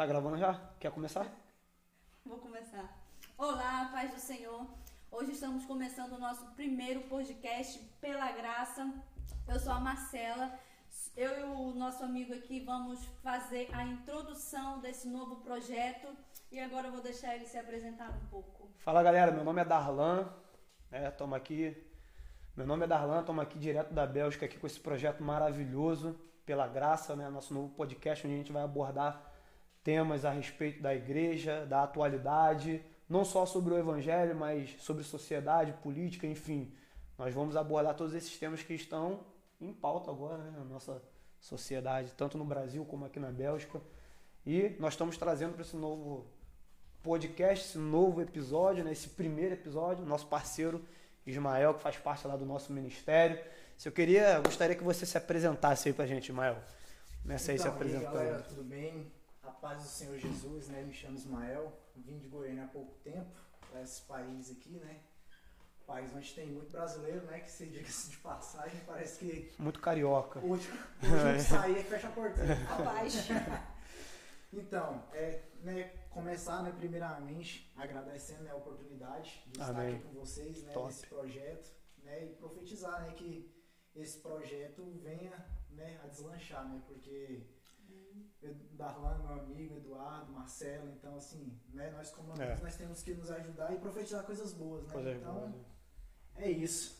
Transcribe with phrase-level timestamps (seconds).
[0.00, 0.58] Tá gravando já?
[0.80, 1.30] Quer começar?
[2.24, 2.88] Vou começar.
[3.36, 4.66] Olá, paz do Senhor.
[5.10, 8.90] Hoje estamos começando o nosso primeiro podcast pela graça.
[9.46, 10.58] Eu sou a Marcela.
[11.14, 16.08] Eu e o nosso amigo aqui vamos fazer a introdução desse novo projeto
[16.50, 18.70] e agora eu vou deixar ele se apresentar um pouco.
[18.78, 20.32] Fala galera, meu nome é Darlan,
[20.90, 21.10] né?
[21.10, 21.76] Tamo aqui.
[22.56, 26.66] Meu nome é Darlan, estamos aqui direto da Bélgica aqui com esse projeto maravilhoso, pela
[26.66, 27.28] graça, né?
[27.28, 29.29] Nosso novo podcast onde a gente vai abordar
[29.82, 35.72] temas a respeito da igreja, da atualidade, não só sobre o evangelho, mas sobre sociedade,
[35.82, 36.72] política, enfim.
[37.18, 39.20] Nós vamos abordar todos esses temas que estão
[39.60, 41.02] em pauta agora né, na nossa
[41.38, 43.80] sociedade, tanto no Brasil como aqui na Bélgica.
[44.46, 46.26] E nós estamos trazendo para esse novo
[47.02, 50.84] podcast, esse novo episódio, né, esse primeiro episódio, nosso parceiro
[51.26, 53.38] Ismael, que faz parte lá do nosso ministério.
[53.76, 56.58] Se eu queria, gostaria que você se apresentasse aí para a gente, Ismael.
[57.22, 58.18] Começa então, aí se apresentando.
[58.18, 59.10] Aí, galera, tudo bem?
[59.50, 60.80] A paz do Senhor Jesus, né?
[60.80, 63.34] Me chamo Ismael, vim de Goiânia há pouco tempo,
[63.68, 65.00] para esse país aqui, né?
[65.84, 67.40] País onde tem muito brasileiro, né?
[67.40, 69.52] Que se diga-se de passagem, parece que.
[69.60, 70.38] Muito carioca.
[70.38, 70.70] Hoje,
[71.02, 72.54] hoje sair e fecha a portinha.
[72.54, 73.28] Rapaz.
[74.54, 79.96] então, é, né, começar, né, primeiramente, agradecendo né, a oportunidade de estar Amém.
[79.96, 80.86] aqui com vocês, né, Top.
[80.86, 83.52] nesse projeto, né, e profetizar, né, que
[83.96, 87.42] esse projeto venha, né, a deslanchar, né, porque
[88.72, 92.62] Darlan, meu amigo, Eduardo, Marcelo, então assim, né, nós como amigos, É.
[92.62, 95.54] nós temos que nos ajudar e profetizar coisas boas, né, Coisa então boa, né?
[96.36, 96.98] é isso.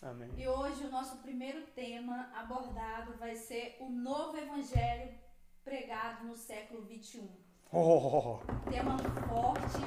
[0.00, 0.30] Amém.
[0.36, 5.12] E hoje o nosso primeiro tema abordado vai ser o novo evangelho
[5.64, 7.24] pregado no século 21.
[7.72, 8.70] Oh, oh, oh.
[8.70, 8.96] Tema
[9.28, 9.78] forte.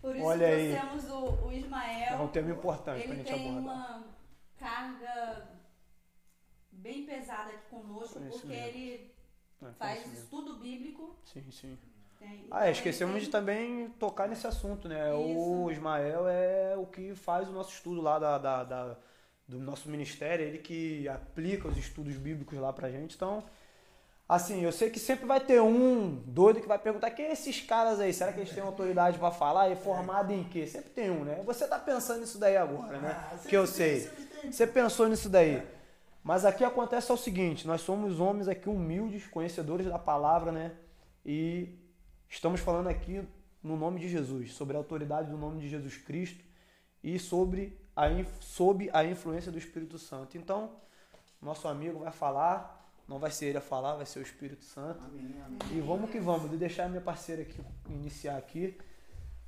[0.00, 0.76] Por isso Olha aí.
[0.76, 2.14] trouxemos o, o Ismael.
[2.14, 3.62] É um tema importante para a Ele gente tem abordar.
[3.62, 4.04] uma
[4.58, 5.48] carga
[6.82, 9.10] bem pesada aqui conosco, porque ele
[9.62, 11.14] É, faz estudo bíblico.
[11.24, 11.78] Sim, sim.
[12.18, 15.08] tem- Ah, é, então esquecemos ele de tem- também tocar nesse assunto, né?
[15.16, 15.38] Isso.
[15.40, 18.96] O Ismael é o que faz o nosso estudo lá da, da- da-
[19.48, 23.14] do nosso ministério, ele que aplica os estudos bíblicos lá pra gente.
[23.16, 23.44] Então,
[24.28, 27.60] assim, eu sei que sempre vai ter um doido que vai perguntar: quem é esses
[27.60, 28.12] caras aí?
[28.14, 29.68] Será que eles têm autoridade pra falar?
[29.70, 30.66] E formado em quê?
[30.66, 31.42] Sempre tem um, né?
[31.44, 33.10] Você tá pensando nisso daí agora, né?
[33.32, 34.08] Ah, Que eu tem, sei.
[34.40, 34.52] tem.
[34.52, 35.62] Você pensou nisso daí.
[36.22, 40.76] Mas aqui acontece o seguinte, nós somos homens aqui humildes, conhecedores da palavra, né?
[41.26, 41.76] E
[42.28, 43.26] estamos falando aqui
[43.62, 46.44] no nome de Jesus, sobre a autoridade do nome de Jesus Cristo
[47.02, 48.04] e sobre a,
[48.40, 50.38] sob a influência do Espírito Santo.
[50.38, 50.76] Então,
[51.40, 55.04] nosso amigo vai falar, não vai ser ele a falar, vai ser o Espírito Santo.
[55.04, 55.58] Amém, amém.
[55.72, 58.78] E vamos que vamos, de deixar a minha parceira aqui iniciar aqui.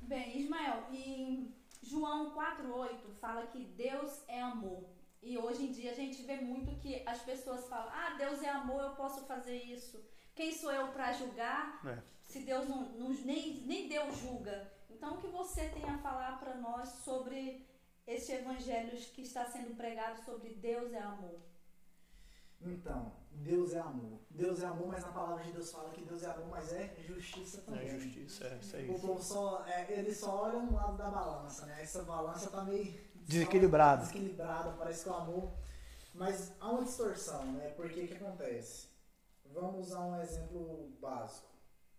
[0.01, 4.94] Bem, Ismael, em João 4,8 fala que Deus é amor.
[5.25, 8.49] E hoje em dia a gente vê muito que as pessoas falam: Ah, Deus é
[8.49, 9.99] amor, eu posso fazer isso.
[10.35, 11.97] Quem sou eu para julgar É.
[12.21, 14.71] se Deus não, não- nem, nem Deus julga?
[14.89, 17.67] Então, o que você tem a falar para nós sobre
[18.05, 21.39] este evangelho que está sendo pregado sobre Deus é amor?
[22.61, 24.19] Então, Deus é amor.
[24.29, 26.95] Deus é amor, mas na palavra de Deus fala que Deus é amor, mas é
[26.99, 27.87] justiça também.
[27.87, 28.89] É justiça, é isso aí.
[28.89, 31.81] O povo só, é, ele só olha um lado da balança, né?
[31.81, 32.93] Essa balança tá meio
[34.03, 34.71] Desequilibrada.
[34.73, 35.51] Parece que o amor.
[36.13, 37.69] Mas há uma distorção, né?
[37.75, 38.87] Porque o que acontece?
[39.45, 41.47] Vamos usar um exemplo básico.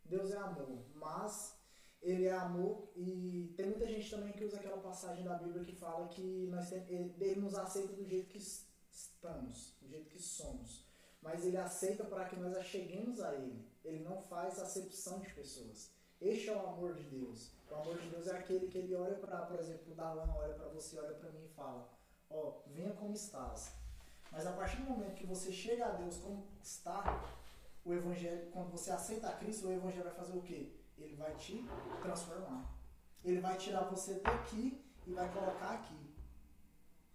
[0.05, 1.55] Deus é amor, mas
[2.01, 5.75] ele é amor e tem muita gente também que usa aquela passagem da Bíblia que
[5.75, 10.09] fala que nós tem, ele, ele nos aceita do jeito que es- estamos, do jeito
[10.09, 10.85] que somos.
[11.21, 13.67] Mas ele aceita para que nós acheguemos a ele.
[13.85, 15.91] Ele não faz acepção de pessoas.
[16.21, 17.53] Este é o amor de Deus.
[17.71, 20.55] O amor de Deus é aquele que ele olha para, por exemplo, o Darlan olha
[20.55, 21.89] para você, olha para mim e fala:
[22.31, 23.73] Ó, venha como estás.
[24.33, 27.23] Mas a partir do momento que você chega a Deus como está,
[27.85, 30.73] o evangelho, quando você aceita Cristo, o evangelho vai fazer o quê?
[30.99, 31.65] Ele vai te
[32.03, 32.75] transformar.
[33.23, 36.15] Ele vai tirar você daqui e vai colocar aqui.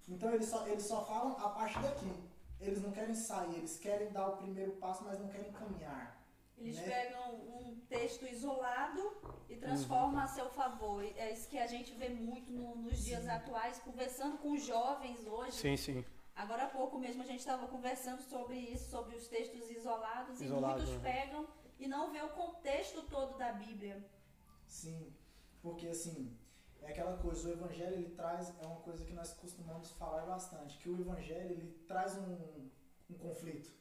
[0.07, 2.11] Então eles só, eles só falam a parte daqui.
[2.59, 6.20] Eles não querem sair, eles querem dar o primeiro passo, mas não querem caminhar.
[6.61, 6.83] Eles Né?
[6.83, 9.01] pegam um texto isolado
[9.49, 11.03] e transformam a seu favor.
[11.03, 13.29] É isso que a gente vê muito no- nos dias Sim.
[13.29, 15.53] atuais, conversando com jovens hoje.
[15.53, 16.05] Sim, sim.
[16.35, 20.79] Agora há pouco mesmo a gente estava conversando sobre isso, sobre os textos isolados, Isolado,
[20.81, 21.11] e muitos né?
[21.11, 21.47] pegam
[21.79, 24.03] e não vê o contexto todo da Bíblia.
[24.67, 25.11] Sim,
[25.61, 26.37] porque assim,
[26.81, 30.77] é aquela coisa, o evangelho ele traz, é uma coisa que nós costumamos falar bastante,
[30.77, 32.69] que o evangelho ele traz um,
[33.09, 33.71] um conflito.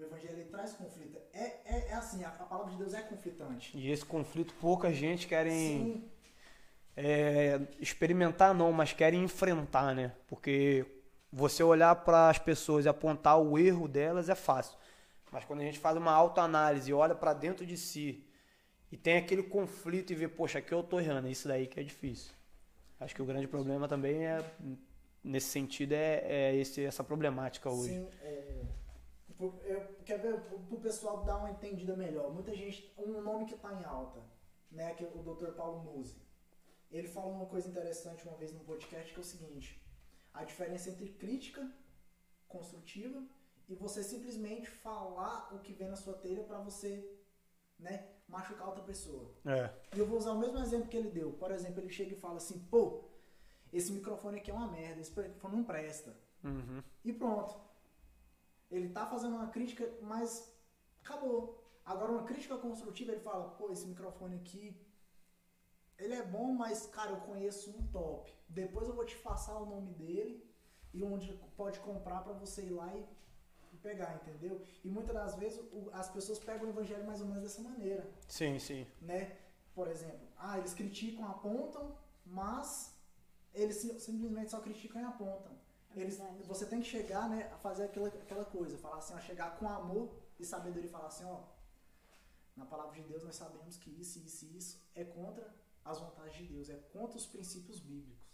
[0.00, 1.18] O evangelho ele traz conflito.
[1.32, 3.76] É, é, é assim, a, a palavra de Deus é conflitante.
[3.76, 6.10] E esse conflito pouca gente querem
[6.96, 10.12] é, experimentar não, mas querem enfrentar, né?
[10.26, 10.86] Porque
[11.30, 14.76] você olhar para as pessoas e apontar o erro delas é fácil.
[15.30, 18.26] Mas quando a gente faz uma autoanálise e olha para dentro de si
[18.90, 21.78] e tem aquele conflito e vê, poxa, aqui eu tô errando, é isso daí que
[21.78, 22.32] é difícil.
[22.98, 24.44] Acho que o grande problema também é,
[25.22, 27.94] nesse sentido, é, é esse, essa problemática hoje.
[27.94, 28.62] Sim, é,
[29.44, 32.32] eu quero ver para o pessoal dar uma entendida melhor.
[32.32, 34.22] Muita gente, um nome que está em alta,
[34.70, 35.52] né, que é o Dr.
[35.52, 36.20] Paulo Musi.
[36.90, 39.80] Ele falou uma coisa interessante uma vez no podcast que é o seguinte:
[40.34, 41.70] a diferença entre crítica
[42.48, 43.22] construtiva
[43.68, 47.08] e você simplesmente falar o que vem na sua telha para você,
[47.78, 49.32] né, machucar outra pessoa.
[49.46, 49.70] É.
[49.94, 51.32] E eu vou usar o mesmo exemplo que ele deu.
[51.32, 53.04] Por exemplo, ele chega e fala assim: pô,
[53.72, 56.16] esse microfone aqui é uma merda, esse microfone não presta.
[56.42, 56.82] Uhum.
[57.04, 57.69] E pronto.
[58.70, 60.52] Ele tá fazendo uma crítica, mas
[61.02, 61.62] acabou.
[61.84, 64.76] Agora, uma crítica construtiva, ele fala: pô, esse microfone aqui,
[65.98, 68.32] ele é bom, mas, cara, eu conheço um top.
[68.48, 70.48] Depois eu vou te passar o nome dele
[70.92, 73.04] e onde pode comprar para você ir lá e
[73.82, 74.60] pegar, entendeu?
[74.84, 75.60] E muitas das vezes
[75.92, 78.08] as pessoas pegam o evangelho mais ou menos dessa maneira.
[78.28, 78.86] Sim, sim.
[79.00, 79.36] Né?
[79.74, 81.96] Por exemplo, ah, eles criticam, apontam,
[82.26, 82.98] mas
[83.54, 85.52] eles simplesmente só criticam e apontam.
[85.96, 89.20] É eles, você tem que chegar, né, a fazer aquela, aquela coisa, falar assim, ó,
[89.20, 91.42] chegar com amor e sabedoria e falar assim, ó,
[92.56, 95.52] na palavra de Deus nós sabemos que isso, isso e isso é contra
[95.84, 98.24] as vontades de Deus, é contra os princípios bíblicos,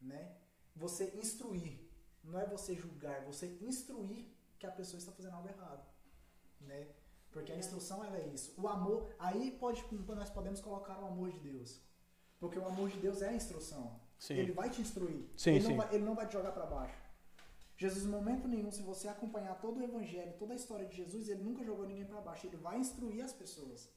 [0.00, 0.36] né?
[0.74, 1.78] Você instruir,
[2.24, 4.26] não é você julgar, é você instruir
[4.58, 5.86] que a pessoa está fazendo algo errado,
[6.60, 6.88] né?
[7.30, 8.52] Porque a instrução ela é isso.
[8.60, 11.80] O amor, aí pode nós podemos colocar o amor de Deus.
[12.40, 14.00] Porque o amor de Deus é a instrução.
[14.20, 14.34] Sim.
[14.34, 15.24] Ele vai te instruir.
[15.34, 15.68] Sim, ele, sim.
[15.70, 17.00] Não vai, ele não vai te jogar para baixo.
[17.74, 21.30] Jesus, em momento nenhum, se você acompanhar todo o evangelho, toda a história de Jesus,
[21.30, 22.46] ele nunca jogou ninguém para baixo.
[22.46, 23.88] Ele vai instruir as pessoas.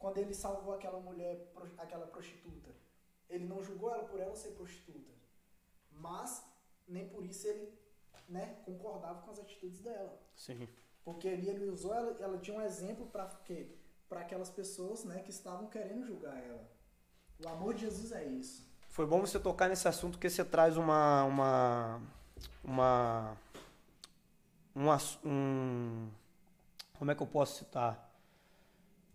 [0.00, 2.74] Quando ele salvou aquela mulher, aquela prostituta,
[3.30, 5.12] ele não julgou ela por ela ser prostituta.
[5.92, 6.44] Mas
[6.88, 7.72] nem por isso ele
[8.28, 10.20] né, concordava com as atitudes dela.
[10.34, 10.68] Sim.
[11.04, 13.76] Porque ali ele usou ela, ela tinha um exemplo para quê?
[14.08, 16.68] Para aquelas pessoas, né, que estavam querendo julgar ela.
[17.44, 18.71] O amor de Jesus é isso.
[18.92, 22.00] Foi bom você tocar nesse assunto que você traz uma uma
[22.62, 23.36] uma
[24.76, 24.90] um,
[25.24, 26.08] um
[26.98, 28.14] como é que eu posso citar?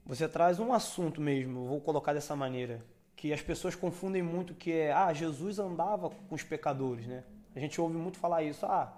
[0.04, 2.84] Você traz um assunto mesmo, vou colocar dessa maneira,
[3.16, 7.24] que as pessoas confundem muito que é, ah, Jesus andava com os pecadores, né?
[7.56, 8.92] A gente ouve muito falar isso, ah,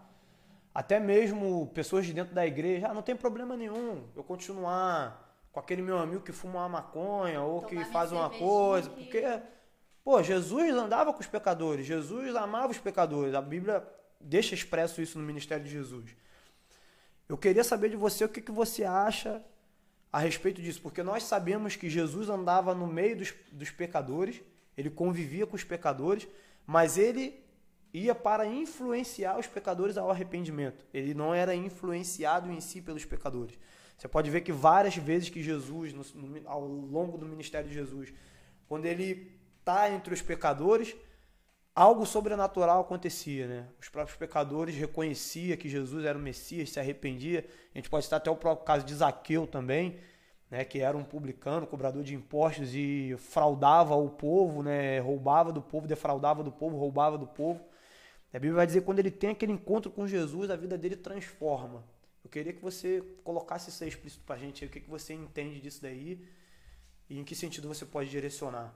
[0.73, 5.59] até mesmo pessoas de dentro da igreja, ah, não tem problema nenhum eu continuar com
[5.59, 8.95] aquele meu amigo que fuma uma maconha ou Tomar que faz uma coisa, que...
[8.95, 9.58] porque
[10.03, 13.33] pô, Jesus andava com os pecadores, Jesus amava os pecadores.
[13.33, 13.87] A Bíblia
[14.19, 16.15] deixa expresso isso no ministério de Jesus.
[17.27, 19.43] Eu queria saber de você o que, que você acha
[20.11, 24.41] a respeito disso, porque nós sabemos que Jesus andava no meio dos, dos pecadores,
[24.75, 26.27] ele convivia com os pecadores,
[26.65, 27.43] mas ele
[27.93, 30.85] ia para influenciar os pecadores ao arrependimento.
[30.93, 33.57] Ele não era influenciado em si pelos pecadores.
[33.97, 37.75] Você pode ver que várias vezes que Jesus, no, no, ao longo do ministério de
[37.75, 38.13] Jesus,
[38.67, 39.38] quando ele
[39.91, 40.95] entre os pecadores,
[41.75, 43.67] algo sobrenatural acontecia, né?
[43.79, 47.45] Os próprios pecadores reconheciam que Jesus era o Messias, se arrependia.
[47.73, 49.99] A gente pode estar até o próprio caso de Zaqueu também,
[50.49, 50.65] né?
[50.65, 54.99] Que era um publicano, cobrador de impostos e fraudava o povo, né?
[54.99, 57.63] Roubava do povo, defraudava do povo, roubava do povo.
[58.33, 60.95] A Bíblia vai dizer que quando ele tem aquele encontro com Jesus, a vida dele
[60.95, 61.83] transforma.
[62.23, 65.13] Eu queria que você colocasse isso aí explícito para a gente, o que, que você
[65.13, 66.23] entende disso daí
[67.09, 68.73] e em que sentido você pode direcionar.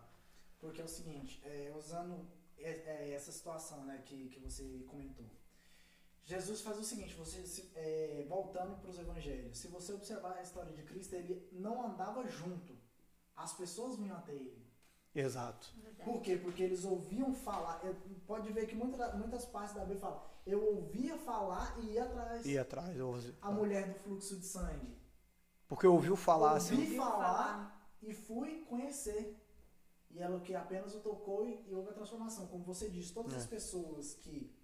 [0.64, 2.26] Porque é o seguinte, é, usando
[2.58, 5.30] essa situação né, que, que você comentou,
[6.24, 10.72] Jesus faz o seguinte, você é, voltando para os evangelhos, se você observar a história
[10.72, 12.78] de Cristo, ele não andava junto,
[13.36, 14.66] as pessoas vinham até ele.
[15.14, 15.68] Exato.
[16.06, 16.38] Por quê?
[16.38, 17.82] Porque eles ouviam falar.
[18.26, 20.24] Pode ver que muitas, muitas partes da Bíblia falam.
[20.46, 22.46] Eu ouvia falar e ia atrás.
[22.46, 23.00] Ia atrás.
[23.00, 23.36] Ouvi.
[23.42, 24.98] A mulher do fluxo de sangue.
[25.68, 26.96] Porque ouviu falar Ouvi assim.
[26.96, 29.43] falar e fui conhecer.
[30.14, 32.48] E ela que apenas o tocou e, e houve a transformação.
[32.48, 33.38] Como você disse, todas é.
[33.38, 34.56] as pessoas que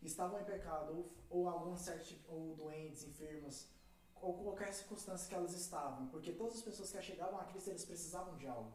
[0.00, 3.68] estavam em pecado, ou, ou algumas certas, ou doentes, enfermas,
[4.14, 7.84] ou qualquer circunstância que elas estavam, porque todas as pessoas que chegavam a Cristo, eles
[7.84, 8.72] precisavam de algo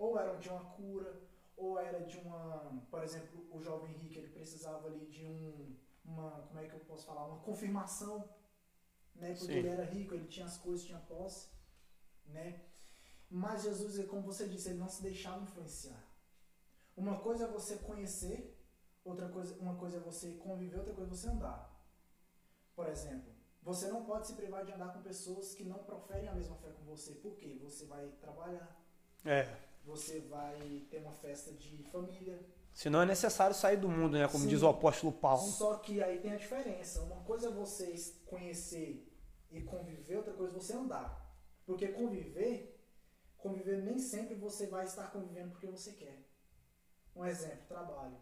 [0.00, 1.20] ou eram de uma cura,
[1.56, 6.30] ou era de uma, por exemplo, o jovem rico, ele precisava ali de um, uma,
[6.48, 8.26] como é que eu posso falar, uma confirmação,
[9.14, 9.34] né?
[9.34, 9.58] Porque Sim.
[9.58, 11.50] ele era rico, ele tinha as coisas, tinha posse,
[12.28, 12.62] né?
[13.30, 16.04] Mas Jesus, como você disse, ele não se deixava influenciar.
[16.96, 18.58] Uma coisa é você conhecer,
[19.04, 21.70] outra coisa, uma coisa é você conviver, outra coisa é você andar.
[22.74, 23.32] Por exemplo,
[23.62, 26.70] você não pode se privar de andar com pessoas que não proferem a mesma fé
[26.70, 27.14] com você.
[27.14, 27.58] Por quê?
[27.62, 28.76] Você vai trabalhar.
[29.24, 32.38] É você vai ter uma festa de família,
[32.72, 34.28] Senão é necessário sair do mundo, né?
[34.28, 34.50] Como Sim.
[34.50, 35.42] diz o apóstolo Paulo.
[35.42, 37.02] Só que aí tem a diferença.
[37.02, 37.94] Uma coisa é você
[38.26, 39.12] conhecer
[39.50, 41.36] e conviver, outra coisa é você andar.
[41.66, 42.79] Porque conviver,
[43.40, 46.24] conviver nem sempre você vai estar convivendo porque você quer.
[47.14, 48.16] Um exemplo, trabalho.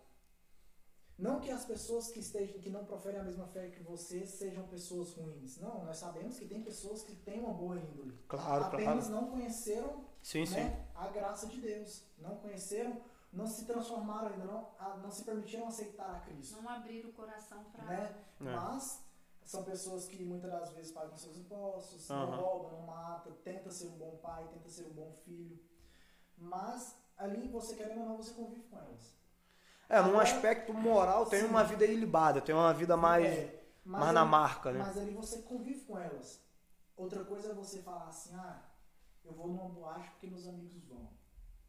[1.19, 4.69] Não que as pessoas que estejam, que não proferem a mesma fé que você sejam
[4.69, 5.59] pessoas ruins.
[5.59, 8.17] Não, nós sabemos que tem pessoas que têm uma boa índole.
[8.29, 9.21] Claro, Apenas claro.
[9.23, 10.55] não conheceram Sim, sim.
[10.55, 12.05] né, a graça de Deus.
[12.19, 14.71] Não conheceram, não se transformaram ainda, não,
[15.03, 16.63] não se permitiram aceitar a Cristo.
[16.63, 17.85] Não abrir o coração pra.
[17.85, 18.25] Né?
[18.41, 18.45] É.
[18.45, 19.05] Mas
[19.49, 22.27] são pessoas que muitas das vezes pagam seus impostos, Aham.
[22.33, 25.59] não roubam, não matam, tenta ser um bom pai, tenta ser um bom filho.
[26.37, 29.17] Mas ali você querendo ou não, você convive com elas.
[29.89, 31.47] É, num Agora- aspecto moral, tem Sim.
[31.47, 34.81] uma vida ilibada, tem uma vida mais, É, mais na ali- marca, né?
[34.81, 36.43] Mas ali você convive com elas.
[36.95, 38.61] Outra coisa é você falar assim, ah,
[39.25, 41.09] eu vou numa boate porque meus amigos vão.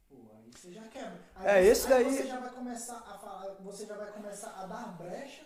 [0.09, 1.21] Pô, aí você já quebra.
[1.36, 4.12] Aí É, você, esse aí daí- você já vai começar a falar, você já vai
[4.12, 5.45] começar a dar brecha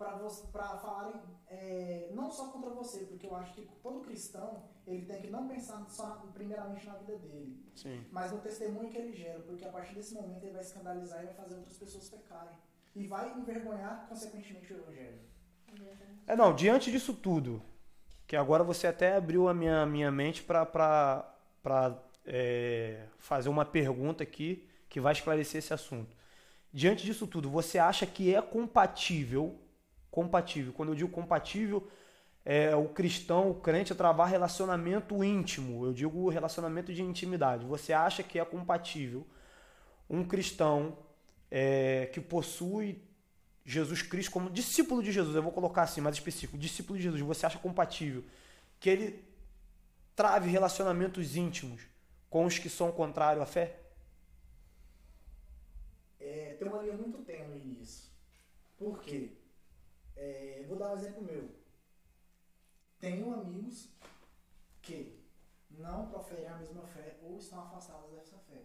[0.00, 4.64] para você, para falarem é, não só contra você, porque eu acho que todo cristão
[4.86, 8.02] ele tem que não pensar só primeiramente na vida dele, Sim.
[8.10, 11.26] mas no testemunho que ele gera, porque a partir desse momento ele vai escandalizar e
[11.26, 12.56] vai fazer outras pessoas pecarem
[12.96, 15.20] e vai envergonhar consequentemente o evangelho.
[16.26, 17.62] É, não, diante disso tudo,
[18.26, 21.36] que agora você até abriu a minha, minha mente para
[22.24, 26.16] é, fazer uma pergunta aqui que vai esclarecer esse assunto.
[26.72, 29.60] Diante disso tudo, você acha que é compatível,
[30.10, 31.88] compatível, quando eu digo compatível,
[32.44, 37.64] é o cristão, o crente, travar relacionamento íntimo, eu digo relacionamento de intimidade.
[37.66, 39.26] Você acha que é compatível
[40.08, 40.98] um cristão
[41.50, 43.02] é, que possui
[43.64, 47.20] Jesus Cristo como discípulo de Jesus, eu vou colocar assim, mais específico, discípulo de Jesus,
[47.20, 48.24] você acha compatível
[48.80, 49.24] que ele
[50.16, 51.82] trave relacionamentos íntimos
[52.28, 53.76] com os que são contrários à fé?
[56.18, 58.10] É, tem uma linha muito tênue nisso.
[58.76, 59.30] Por quê?
[60.20, 61.48] É, vou dar um exemplo meu.
[62.98, 63.88] Tenho amigos
[64.82, 65.18] que
[65.70, 68.62] não proferem a mesma fé ou estão afastados dessa fé.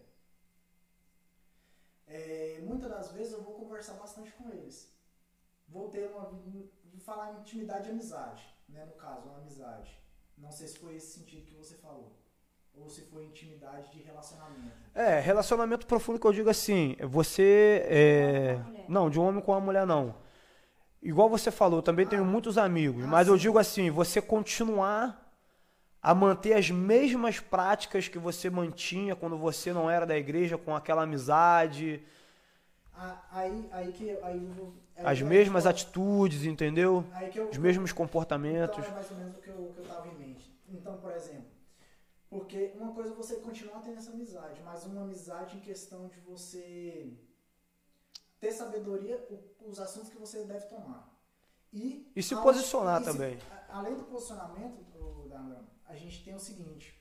[2.06, 4.94] É, muitas das vezes eu vou conversar bastante com eles.
[5.66, 6.24] Vou ter uma.
[6.24, 8.84] Vou falar em intimidade e amizade, né?
[8.84, 9.98] No caso, uma amizade.
[10.36, 12.12] Não sei se foi esse sentido que você falou.
[12.74, 14.76] Ou se foi intimidade de relacionamento.
[14.94, 19.60] É, relacionamento profundo que eu digo assim, você é, não, de um homem com uma
[19.60, 20.25] mulher não.
[21.08, 25.22] Igual você falou, eu também tenho muitos amigos, mas eu digo assim, você continuar
[26.02, 30.74] a manter as mesmas práticas que você mantinha quando você não era da igreja, com
[30.74, 32.02] aquela amizade,
[33.30, 34.72] Aí, aí que aí eu
[35.02, 37.04] as eu- mesmas atitudes, entendeu?
[37.34, 38.86] Eu, Os mesmos comportamentos.
[38.86, 40.50] Então é mais ou menos o que eu, que eu tava em mente.
[40.68, 41.46] Então, por exemplo,
[42.30, 46.18] porque uma coisa é você continuar tendo essa amizade, mas uma amizade em questão de
[46.20, 47.12] você
[48.40, 49.26] ter sabedoria,
[49.60, 51.12] os assuntos que você deve tomar.
[51.72, 53.38] E, E se ao- posicionar e se- também.
[53.68, 54.84] além do posicionamento,
[55.84, 56.98] a gente tem o seguinte: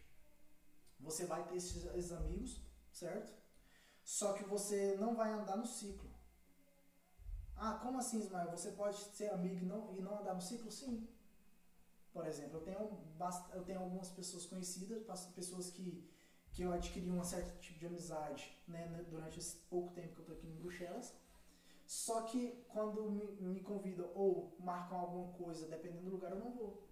[1.00, 2.62] você vai ter esses, esses amigos,
[2.92, 3.34] certo?
[4.04, 6.10] Só que você não vai andar no ciclo.
[7.56, 8.52] Ah, como assim, Ismael?
[8.52, 10.70] Você pode ser amigo e não, e não andar no ciclo?
[10.72, 11.08] Sim.
[12.12, 13.00] Por exemplo, eu tenho,
[13.54, 15.04] eu tenho algumas pessoas conhecidas,
[15.36, 16.10] pessoas que,
[16.52, 20.24] que eu adquiri um certo tipo de amizade né, durante esse pouco tempo que eu
[20.24, 21.14] estou aqui em Bruxelas.
[21.86, 26.52] Só que quando me, me convidam ou marcam alguma coisa, dependendo do lugar, eu não
[26.52, 26.90] vou.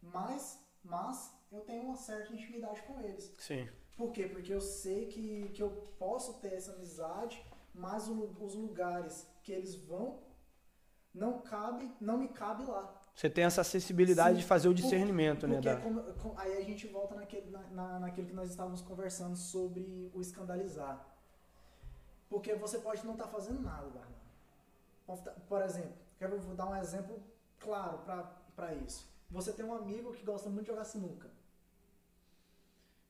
[0.00, 3.34] Mas, mas eu tenho uma certa intimidade com eles.
[3.38, 3.68] Sim.
[3.96, 4.26] Por quê?
[4.28, 9.50] Porque eu sei que, que eu posso ter essa amizade, mas o- os lugares que
[9.52, 10.22] eles vão
[11.12, 12.94] não cabe, não me cabe lá.
[13.12, 15.54] Você tem essa sensibilidade Sim, de fazer o discernimento, né?
[15.54, 15.80] Porque Da...
[15.80, 20.12] como- com- aí a gente volta naquele, na, na- naquilo que nós estávamos conversando sobre
[20.14, 21.07] o escandalizar.
[22.28, 24.02] Porque você pode não estar fazendo nada.
[25.06, 27.22] Pode tá- Por exemplo, quero vou dar um exemplo
[27.58, 27.98] claro
[28.54, 29.08] para isso.
[29.30, 31.30] Você tem um amigo que gosta muito de jogar sinuca.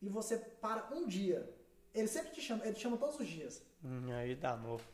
[0.01, 1.55] E você para um dia.
[1.95, 3.63] Ele sempre te chama, ele te chama todos os dias.
[3.83, 4.85] Hum, aí dá novo.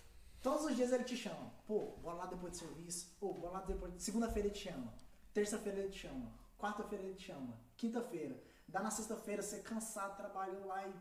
[0.41, 1.51] Todos os dias ele te chama.
[1.67, 3.15] Pô, bora lá depois do serviço.
[3.19, 3.93] Pô, bora lá depois.
[4.03, 4.93] Segunda-feira ele te chama.
[5.33, 6.31] Terça-feira ele te chama.
[6.59, 7.55] Quarta-feira ele te chama.
[7.77, 8.41] Quinta-feira.
[8.69, 10.95] Dá na sexta-feira, você cansado, trabalhando lá e.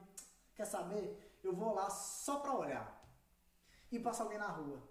[0.55, 1.39] Quer saber?
[1.43, 3.02] Eu vou lá só pra olhar.
[3.93, 4.81] E passa alguém na rua.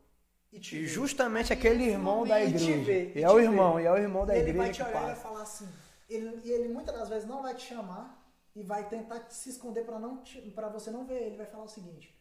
[0.53, 2.85] E te E justamente aquele irmão da igreja.
[2.85, 4.91] vê, E é o irmão, e é o irmão da E ele vai igreja te
[4.91, 5.69] olhar e vai falar assim.
[6.09, 8.23] Ele, e ele muitas das vezes não vai te chamar
[8.55, 10.23] e vai tentar se esconder pra não
[10.55, 11.21] pra você não ver.
[11.23, 12.17] Ele vai falar o seguinte: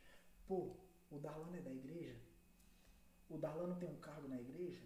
[0.47, 0.75] Pô,
[1.11, 2.15] o Darlan é da igreja?
[3.29, 4.81] O Darlan não tem um cargo na igreja?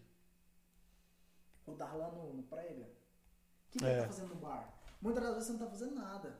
[1.65, 2.83] O Darlan não, não prega?
[2.83, 4.01] O que, que ele É.
[4.01, 4.73] tá fazendo no bar?
[5.01, 6.39] Muitas das vezes você não tá fazendo nada.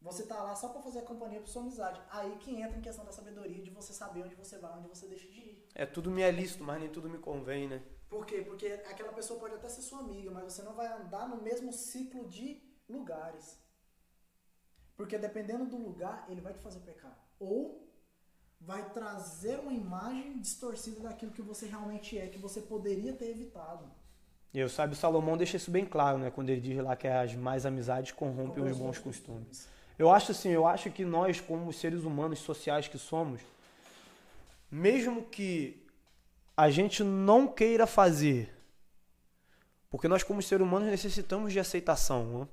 [0.00, 2.00] Você tá lá só pra fazer a companhia pra sua amizade.
[2.10, 5.06] Aí que entra em questão da sabedoria de você saber onde você vai, onde você
[5.06, 5.68] deixa de ir.
[5.74, 7.82] É tudo me é lícito, mas nem tudo me convém, né?
[8.08, 8.42] Por quê?
[8.42, 11.72] Porque aquela pessoa pode até ser sua amiga, mas você não vai andar no mesmo
[11.72, 13.58] ciclo de lugares.
[14.96, 17.16] Porque dependendo do lugar, ele vai te fazer pecar.
[17.38, 17.88] Ou
[18.60, 23.90] vai trazer uma imagem distorcida daquilo que você realmente é, que você poderia ter evitado.
[24.52, 26.30] E eu sabe, Salomão deixa isso bem claro, né?
[26.30, 29.68] Quando ele diz lá que as mais amizades corrompem os bons costumes.
[29.98, 33.40] Eu acho assim, eu acho que nós, como seres humanos sociais que somos,
[34.70, 35.84] mesmo que
[36.56, 38.54] a gente não queira fazer,
[39.90, 42.48] porque nós como seres humanos necessitamos de aceitação, né?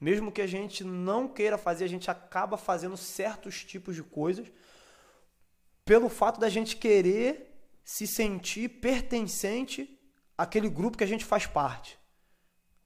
[0.00, 4.50] mesmo que a gente não queira fazer, a gente acaba fazendo certos tipos de coisas
[5.84, 9.98] pelo fato da gente querer se sentir pertencente
[10.36, 11.96] àquele grupo que a gente faz parte.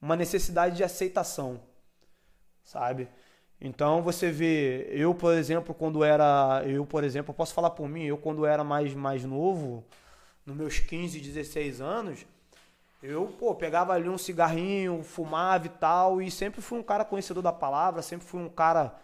[0.01, 1.63] Uma necessidade de aceitação,
[2.63, 3.09] sabe?
[3.61, 8.05] Então você vê, eu por exemplo, quando era, eu por exemplo, posso falar por mim,
[8.05, 9.85] eu quando era mais mais novo,
[10.47, 12.26] nos meus 15, 16 anos,
[13.02, 17.43] eu, pô, pegava ali um cigarrinho, fumava e tal, e sempre fui um cara conhecedor
[17.43, 18.95] da palavra, sempre fui um cara,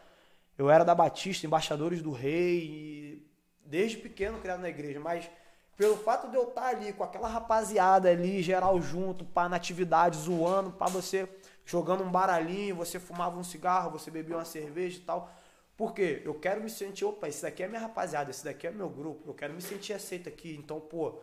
[0.59, 3.27] eu era da Batista, embaixadores do rei,
[3.65, 5.29] desde pequeno criado na igreja, mas
[5.77, 10.19] pelo fato de eu estar ali com aquela rapaziada ali, geral junto, pá, na atividade,
[10.19, 11.29] zoando, para você
[11.67, 15.31] jogando um baralhinho, você fumava um cigarro, você bebia uma cerveja e tal.
[15.77, 16.23] Por quê?
[16.25, 19.29] Eu quero me sentir, opa, esse daqui é minha rapaziada, esse daqui é meu grupo,
[19.29, 20.57] eu quero me sentir aceito aqui.
[20.57, 21.21] Então, pô,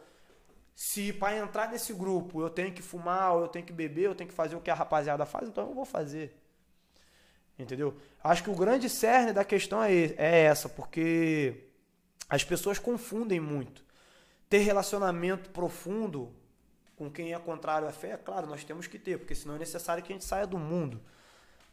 [0.76, 4.16] se para entrar nesse grupo eu tenho que fumar, ou eu tenho que beber, eu
[4.16, 6.38] tenho que fazer o que a rapaziada faz, então eu vou fazer.
[7.58, 7.96] Entendeu?
[8.22, 11.70] Acho que o grande cerne da questão é, é essa, porque
[12.28, 13.84] as pessoas confundem muito.
[14.50, 16.36] Ter relacionamento profundo
[16.98, 19.60] com quem é contrário à fé, é claro, nós temos que ter, porque senão é
[19.60, 21.02] necessário que a gente saia do mundo.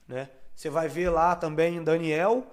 [0.08, 0.28] Né?
[0.54, 2.46] Você vai ver lá também em Daniel,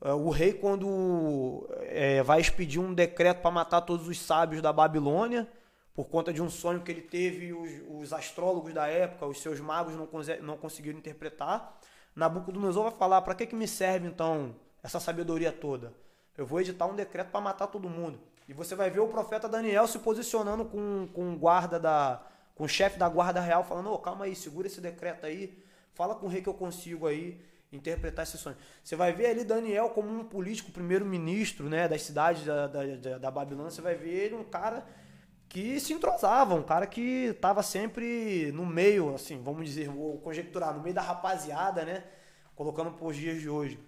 [0.00, 4.72] eh, o rei, quando é, vai expedir um decreto para matar todos os sábios da
[4.72, 5.48] Babilônia,
[5.94, 9.58] por conta de um sonho que ele teve, os, os astrólogos da época, os seus
[9.60, 10.08] magos não,
[10.42, 11.78] não conseguiram interpretar.
[12.14, 15.92] Nabucodonosor vai falar: para que, que me serve então essa sabedoria toda?
[16.36, 18.18] Eu vou editar um decreto para matar todo mundo.
[18.48, 22.24] E você vai ver o profeta Daniel se posicionando com, com o guarda da.
[22.54, 25.62] com o chefe da guarda real, falando, ô, oh, calma aí, segura esse decreto aí,
[25.94, 27.40] fala com o rei que eu consigo aí
[27.72, 28.56] interpretar esse sonho.
[28.82, 33.30] Você vai ver ali Daniel como um político, primeiro-ministro né, das cidades da, da, da
[33.30, 34.86] Babilônia, você vai ver ele um cara
[35.48, 40.74] que se entrosava, um cara que estava sempre no meio, assim, vamos dizer, vou conjecturar,
[40.74, 42.04] no meio da rapaziada, né?
[42.54, 43.78] Colocando para os dias de hoje.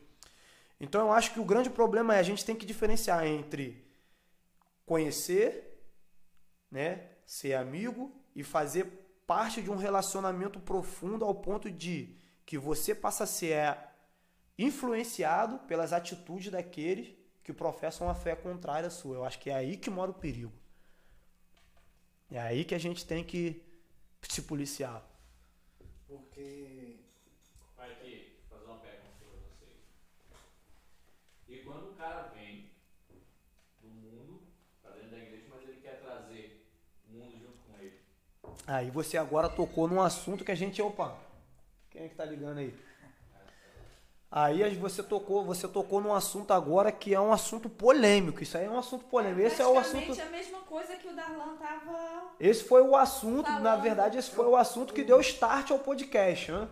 [0.80, 3.87] Então eu acho que o grande problema é a gente tem que diferenciar entre
[4.88, 5.78] conhecer,
[6.70, 8.86] né, ser amigo e fazer
[9.26, 13.90] parte de um relacionamento profundo ao ponto de que você passa a ser é,
[14.56, 19.16] influenciado pelas atitudes daqueles que professam uma fé contrária à sua.
[19.16, 20.52] Eu acho que é aí que mora o perigo.
[22.30, 23.62] É aí que a gente tem que
[24.22, 25.06] se policiar.
[26.06, 26.98] Porque
[38.68, 41.16] Aí você agora tocou num assunto que a gente, opa,
[41.88, 42.74] quem é que tá ligando aí?
[44.30, 48.42] Aí você tocou, você tocou num assunto agora que é um assunto polêmico.
[48.42, 49.40] Isso aí é um assunto polêmico.
[49.40, 50.20] Esse é o assunto.
[50.20, 52.24] a mesma coisa que o Darlan tava.
[52.38, 53.62] Esse foi o assunto, falando.
[53.62, 56.68] na verdade, esse foi o assunto que deu start ao podcast, né?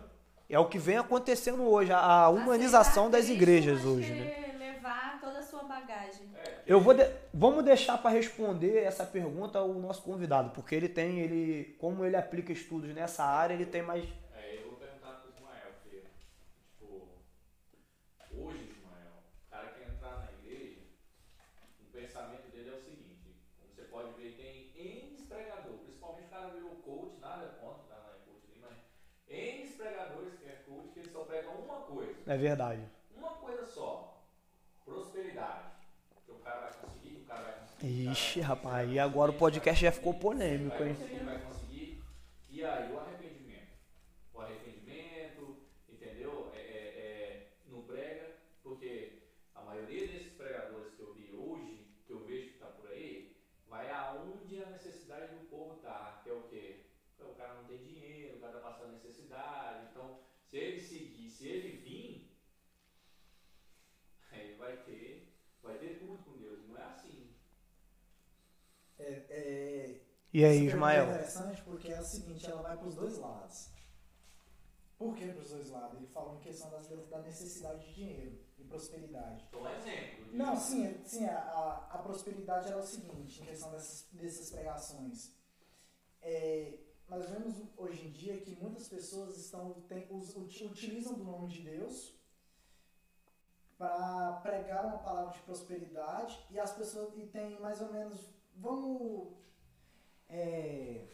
[0.47, 4.46] É o que vem acontecendo hoje, a humanização das igrejas hoje, né?
[6.67, 7.03] Eu vou de...
[7.33, 12.17] vamos deixar para responder essa pergunta o nosso convidado, porque ele tem ele, como ele
[12.17, 14.03] aplica estudos nessa área, ele tem mais
[14.35, 16.03] É, eu vou perguntar pro Ismael, porque
[16.67, 17.07] tipo,
[18.33, 19.15] hoje Ismael,
[19.47, 20.81] o cara quer entrar na igreja,
[21.79, 26.29] o pensamento dele é o seguinte, como você pode ver, tem N pregadores, principalmente o
[26.29, 28.77] cara virou coach, nada contra, tá na coach ali, mas
[29.29, 32.13] N pregadores que é coach que eles só pregam uma coisa.
[32.27, 32.81] É verdade.
[33.15, 34.21] Uma coisa só.
[34.83, 35.77] Prosperidade.
[37.81, 40.97] Ixi, rapaz, e agora o podcast já ficou polêmico, hein?
[42.49, 43.77] E aí, arrependimento?
[44.33, 46.51] O arrependimento, entendeu?
[46.53, 52.13] É, é, é, no prega, porque a maioria desses pregadores que eu vi hoje, que
[52.13, 53.35] eu vejo que está por aí,
[53.67, 56.85] vai aonde a necessidade do povo tá, que é o quê?
[57.19, 59.87] O cara não tem dinheiro, o cara está passando necessidade.
[59.91, 62.31] Então, se ele seguir, se ele vir,
[64.31, 66.67] aí vai ter, vai ter tudo com Deus.
[66.67, 67.33] Não é assim.
[69.07, 70.01] É, é,
[70.33, 71.05] e aí, Ismael?
[71.05, 73.69] É interessante porque é o seguinte, ela vai para os dois lados.
[74.97, 75.97] Por que para os dois lados?
[75.97, 79.47] Ele falou em questão das, da necessidade de dinheiro e prosperidade.
[79.53, 80.25] Um exemplo.
[80.25, 84.49] de- Não, sim, sim a, a, a prosperidade era o seguinte, em questão dessas, dessas
[84.51, 85.31] pregações.
[86.21, 91.23] É, nós vemos hoje em dia que muitas pessoas estão, tem, us- uti- utilizam do
[91.23, 92.13] nome de Deus
[93.77, 99.33] para pregar uma palavra de prosperidade e as pessoas e tem mais ou menos, vamos,
[100.29, 101.07] é,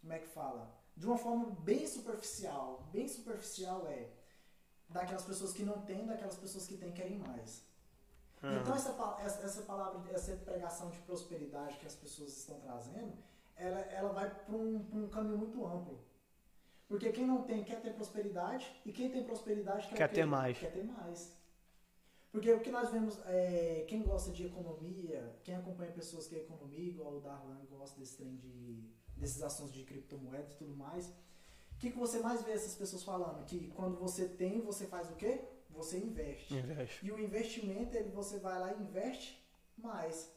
[0.00, 0.74] como é que fala?
[0.96, 4.08] De uma forma bem superficial, bem superficial é
[4.88, 7.64] daquelas pessoas que não têm, daquelas pessoas que têm querem mais.
[8.42, 13.16] Então essa, essa, essa palavra, essa pregação de prosperidade que as pessoas estão trazendo,
[13.56, 15.98] ela, ela vai para um, pra um caminho muito amplo.
[16.86, 20.58] Porque quem não tem quer ter prosperidade e quem tem prosperidade quer, Quer ter mais.
[20.58, 21.36] Quer ter mais.
[22.36, 26.40] Porque o que nós vemos, é, quem gosta de economia, quem acompanha pessoas que é
[26.40, 28.84] economia, igual o Darlan gosta desse trem de,
[29.16, 33.02] desses assuntos de criptomoedas e tudo mais, o que, que você mais vê essas pessoas
[33.02, 33.42] falando?
[33.46, 35.40] Que quando você tem, você faz o quê?
[35.70, 36.54] Você investe.
[36.54, 37.06] Investe.
[37.06, 39.42] E o investimento, ele, você vai lá e investe
[39.78, 40.30] mais.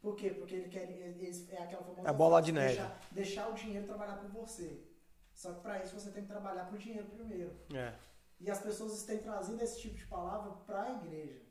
[0.00, 0.30] Por quê?
[0.30, 0.90] Porque ele quer.
[0.90, 2.08] ele- é aquela famosa.
[2.08, 2.68] É bola de neve.
[2.76, 4.82] Deixar, deixar o dinheiro trabalhar por você.
[5.34, 7.52] Só que para isso você tem que trabalhar por dinheiro primeiro.
[7.74, 7.92] É.
[8.40, 11.42] E as pessoas têm trazido esse tipo de palavra para a igreja.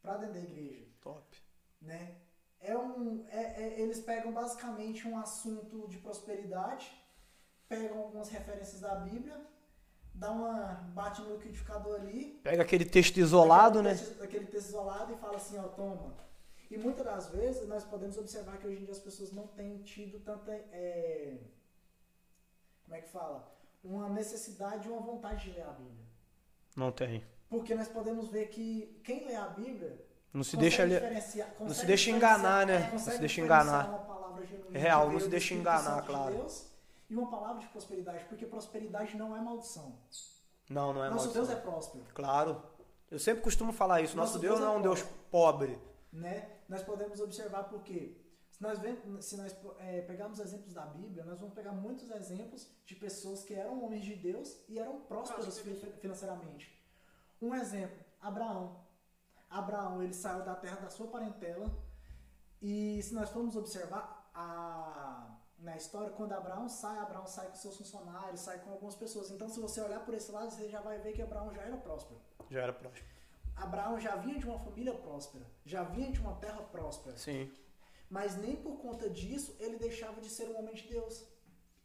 [0.00, 0.86] Para dentro da igreja.
[1.00, 1.36] Top.
[1.82, 2.16] Né?
[2.60, 6.90] É um, é- é- eles pegam basicamente um assunto de prosperidade,
[7.68, 9.38] pegam algumas referências da Bíblia,
[10.14, 10.74] dá uma.
[10.94, 14.00] bate no liquidificador ali, Pega aquele texto isolado, aquele né?
[14.00, 16.14] Texto, aquele texto isolado e fala assim, ó, toma.
[16.70, 19.82] E muitas das vezes nós podemos observar que hoje em dia as pessoas não têm
[19.82, 20.52] tido tanta.
[20.52, 21.38] é,
[22.84, 23.52] como é que fala?
[23.82, 26.03] Uma necessidade e uma vontade de ler a Bíblia.
[26.74, 27.24] Não tem.
[27.48, 30.04] Porque nós podemos ver que quem lê a Bíblia.
[30.32, 32.88] Não se deixa diferenciar- se deixa enganar, né?
[32.88, 34.04] é, Não se deixa enganar.
[34.72, 36.34] É real, não se deixa enganar, de claro.
[36.34, 36.66] Deus,
[37.08, 39.96] e uma palavra de prosperidade, porque prosperidade não é maldição.
[40.68, 41.44] Não, não é Nosso maldição.
[41.46, 42.04] Deus é próspero.
[42.12, 42.62] Claro.
[43.10, 44.16] Eu sempre costumo falar isso.
[44.16, 45.78] Nosso, Nosso Deus Deus não é é um Deus pobre.
[46.12, 46.48] né?
[46.68, 48.16] Nós podemos observar porque
[48.54, 48.78] se nós,
[49.24, 53.52] se nós é, pegarmos exemplos da Bíblia, nós vamos pegar muitos exemplos de pessoas que
[53.52, 56.64] eram homens de Deus e eram prósperos fi- financeiramente.
[57.42, 58.64] Um exemplo, Abraão.
[59.50, 61.66] Abraão, ele saiu da terra da sua parentela
[62.62, 67.76] e se nós formos observar a, na história, quando Abraão sai, Abraão sai com seus
[67.76, 69.30] funcionários, sai com algumas pessoas.
[69.32, 71.76] Então, se você olhar por esse lado, você já vai ver que Abraão já era
[71.76, 72.20] próspero.
[72.50, 73.06] Já era próximo.
[73.56, 77.16] Abraão já vinha de uma família próspera, já vinha de uma terra próspera.
[77.16, 77.52] Sim.
[78.10, 81.24] Mas nem por conta disso ele deixava de ser um homem de Deus.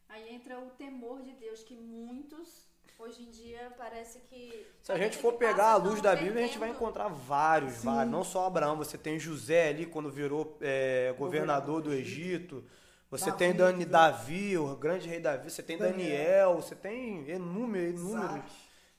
[0.08, 4.66] Aí entra o temor de Deus, que muitos, hoje em dia, parece que.
[4.82, 7.86] Se a gente for pegar a luz da Bíblia, a gente vai encontrar vários, Sim.
[7.86, 8.12] vários.
[8.12, 12.64] Não só Abraão, você tem José ali quando virou é, governador do Egito.
[13.12, 15.50] Você Davi, tem Dani, que- Davi, o grande rei Davi.
[15.50, 15.98] Você tem Daniel.
[16.18, 18.30] Daniel, você tem inúmeros, inúmeros.
[18.30, 18.52] Isaac,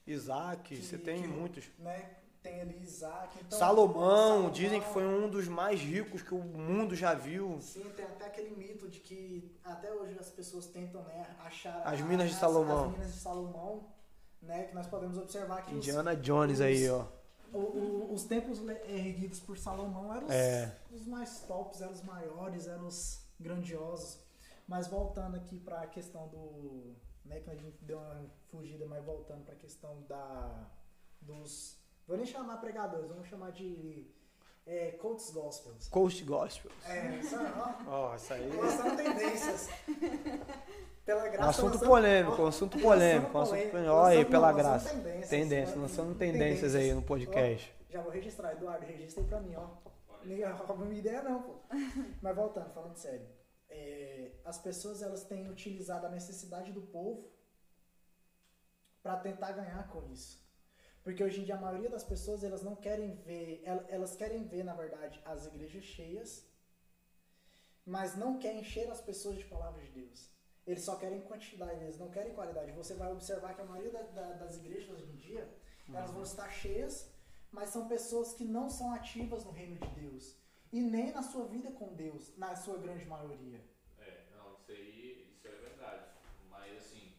[0.06, 1.64] Isaac, que- você tem que- muitos.
[1.78, 2.10] né?
[2.42, 3.38] Tem ali Isaac.
[3.38, 7.58] Então, Salomão, Salomão, dizem que foi um dos mais ricos que o mundo já viu.
[7.60, 12.00] Sim, tem até aquele mito de que até hoje as pessoas tentam né, achar As
[12.00, 12.86] minas de as- Salomão.
[12.86, 13.84] As minas de Salomão,
[14.40, 14.64] né?
[14.64, 17.04] Que nós podemos observar que os, Indiana Jones aí, ó.
[17.52, 20.78] o- o- os templos erguidos por Salomão eram os, É.
[20.90, 24.18] os mais tops, eram os maiores, eram os grandiosos.
[24.66, 26.94] Mas voltando aqui para a questão do.
[27.24, 30.68] Né, que a gente deu uma fugida, mas voltando para a questão da,
[31.20, 31.78] dos.
[32.10, 34.04] Vou nem chamar pregadores, vamos chamar de
[34.66, 35.86] é, Coates Gospels.
[35.88, 36.72] Coast Gospel.
[36.84, 37.52] É, sabe,
[37.86, 38.48] ó, Ó, isso aí.
[38.50, 39.68] lançando tendências.
[41.04, 41.50] Pela graça.
[41.50, 43.92] assunto lançando- polêmico, ó, assunto polêmico, assunto polêmico.
[43.92, 44.90] Olha aí, pela graça.
[44.90, 45.82] Tendências, Tendência, né?
[45.82, 47.72] lançando tendências aí no podcast.
[47.88, 49.68] Ó, já vou registrar, Eduardo, registra aí pra mim, ó.
[50.24, 51.54] Ninguém rouba minha ideia não, pô.
[52.20, 53.24] Mas voltando, falando sério.
[53.68, 57.30] É, as pessoas elas têm utilizado a necessidade do povo
[59.00, 60.40] para tentar ganhar com isso.
[61.02, 64.44] Porque hoje em dia a maioria das pessoas elas não querem ver, el- elas querem
[64.46, 66.46] ver na verdade as igrejas cheias,
[67.84, 70.28] mas não querem encher as pessoas de palavras de Deus.
[70.66, 72.72] Eles só querem quantidade, eles não querem qualidade.
[72.72, 75.48] Você vai observar que a maioria da- da- das igrejas hoje em dia
[75.92, 77.10] elas vão estar cheias,
[77.50, 80.36] mas são pessoas que não são ativas no reino de Deus
[80.72, 83.60] e nem na sua vida com Deus, na sua grande maioria.
[83.98, 86.04] É, não, isso aí, isso é verdade.
[86.48, 87.12] Mas assim,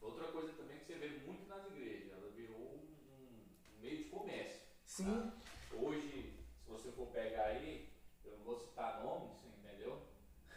[0.00, 3.44] outra coisa também que você vê muito nas igrejas, ela virou um,
[3.76, 4.60] um meio de comércio.
[4.94, 5.76] Sim, tá?
[5.76, 7.90] Hoje, se você for pegar aí,
[8.24, 10.00] eu não vou citar nomes, entendeu?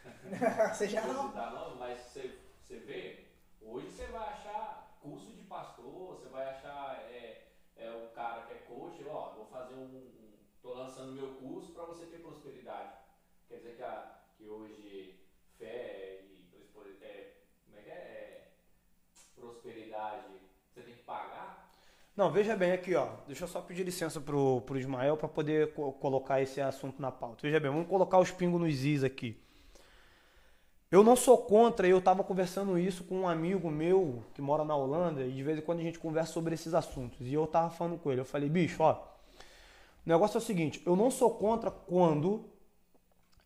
[0.72, 3.26] você já Não vou citar nomes, mas você, você vê,
[3.60, 7.48] hoje você vai achar curso de pastor, você vai achar é,
[7.78, 11.74] é, o cara que é coach, ó, vou fazer um, um tô lançando meu curso
[11.74, 12.96] para você ter prosperidade.
[13.50, 15.20] Quer dizer que, a, que hoje
[15.58, 16.48] fé e
[17.02, 17.34] é,
[17.66, 17.94] como é que é?
[17.94, 18.52] É,
[19.36, 20.28] prosperidade
[22.18, 23.10] Não, veja bem aqui, ó.
[23.28, 27.12] Deixa eu só pedir licença pro, pro Ismael para poder co colocar esse assunto na
[27.12, 27.44] pauta.
[27.44, 29.40] Veja bem, vamos colocar os pingos nos is aqui.
[30.90, 34.76] Eu não sou contra, eu estava conversando isso com um amigo meu que mora na
[34.76, 37.20] Holanda e de vez em quando a gente conversa sobre esses assuntos.
[37.22, 38.98] E eu tava falando com ele, eu falei, bicho, ó, o
[40.10, 42.46] negócio é o seguinte, eu não sou contra quando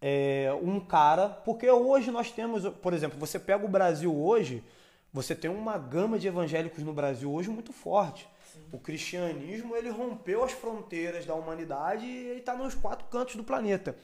[0.02, 4.64] é, um cara, porque hoje nós temos, por exemplo, você pega o Brasil hoje,
[5.12, 8.30] você tem uma gama de evangélicos no Brasil hoje muito forte.
[8.54, 8.60] Sim.
[8.72, 13.44] O cristianismo ele rompeu as fronteiras da humanidade e ele está nos quatro cantos do
[13.44, 13.96] planeta.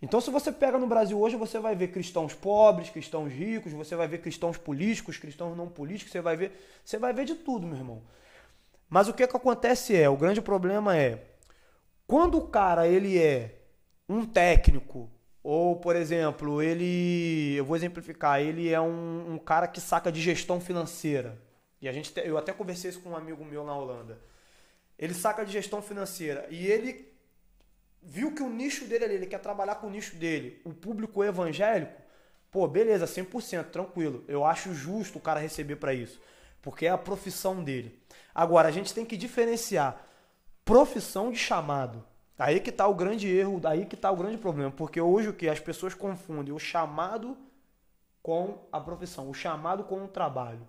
[0.00, 3.96] Então, se você pega no Brasil hoje, você vai ver cristãos pobres, cristãos ricos, você
[3.96, 6.52] vai ver cristãos políticos, cristãos não políticos, você vai ver,
[6.84, 8.02] você vai ver de tudo, meu irmão.
[8.88, 11.24] Mas o que, que acontece é, o grande problema é,
[12.06, 13.58] quando o cara ele é
[14.08, 15.10] um técnico,
[15.42, 20.20] ou, por exemplo, ele, eu vou exemplificar, ele é um, um cara que saca de
[20.20, 21.45] gestão financeira.
[21.88, 24.18] A gente, eu até conversei isso com um amigo meu na Holanda.
[24.98, 27.12] Ele saca de gestão financeira e ele
[28.02, 31.22] viu que o nicho dele ali, ele quer trabalhar com o nicho dele, o público
[31.24, 32.00] evangélico,
[32.50, 34.24] pô, beleza, 100%, tranquilo.
[34.28, 36.20] Eu acho justo o cara receber para isso,
[36.62, 38.00] porque é a profissão dele.
[38.34, 40.06] Agora, a gente tem que diferenciar
[40.64, 42.04] profissão de chamado.
[42.38, 45.32] Aí que está o grande erro, aí que está o grande problema, porque hoje o
[45.32, 47.36] que as pessoas confundem o chamado
[48.22, 50.66] com a profissão, o chamado com o trabalho.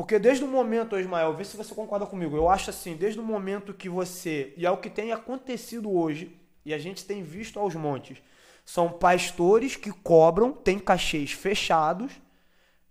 [0.00, 3.22] Porque desde o momento, Ismael, vê se você concorda comigo, eu acho assim, desde o
[3.22, 7.60] momento que você, e é o que tem acontecido hoje, e a gente tem visto
[7.60, 8.16] aos montes.
[8.64, 12.12] São pastores que cobram, têm cachês fechados,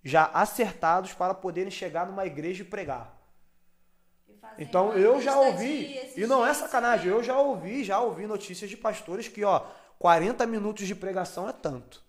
[0.04, 3.19] já acertados para poderem chegar numa igreja e pregar.
[4.60, 8.78] Então eu já ouvi, e não é sacanagem, eu já ouvi, já ouvi notícias de
[8.78, 9.65] pastores que, ó,
[9.98, 12.04] 40 minutos de pregação é tanto.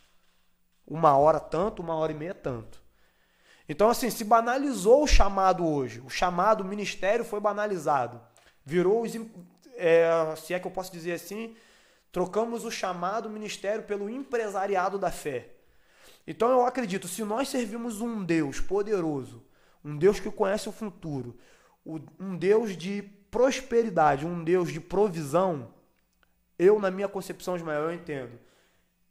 [0.87, 2.80] Uma hora tanto, uma hora e meia tanto.
[3.71, 6.01] Então, assim, se banalizou o chamado hoje.
[6.01, 8.21] O chamado o ministério foi banalizado.
[8.65, 9.13] Virou os,
[9.77, 11.55] é, se é que eu posso dizer assim,
[12.11, 15.51] trocamos o chamado ministério pelo empresariado da fé.
[16.27, 19.41] Então eu acredito, se nós servimos um Deus poderoso,
[19.85, 21.39] um Deus que conhece o futuro,
[22.19, 25.73] um Deus de prosperidade, um Deus de provisão,
[26.59, 28.37] eu, na minha concepção, Ismael, eu entendo.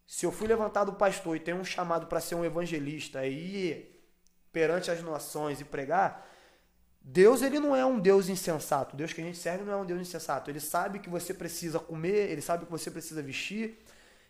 [0.06, 3.98] Se eu fui levantado pastor e tenho um chamado para ser um evangelista e
[4.52, 6.28] perante as nações e pregar,
[7.02, 8.96] Deus ele não é um Deus insensato.
[8.96, 10.50] Deus que a gente serve não é um Deus insensato.
[10.50, 13.80] Ele sabe que você precisa comer, ele sabe que você precisa vestir,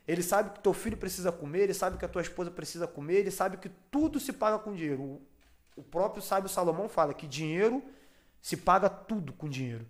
[0.07, 3.15] ele sabe que teu filho precisa comer, ele sabe que a tua esposa precisa comer,
[3.15, 5.21] ele sabe que tudo se paga com dinheiro.
[5.75, 7.83] O próprio sábio Salomão fala que dinheiro
[8.41, 9.85] se paga tudo com dinheiro.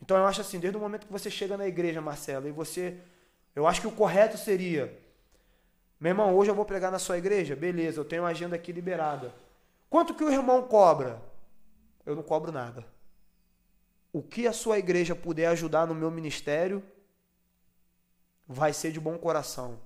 [0.00, 2.98] Então eu acho assim, desde o momento que você chega na igreja, Marcelo, e você.
[3.54, 4.96] Eu acho que o correto seria.
[5.98, 7.54] Meu irmão, hoje eu vou pregar na sua igreja?
[7.54, 9.34] Beleza, eu tenho uma agenda aqui liberada.
[9.90, 11.20] Quanto que o irmão cobra?
[12.10, 12.84] eu não cobro nada.
[14.12, 16.82] O que a sua igreja puder ajudar no meu ministério,
[18.46, 19.78] vai ser de bom coração.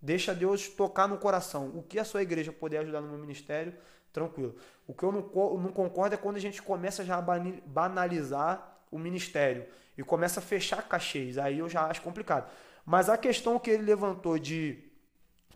[0.00, 1.72] Deixa Deus tocar no coração.
[1.74, 3.74] O que a sua igreja puder ajudar no meu ministério,
[4.12, 4.54] tranquilo.
[4.86, 5.22] O que eu não,
[5.58, 7.22] não concordo é quando a gente começa já a
[7.66, 9.66] banalizar o ministério
[9.98, 11.38] e começa a fechar cachês.
[11.38, 12.48] Aí eu já acho complicado.
[12.84, 14.78] Mas a questão que ele levantou de,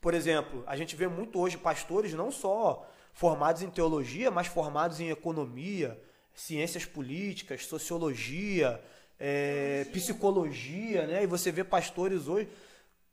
[0.01, 5.01] por exemplo, a gente vê muito hoje pastores não só formados em teologia, mas formados
[5.01, 5.99] em economia,
[6.35, 8.79] ciências políticas, sociologia,
[9.19, 11.23] é, psicologia, né?
[11.23, 12.47] E você vê pastores hoje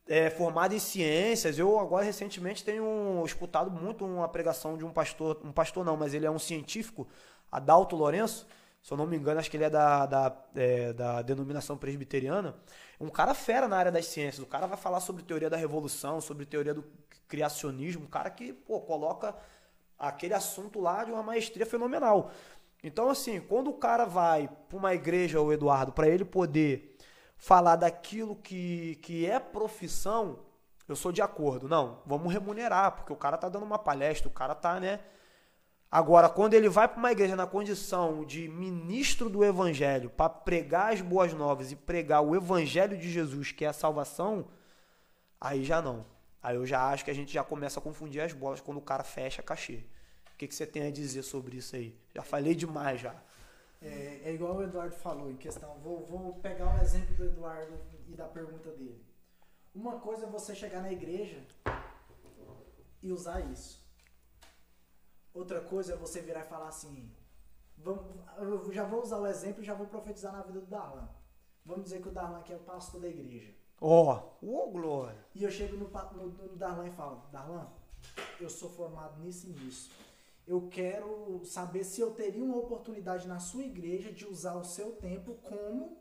[0.05, 1.57] é, formados em ciências.
[1.57, 6.13] Eu agora recentemente tenho escutado muito uma pregação de um pastor, um pastor não, mas
[6.13, 7.07] ele é um científico,
[7.49, 8.45] Adalto Lourenço,
[8.81, 12.53] se eu não me engano, acho que ele é da, da, é, da denominação presbiteriana.
[12.99, 14.43] Um cara fera na área das ciências.
[14.43, 16.83] O cara vai falar sobre teoria da revolução, sobre teoria do
[17.29, 18.03] criacionismo.
[18.03, 19.33] Um cara que pô, coloca
[20.07, 22.31] aquele assunto lá de uma maestria fenomenal.
[22.83, 26.97] Então, assim, quando o cara vai para uma igreja, o Eduardo, para ele poder
[27.37, 30.39] falar daquilo que, que é profissão,
[30.87, 31.69] eu sou de acordo.
[31.69, 34.99] Não, vamos remunerar, porque o cara tá dando uma palestra, o cara tá, né?
[35.89, 40.91] Agora, quando ele vai para uma igreja na condição de ministro do evangelho, para pregar
[40.91, 44.47] as boas novas e pregar o evangelho de Jesus, que é a salvação,
[45.39, 46.05] aí já não.
[46.41, 48.81] Aí eu já acho que a gente já começa a confundir as bolas quando o
[48.81, 49.85] cara fecha cachê.
[50.43, 51.97] O que, que você tem a dizer sobre isso aí?
[52.13, 53.15] Já falei demais já.
[53.81, 55.79] É, é igual o Eduardo falou em questão.
[55.79, 57.79] Vou, vou pegar um exemplo do Eduardo
[58.09, 59.01] e da pergunta dele.
[59.73, 61.47] Uma coisa é você chegar na igreja
[63.01, 63.87] e usar isso.
[65.33, 67.09] Outra coisa é você virar e falar assim.
[67.77, 68.03] Vamos,
[68.37, 71.07] eu já vou usar o exemplo e já vou profetizar na vida do Darlan.
[71.65, 73.53] Vamos dizer que o Darlan aqui é o pastor da igreja.
[73.79, 75.25] Ó, oh, oh, glória.
[75.33, 77.71] E eu chego no, no, no Darlan e falo, Darlan,
[78.41, 80.03] eu sou formado nisso e nisso
[80.45, 84.93] eu quero saber se eu teria uma oportunidade na sua igreja de usar o seu
[84.97, 85.97] tempo como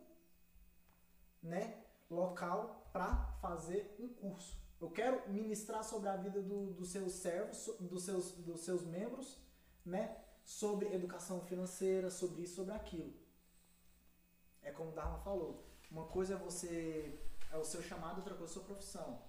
[1.42, 4.60] né, local para fazer um curso.
[4.80, 9.38] Eu quero ministrar sobre a vida do, dos seus servos, dos seus, dos seus membros,
[9.84, 13.14] né, sobre educação financeira, sobre isso, sobre aquilo.
[14.60, 15.64] É como o Dharma falou.
[15.90, 17.18] Uma coisa é você
[17.52, 19.22] é o seu chamado, outra coisa é a sua profissão,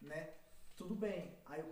[0.00, 0.34] né?
[0.74, 1.38] Tudo bem.
[1.46, 1.62] Aí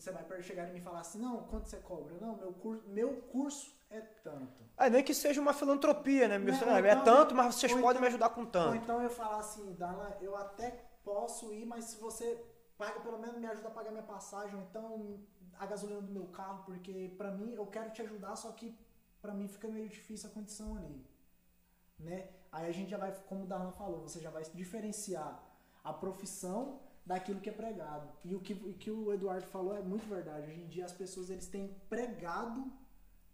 [0.00, 2.14] você vai chegar e me falar assim, não, quanto você cobra?
[2.20, 4.62] Não, meu curso, meu curso é tanto.
[4.76, 6.38] Ah, nem que seja uma filantropia, né?
[6.38, 8.76] Meu, Não, é então- tanto, mas vocês ou podem então- me ajudar com Ou tanto.
[8.76, 10.70] então eu falar assim, Darla, eu até
[11.04, 12.44] posso ir, mas se você
[12.78, 15.20] paga, pelo menos me ajuda a pagar minha passagem, ou então
[15.58, 18.78] a gasolina do meu carro, porque pra mim eu quero te ajudar, só que
[19.20, 21.04] pra mim fica meio difícil a condição ali.
[21.98, 22.30] Né?
[22.50, 25.42] Aí a gente já vai, como o Darlan falou, você já vai diferenciar
[25.84, 28.08] a profissão daquilo que é pregado.
[28.24, 30.50] E o que, o que o Eduardo falou é muito verdade.
[30.50, 32.70] Hoje em dia as pessoas eles têm pregado,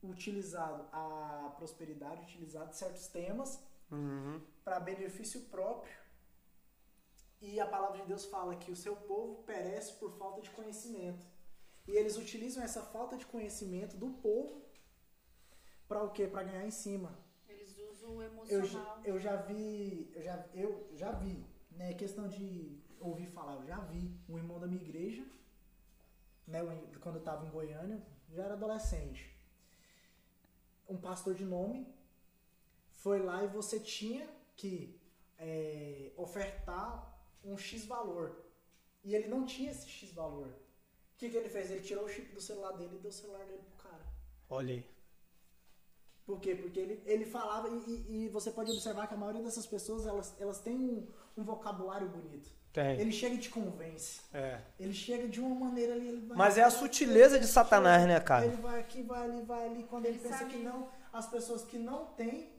[0.03, 4.41] utilizado a prosperidade, utilizado certos temas Uhum.
[4.65, 5.95] para benefício próprio.
[7.41, 11.25] E a palavra de Deus fala que o seu povo perece por falta de conhecimento.
[11.87, 14.63] E eles utilizam essa falta de conhecimento do povo
[15.87, 16.27] para o quê?
[16.27, 17.17] Para ganhar em cima.
[17.49, 18.97] Eles usam o Eu, emocional.
[18.97, 23.67] já- eu já vi, eu já, eu já vi, né, questão de ouvir falar, eu
[23.67, 25.25] já vi um irmão da minha igreja,
[26.47, 26.61] né,
[27.01, 29.35] quando eu estava em Goiânia, já era adolescente.
[30.89, 31.87] Um pastor de nome
[32.91, 34.99] foi lá e você tinha que
[35.39, 38.45] é, ofertar um X valor.
[39.05, 40.49] E ele não tinha esse X valor.
[40.49, 41.71] O que, que ele fez?
[41.71, 44.05] Ele tirou o chip do celular dele e deu o celular dele pro cara.
[44.49, 44.87] Olha aí.
[46.25, 46.55] Por quê?
[46.57, 50.07] Porque ele, ele falava, e, e- e você pode observar que a maioria dessas pessoas,
[50.07, 51.07] elas, elas têm um,
[51.37, 52.51] um vocabulário bonito.
[52.77, 53.01] Tem.
[53.01, 54.21] Ele chega e te convence.
[54.35, 54.61] É.
[54.79, 56.37] Ele chega de uma maneira ali, ele vai...
[56.37, 58.45] Mas é a sutileza de Satanás, né, cara?
[58.45, 59.85] Ele vai aqui, vai ali, vai ali.
[59.85, 62.53] Quando ele, Ele pensa sabe- que não, as pessoas que não têm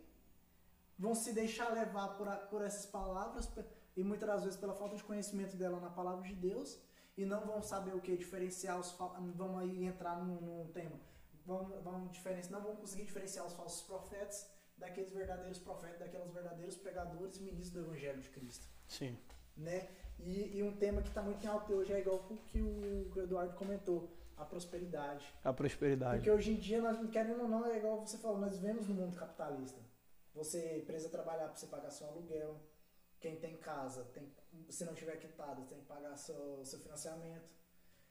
[0.98, 3.48] vão se deixar levar por, a- por essas palavras
[3.96, 6.80] e muitas das vezes pela falta de conhecimento dela na palavra de Deus
[7.16, 8.92] e não vão saber o que diferenciar os
[9.36, 11.00] vamos aí entrar num, num tema
[11.46, 16.76] vão, vão diferenciar não vão conseguir diferenciar os falsos profetas daqueles verdadeiros profetas daqueles verdadeiros
[16.76, 19.16] pregadores e ministros do evangelho de Cristo Sim.
[19.56, 19.88] né?
[20.20, 23.20] E, e um tema que está muito em alta hoje é igual o que o,
[23.20, 25.26] Eduardo comentou, a prosperidade.
[25.44, 26.18] A prosperidade.
[26.18, 28.96] Porque hoje em dia, nós, querendo ou não, é igual você falou, nós vivemos no
[28.96, 29.80] mundo capitalista.
[30.34, 32.60] Você precisa trabalhar para você pagar seu aluguel.
[33.20, 34.32] Quem tem casa, tem,
[34.70, 37.58] se não tiver quitado, tem que pagar seu, seu financiamento.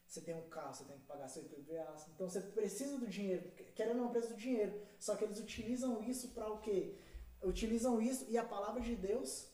[0.06, 1.94] Você tem um carro, você tem que pagar seu IPVA.
[2.14, 3.50] Então você precisa do dinheiro.
[3.74, 4.80] Querendo ou não, precisa do dinheiro.
[4.98, 6.96] Só que eles utilizam isso para o quê?
[7.42, 9.48] Utilizam isso e a palavra de Deus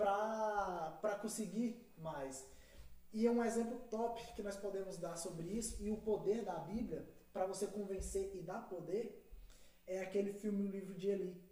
[0.00, 2.46] para conseguir mais.
[3.12, 6.54] E é um exemplo top que nós podemos dar sobre isso e o poder da
[6.54, 9.20] Bíblia para você convencer e dar poder
[9.86, 11.50] é aquele filme O Livro de Eli.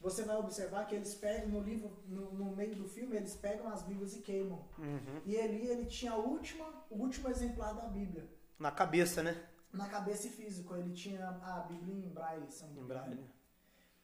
[0.00, 3.68] Você vai observar que eles pegam no livro, no, no meio do filme, eles pegam
[3.68, 4.66] as Bíblias e queimam.
[4.78, 5.20] Uhum.
[5.24, 8.28] E Eli, ele tinha a última, o último exemplar da Bíblia.
[8.58, 9.48] Na cabeça, né?
[9.72, 13.30] Na cabeça e físico, ele tinha a Bíblia em braille, Em braille.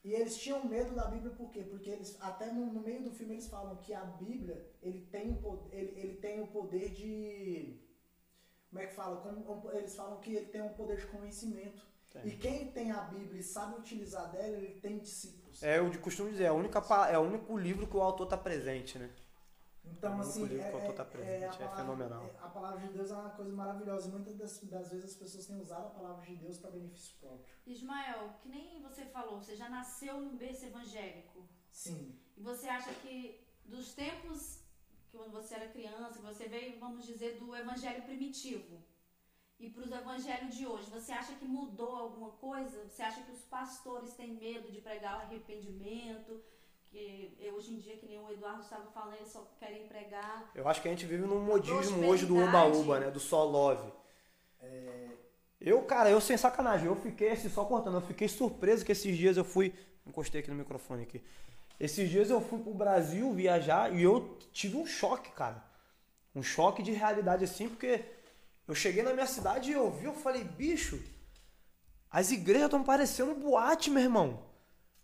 [0.04, 1.62] E eles tinham medo da Bíblia por quê?
[1.62, 5.30] Porque eles até no, no meio do filme eles falam que a Bíblia ele tem
[5.30, 7.78] o poder, ele, ele tem o poder de
[8.68, 9.16] como é que fala?
[9.20, 11.86] Como- eles falam que ele tem um poder de conhecimento.
[12.10, 12.26] Tem.
[12.26, 15.62] E quem tem a Bíblia e sabe utilizar dela, ele tem discípulos.
[15.62, 16.78] É, eu de costumo dizer, é, a única,
[17.10, 19.10] é o único livro que o autor tá presente, né?
[19.96, 22.24] Então, É assim, livro é, autor tá é- presente, é a é palavra- fenomenal.
[22.24, 24.08] é- a palavra de Deus é uma coisa maravilhosa.
[24.08, 27.16] E muitas das, das vezes as pessoas têm usado a palavra de Deus para benefício
[27.20, 27.44] próprio.
[27.66, 31.46] Ismael, que nem você falou, você já nasceu num berço evangélico.
[31.70, 32.18] Sim.
[32.36, 34.60] E você acha que dos tempos
[35.10, 38.82] que quando você era criança, que você veio, vamos dizer, do evangelho primitivo
[39.58, 42.88] e para os evangelhos de hoje, você acha que mudou alguma coisa?
[42.88, 46.42] Você acha que os pastores têm medo de pregar o arrependimento?
[46.92, 50.50] Que eh, hoje em dia, que nem o Eduardo estava falando, eles só querem pregar.
[50.54, 53.10] Eu acho que a gente vive num modismo hoje do Uba-Uba, né?
[53.10, 53.90] Do só love.
[55.58, 59.16] Eu, cara, eu sem sacanagem, eu fiquei assim, só cortando, eu fiquei surpreso que esses
[59.16, 59.72] dias eu fui.
[60.06, 61.22] Encostei aqui no microfone aqui.
[61.80, 65.64] Esses dias eu fui pro Brasil viajar e eu tive um choque, cara.
[66.34, 68.04] Um choque de realidade assim, porque
[68.68, 71.00] eu cheguei na minha cidade e eu vi, eu falei, bicho,
[72.10, 74.51] as igrejas estão parecendo boate, meu irmão.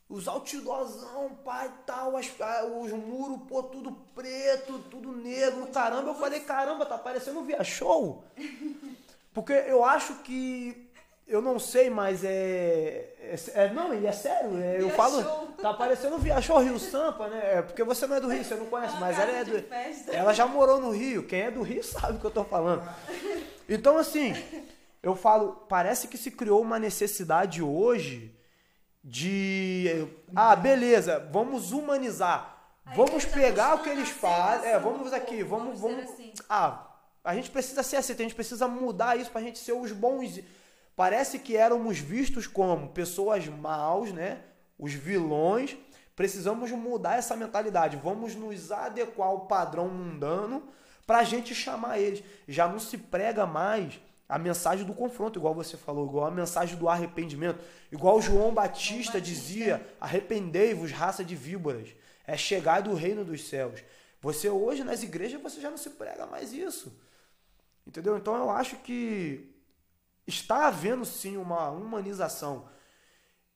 [0.08, 6.10] Os outdoorzão, pai tal, as, ah, os muros, pô, tudo preto, tudo negro, caramba.
[6.10, 8.24] Eu falei, caramba, tá parecendo um via show.
[9.34, 10.86] Porque eu acho que.
[11.26, 13.14] Eu não sei, mas é.
[13.20, 14.58] é, é- não, é sério.
[14.58, 15.22] é, eu falo.
[15.60, 17.58] Tá parecendo um via show Rio Sampa, né?
[17.58, 19.64] É, porque você não é do Rio, você não conhece, mas ela é do.
[20.10, 21.24] Ela já morou no Rio.
[21.26, 22.82] Quem é do Rio sabe o que eu tô falando.
[23.68, 24.32] Então, assim,
[25.02, 28.34] eu falo, parece que se criou uma necessidade hoje
[29.08, 30.06] de.
[30.36, 32.56] Ah, beleza, vamos humanizar.
[32.84, 34.70] A Vamos pegar o que eles a fazem.
[34.70, 35.80] É, vamos aqui, vamos.
[35.80, 36.32] vamos vamos assim.
[36.48, 36.86] Ah,
[37.24, 40.40] a gente precisa ser aceito, a gente precisa mudar isso pra gente ser os bons.
[40.94, 44.40] Parece que éramos vistos como pessoas maus, né?
[44.78, 45.76] Os vilões.
[46.14, 47.96] Precisamos mudar essa mentalidade.
[47.96, 50.64] Vamos nos adequar ao padrão mundano
[51.06, 52.22] pra gente chamar eles.
[52.46, 56.76] Já não se prega mais a mensagem do confronto, igual você falou, igual a mensagem
[56.76, 61.88] do arrependimento, igual João Batista, dizia: arrependei-vos, raça de víboras.
[62.26, 63.82] É chegar do reino dos céus.
[64.20, 66.92] Você hoje nas igrejas você já não se prega mais isso.
[67.86, 68.18] Entendeu?
[68.18, 69.50] Então eu acho que
[70.26, 72.68] está havendo sim uma humanização.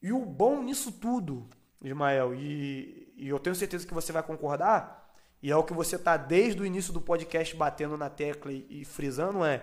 [0.00, 1.46] E o bom nisso tudo,
[1.82, 5.96] Ismael, e, e eu tenho certeza que você vai concordar, e é o que você
[5.96, 9.62] está desde o início do podcast batendo na tecla e, e frisando, é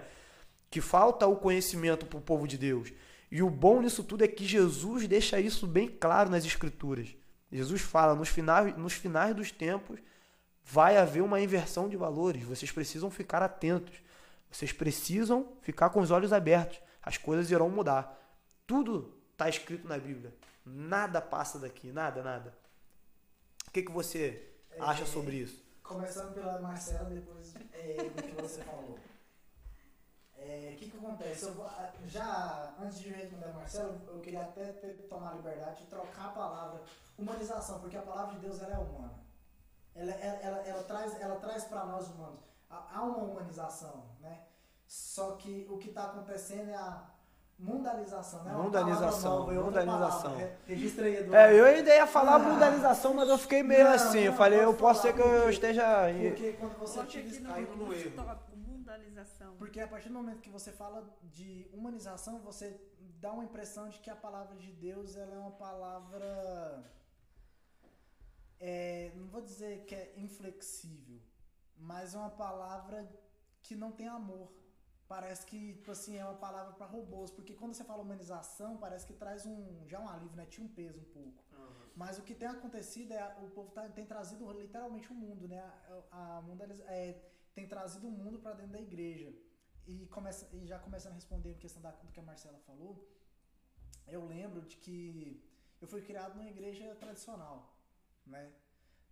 [0.69, 2.91] que falta o conhecimento para o povo de Deus.
[3.31, 7.15] E o bom nisso tudo é que Jesus deixa isso bem claro nas Escrituras.
[7.51, 9.99] Jesus fala: nos finais, nos finais dos tempos
[10.63, 12.43] vai haver uma inversão de valores.
[12.43, 14.01] Vocês precisam ficar atentos.
[14.51, 16.79] Vocês precisam ficar com os olhos abertos.
[17.01, 18.17] As coisas irão mudar.
[18.65, 20.33] Tudo está escrito na Bíblia.
[20.65, 22.55] Nada passa daqui, nada, nada.
[23.67, 24.47] O que, que você
[24.79, 25.63] acha sobre isso?
[25.81, 28.99] Começando pela Marcela, depois é, do que você falou.
[30.41, 31.43] É, O que, que acontece?
[31.45, 35.35] Eu vou- ah, já, antes de responder a Marcela, eu queria até ter, tomar a
[35.35, 36.81] liberdade de trocar a palavra
[37.17, 39.13] humanização, porque a palavra de Deus ela é humana.
[39.95, 42.39] Ela, ela, ela, ela traz, ela traz para nós humanos.
[42.69, 44.39] Há uma humanização, né?
[44.87, 47.03] Só que o que está acontecendo é a
[47.57, 48.51] mundanização, né?
[48.53, 50.31] Uma Mundanização, palavra nova, é outra mundanização.
[50.31, 50.45] palavra.
[50.67, 51.35] Re- Registra aí, Eduardo.
[51.35, 54.19] É, eu ainda ia falar mundanização, mas eu fiquei meio Não, assim.
[54.19, 55.83] Eu não, falei, pode eu posso ser que eu esteja.
[56.29, 57.41] Porque quando você utiliza...
[57.41, 58.11] no no erro.
[59.57, 62.67] Porque a partir do momento que você fala de humanização, você
[63.19, 66.83] dá uma impressão de que a palavra de Deus ela é uma palavra.
[68.59, 71.19] é, não vou dizer que é inflexível,
[71.77, 73.07] mas é uma palavra
[73.63, 74.51] que não tem amor.
[75.07, 77.31] Parece que, tipo assim, é uma palavra para robôs.
[77.31, 79.87] Porque quando você fala humanização, parece que traz um.
[79.87, 80.45] Já um alívio, né?
[80.45, 81.43] Tinha um peso um pouco.
[81.95, 85.59] Mas o que tem acontecido é o povo tá- tem trazido literalmente o mundo, né?
[86.11, 87.19] A, a mundaliza- é,
[87.53, 89.33] tem trazido o mundo para dentro da igreja.
[89.87, 93.07] E, começa, e já começando a responder a questão da, do que a Marcela falou,
[94.07, 95.43] eu lembro de que
[95.81, 97.75] eu fui criado numa igreja tradicional,
[98.25, 98.51] né?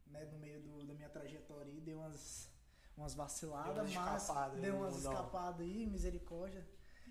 [0.06, 2.52] né no meio do, da minha trajetória aí, deu umas,
[2.96, 6.68] umas vaciladas, Deu umas mas escapadas, deu né, umas escapadas aí, misericórdia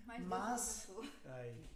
[0.07, 0.89] Mas, Mas-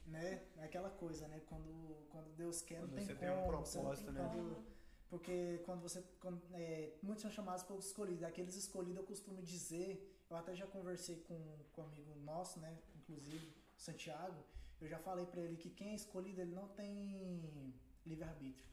[0.07, 0.43] né?
[0.59, 1.41] É aquela coisa, né?
[1.47, 3.27] Quando, quando Deus quer, não Quando tem você como.
[3.27, 4.31] tem um não propósito, tem né?
[4.33, 4.65] como.
[5.11, 6.03] Porque quando você.
[6.21, 8.23] Quando, é, muitos são chamados pelos escolhidos.
[8.23, 10.07] Aqueles escolhidos eu costumo dizer.
[10.31, 11.37] Eu até já conversei com,
[11.73, 12.79] com um amigo nosso, né?
[12.95, 14.41] Inclusive, Santiago.
[14.81, 17.75] Eu já falei pra ele que quem é escolhido, ele não tem
[18.07, 18.65] livre-arbítrio.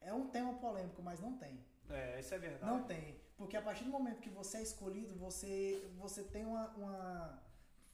[0.00, 1.58] É um tema polêmico, mas não tem.
[1.88, 2.66] É, isso é verdade.
[2.70, 3.16] Não tem.
[3.36, 6.68] Porque a partir do momento que você é escolhido, você, você tem uma.
[6.76, 7.42] uma-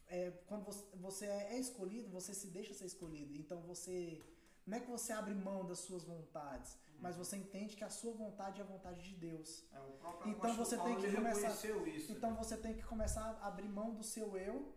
[0.09, 3.35] é, quando você, você é escolhido, você se deixa ser escolhido.
[3.39, 4.21] Então você.
[4.67, 8.13] Não é que você abre mão das suas vontades, mas você entende que a sua
[8.13, 9.67] vontade é a vontade de Deus.
[9.73, 11.51] É, o próprio Então você tem que começar-
[11.89, 12.13] isso.
[12.13, 12.37] Então né?
[12.37, 14.75] você tem que começar a abrir mão do seu eu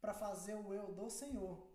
[0.00, 1.70] para fazer o eu do Senhor.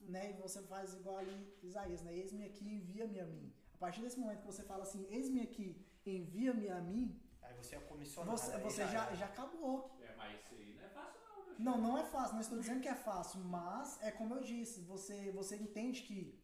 [0.00, 0.30] Né?
[0.30, 2.12] E você faz igual ali Isaías, né?
[2.12, 3.54] Eis-me aqui, envia-me a mim.
[3.72, 7.76] A partir desse momento que você fala assim, eis-me aqui, envia-me a mim, Aí você
[7.76, 8.36] é comissionado.
[8.36, 9.96] você, você já, já acabou.
[10.00, 12.58] É, mas isso aí não é fácil não, meu Não, não é fácil, não estou
[12.58, 16.40] dizendo que é fácil, mas é como eu disse, você, você entende que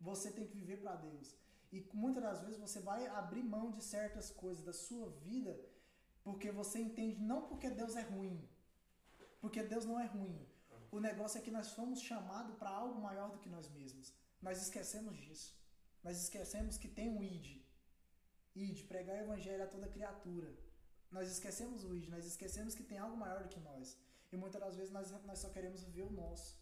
[0.00, 1.36] você tem que viver para Deus.
[1.72, 5.58] E muitas das vezes você vai abrir mão de certas coisas da sua vida
[6.22, 8.48] porque você entende não porque Deus é ruim,
[9.40, 10.46] porque Deus não é ruim.
[10.90, 14.12] O negócio é que nós fomos chamados para algo maior do que nós mesmos.
[14.42, 15.56] Nós esquecemos disso.
[16.02, 17.62] Nós esquecemos que tem um id.
[18.54, 20.52] Id, pregar o evangelho a toda criatura.
[21.10, 23.96] Nós esquecemos o id, nós esquecemos que tem algo maior do que nós.
[24.32, 26.58] E muitas das vezes nós, nós só queremos viver o nosso.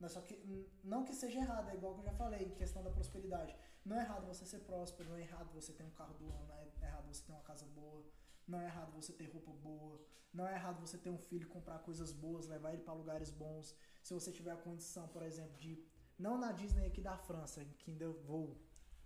[0.00, 2.82] Nós só que, não que seja errado, é igual que eu já falei, em questão
[2.82, 3.56] da prosperidade.
[3.84, 6.46] Não é errado você ser próspero, não é errado você ter um carro do ano,
[6.48, 6.56] não
[6.86, 8.04] é errado você ter uma casa boa,
[8.46, 10.00] não é errado você ter roupa boa,
[10.32, 13.74] não é errado você ter um filho, comprar coisas boas, levar ele para lugares bons.
[14.02, 15.82] Se você tiver a condição, por exemplo, de
[16.18, 18.56] não na Disney aqui da França, em que ainda eu vou,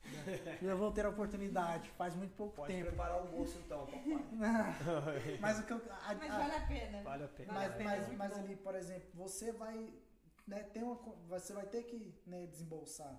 [0.05, 0.59] né?
[0.63, 2.89] eu vou ter a oportunidade, faz muito pouco Pode tempo.
[2.89, 5.39] preparar o bolso então, papai.
[5.41, 7.03] Mas o que eu, a- Mas a- vale a pena.
[7.03, 7.53] Vale a pena.
[7.53, 8.41] mas, Vale a pena, mas, mas bom.
[8.45, 9.93] ali, por exemplo, você vai,
[10.47, 10.95] né, ter uma,
[11.29, 13.19] você vai ter que né, desembolsar.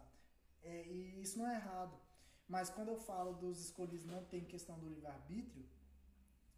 [0.68, 1.96] É, e isso não é errado.
[2.48, 5.66] Mas quando eu falo dos escolhidos não tem questão do livre-arbítrio,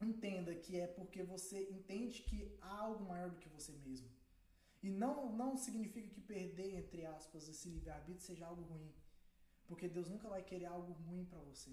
[0.10, 4.10] entenda que é porque você entende que há algo maior do que você mesmo.
[4.82, 8.94] E não, não significa que perder, entre aspas, esse livre-arbítrio seja algo ruim.
[9.68, 11.72] Porque Deus nunca vai querer algo ruim para você.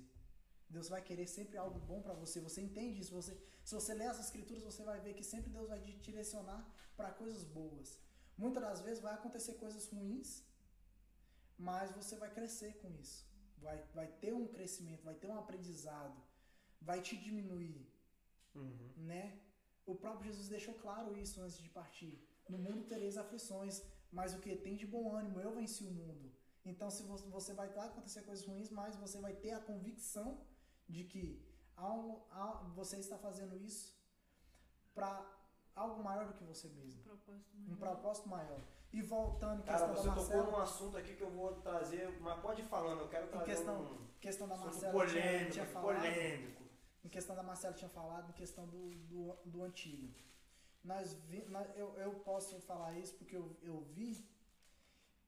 [0.69, 2.41] Deus vai querer sempre algo bom para você.
[2.41, 3.15] Você entende isso?
[3.15, 3.33] Você,
[3.65, 7.13] se você ler as escrituras, você vai ver que sempre Deus vai te direcionar para
[7.13, 7.99] coisas boas.
[8.37, 10.45] Muitas das vezes vai acontecer coisas ruins,
[11.59, 13.27] mas você vai crescer com isso.
[13.59, 16.21] Vai, vai ter um crescimento, vai ter um aprendizado,
[16.81, 17.91] vai te diminuir,
[18.55, 18.93] Uhum.
[18.97, 19.41] né?
[19.85, 22.15] O próprio Jesus deixou claro isso antes de partir.
[22.49, 26.33] No mundo tereis aflições, mas o que tem de bom ânimo, eu venci o mundo.
[26.65, 30.45] Então, se você, você vai lá acontecer coisas ruins, mas você vai ter a convicção
[30.89, 31.25] de que
[31.79, 33.95] um- há- você está fazendo isso
[34.95, 35.11] para
[35.75, 37.79] algo maior do que você mesmo, Propósito um maior.
[37.79, 38.61] propósito maior.
[38.93, 41.53] E voltando em Cara, questão você da tocou Marcela, num assunto aqui que eu vou
[41.61, 45.53] trazer, mas pode ir falando, eu quero Em trazer questão- um questão da Marcela polêmico,
[45.53, 46.63] tinha falado, polêmico.
[47.05, 50.15] em questão da Marcela tinha falado, em questão do, do, do antigo.
[50.83, 54.25] Nós vi, nós- eu, eu posso falar isso porque eu, eu vi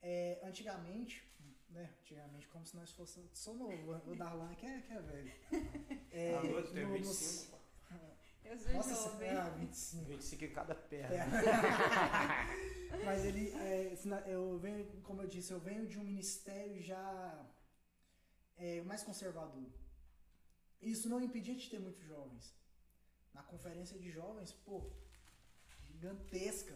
[0.01, 1.29] é, antigamente,
[1.69, 1.93] né?
[2.01, 3.37] Antigamente, como se nós fossemos.
[3.39, 5.33] Sou novo, o Darlan que é, que é velho.
[6.11, 7.53] É, Ah, no- 25, nos-
[8.49, 9.31] Eu sou Nossa, jovem.
[9.31, 10.05] ah, 25.
[10.07, 11.17] 25 em cada perna.
[11.17, 13.05] É.
[13.05, 13.95] Mas ele, é,
[14.27, 17.47] eu venho, como eu disse, eu venho de um ministério já
[18.57, 19.71] é, mais conservador.
[20.81, 22.55] Isso não impedia de ter muitos jovens.
[23.35, 24.91] Na conferência de jovens, pô,
[25.83, 26.75] gigantesca.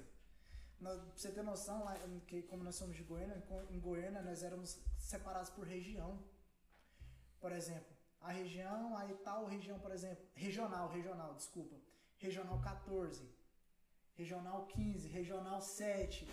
[0.79, 1.97] Pra você ter noção, lá,
[2.27, 6.23] que como nós somos de Goiânia, em Goiânia nós éramos separados por região.
[7.41, 7.91] Por exemplo,
[8.23, 11.77] a região, aí tal região, por exemplo, regional, regional, desculpa.
[12.18, 13.29] Regional 14,
[14.16, 16.29] regional 15, regional 7,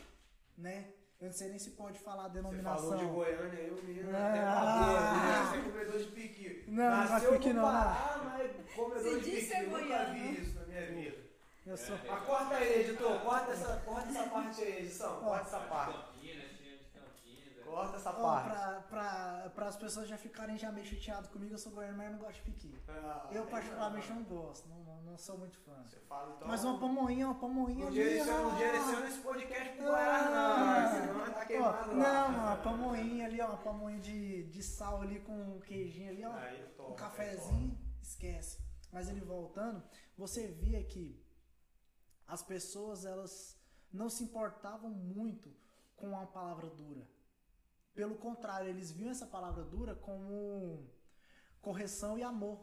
[0.58, 0.92] né?
[1.20, 2.90] Eu não sei nem se pode falar a Você denominação.
[2.92, 4.30] falou de Goiânia, eu menino Ah.
[4.30, 5.50] até babou, né?
[5.52, 6.64] Você é comedor de piqui.
[6.68, 7.64] Não, não Nasceu piqui não.
[7.64, 9.42] Pará, mas comedor Se de piqui.
[9.42, 11.18] ser Nunca vi isso na minha vida.
[11.66, 11.96] Eu sou.
[11.96, 12.00] É.
[12.08, 13.20] Mas corta aí, editor.
[13.22, 15.20] Corta essa, corta essa parte aí, edição.
[15.20, 15.94] Corta essa parte.
[16.14, 17.58] Campinas, tinha de Campinas.
[17.58, 17.59] é.
[17.70, 18.50] Corta essa Ó, parte.
[18.50, 22.08] pra, pra, pra as pessoas já ficarem já meio chateadas comigo, eu sou goiano, mas
[22.08, 22.76] eu não gosto de piqui.
[22.88, 25.84] Ah, Eu tem particularmente não gosto, não, não, não sou muito fã.
[25.88, 26.48] Você fala então.
[26.48, 31.08] Mas uma pamonhinha, uma pamonhinha Não direciona, direciona esse podcast pro Goiás, não.
[31.08, 35.20] Senão tá Ó, queimado não, uma pamonhinha ali, ó, uma pamonhinha de, de sal ali
[35.22, 36.34] com um queijinho ali, ó.
[36.34, 38.60] Aí, toma, um cafezinho, esquece.
[38.92, 39.84] Mas ele voltando,
[40.18, 41.24] você via que
[42.28, 43.56] as pessoas elas
[43.94, 45.52] não se importavam muito
[45.96, 47.08] com a palavra dura.
[47.94, 50.90] Pelo contrário, eles viam essa palavra dura como
[51.62, 52.60] correção e amor.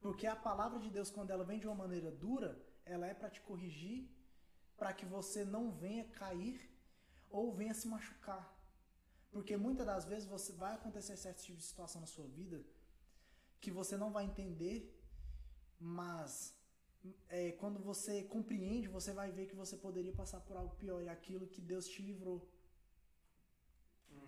[0.00, 3.30] Porque a palavra de Deus, quando ela vem de uma maneira dura, ela é para
[3.30, 4.08] te corrigir,
[4.76, 6.58] para que você não venha cair
[7.28, 8.44] ou venha se machucar.
[9.30, 12.64] Porque muitas das vezes você vai acontecer certo tipo de situação na sua vida
[13.60, 14.78] que você não vai entender,
[15.78, 16.56] mas
[17.28, 21.08] é, quando você compreende, você vai ver que você poderia passar por algo pior e
[21.08, 22.48] aquilo que Deus te livrou.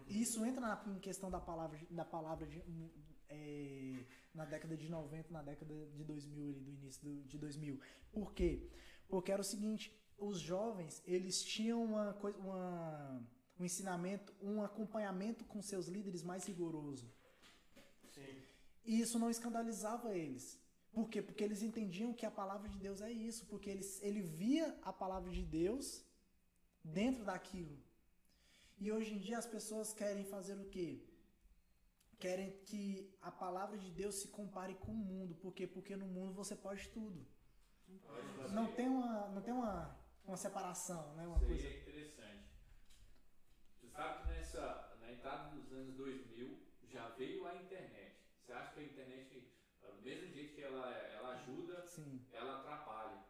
[0.06, 2.90] E Isso entra na, em questão da palavra, da palavra de, hum,
[3.28, 4.04] é,
[4.34, 7.80] na década de 90, na década de 2000, ali, do início do, de 2000.
[8.12, 8.68] Por quê?
[9.08, 13.22] Porque era o seguinte, os jovens, eles tinham uma, coisa- uma,
[13.58, 17.12] um ensinamento, um acompanhamento com seus líderes mais rigoroso.
[18.14, 18.42] Sim.
[18.84, 20.60] E isso não escandalizava eles.
[20.92, 21.22] Por quê?
[21.22, 23.46] Porque eles entendiam que a palavra de Deus é isso.
[23.46, 26.04] Porque eles, ele via a palavra de Deus
[26.82, 27.78] dentro daquilo.
[28.80, 31.06] E hoje em dia as pessoas querem fazer o quê?
[32.18, 35.34] Querem que a palavra de Deus se compare com o mundo.
[35.34, 35.66] Por quê?
[35.66, 37.26] Porque no mundo você pode tudo.
[38.52, 41.26] Não tem uma, não tem uma, uma separação, né?
[41.26, 41.66] Uma Isso coisa.
[41.66, 42.48] é interessante.
[43.74, 46.58] Você sabe que nessa, na entrada dos anos 2000
[46.88, 48.16] já veio a internet.
[48.40, 49.52] Você acha que a internet,
[49.82, 52.24] do mesmo jeito que ela, ela ajuda, Sim.
[52.32, 53.22] ela atrapalha,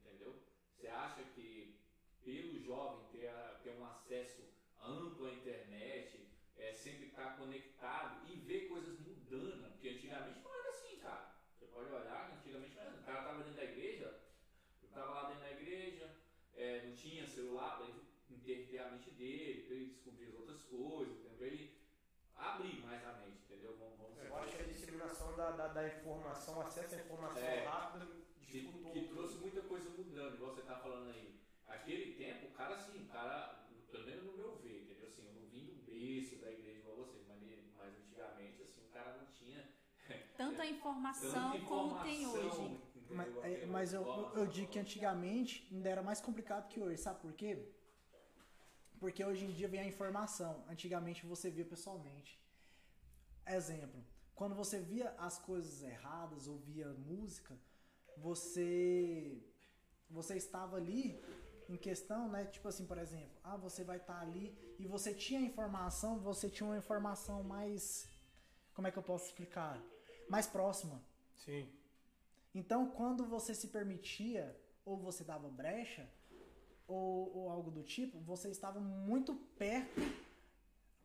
[0.00, 0.42] entendeu?
[0.74, 1.80] Você acha que
[2.24, 3.32] pelo jovem ter,
[3.62, 4.45] ter um acesso
[4.86, 10.68] amplo à internet, é, sempre estar conectado e ver coisas mudando, porque antigamente não era
[10.70, 11.34] assim, cara.
[11.58, 13.00] Você pode olhar, que antigamente não era assim.
[13.00, 14.20] O cara estava dentro da igreja,
[14.82, 16.16] eu estava lá dentro da igreja,
[16.54, 18.06] é, não tinha celular para ele
[18.66, 21.76] ter a mente dele, para ele descobrir as outras coisas, para ele
[22.36, 23.76] abrir mais a mente, entendeu?
[23.78, 27.64] Vamos, vamos Eu acho que a disseminação da, da, da informação, acesso à informação É.
[27.64, 28.92] rápida, que, dificultou.
[28.92, 31.40] que trouxe muita coisa mudando, igual você tá falando aí.
[31.66, 35.08] Aquele tempo, o cara assim, o cara, pelo menos no meu ver, entendeu?
[35.08, 37.40] Assim, eu não vim do berço da igreja igual você, mas,
[37.76, 39.68] mas antigamente, assim, o cara não tinha
[40.36, 42.80] Tanta informação, tanta como tem hoje.
[43.10, 47.20] Mas, é, mas eu, eu digo que antigamente ainda era mais complicado que hoje, sabe
[47.20, 47.72] por quê?
[48.98, 52.40] Porque hoje em dia vem a informação, antigamente você via pessoalmente.
[53.46, 57.56] Exemplo, quando você via as coisas erradas, ouvia música,
[58.16, 59.40] você
[60.10, 61.20] você estava ali
[61.68, 62.44] em questão, né?
[62.46, 66.68] Tipo assim, por exemplo, ah, você vai estar ali e você tinha informação, você tinha
[66.68, 68.08] uma informação mais.
[68.74, 69.80] Como é que eu posso explicar?
[70.28, 71.02] Mais próxima.
[71.36, 71.68] Sim.
[72.54, 76.08] Então, quando você se permitia, ou você dava brecha,
[76.86, 80.00] ou, ou algo do tipo, você estava muito perto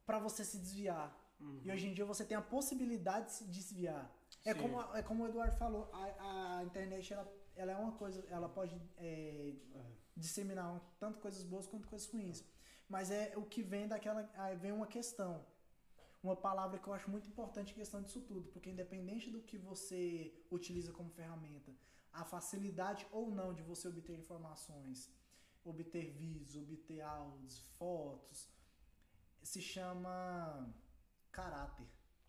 [0.05, 1.17] para você se desviar.
[1.63, 4.09] E hoje em dia você tem a possibilidade de se desviar.
[4.45, 8.23] É como, é como o Eduardo falou, a, a internet ela, ela é uma coisa,
[8.29, 9.53] ela pode é,
[10.15, 12.43] disseminar tanto coisas boas quanto coisas ruins.
[12.87, 14.29] Mas é o que vem daquela.
[14.35, 15.43] Aí vem uma questão.
[16.23, 19.57] Uma palavra que eu acho muito importante em questão disso tudo, porque independente do que
[19.57, 21.71] você utiliza como ferramenta,
[22.13, 25.11] a facilidade ou não de você obter informações,
[25.65, 28.49] obter vídeos, obter áudios, fotos,
[29.41, 30.71] se chama
[31.31, 31.87] caráter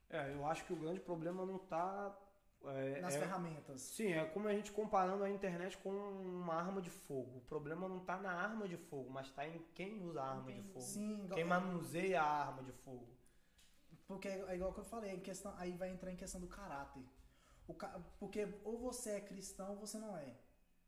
[0.08, 2.16] É, eu acho que o grande problema não tá.
[2.64, 3.80] É, nas é- ferramentas.
[3.80, 7.38] Sim, é como a gente comparando a internet com uma arma de fogo.
[7.38, 10.52] O problema não tá na arma de fogo, mas tá em quem usa a arma
[10.52, 10.80] de fogo.
[10.80, 13.08] Sim, Quem manuseia a arma de fogo.
[14.06, 17.02] Porque é igual que eu falei, questão, aí vai entrar em questão do caráter.
[17.68, 17.74] O
[18.18, 20.34] porque ou você é cristão ou você não é.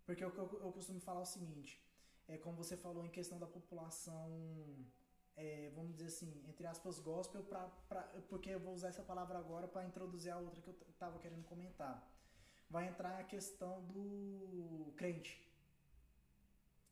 [0.04, 1.80] Porque eu, eu, eu costumo falar o seguinte,
[2.28, 4.28] é como você falou em questão da população,
[5.36, 9.38] é, vamos dizer assim, entre aspas, gospel, pra, pra, porque eu vou usar essa palavra
[9.38, 12.06] agora para introduzir a outra que eu t- tava querendo comentar.
[12.68, 15.40] Vai entrar a questão do crente.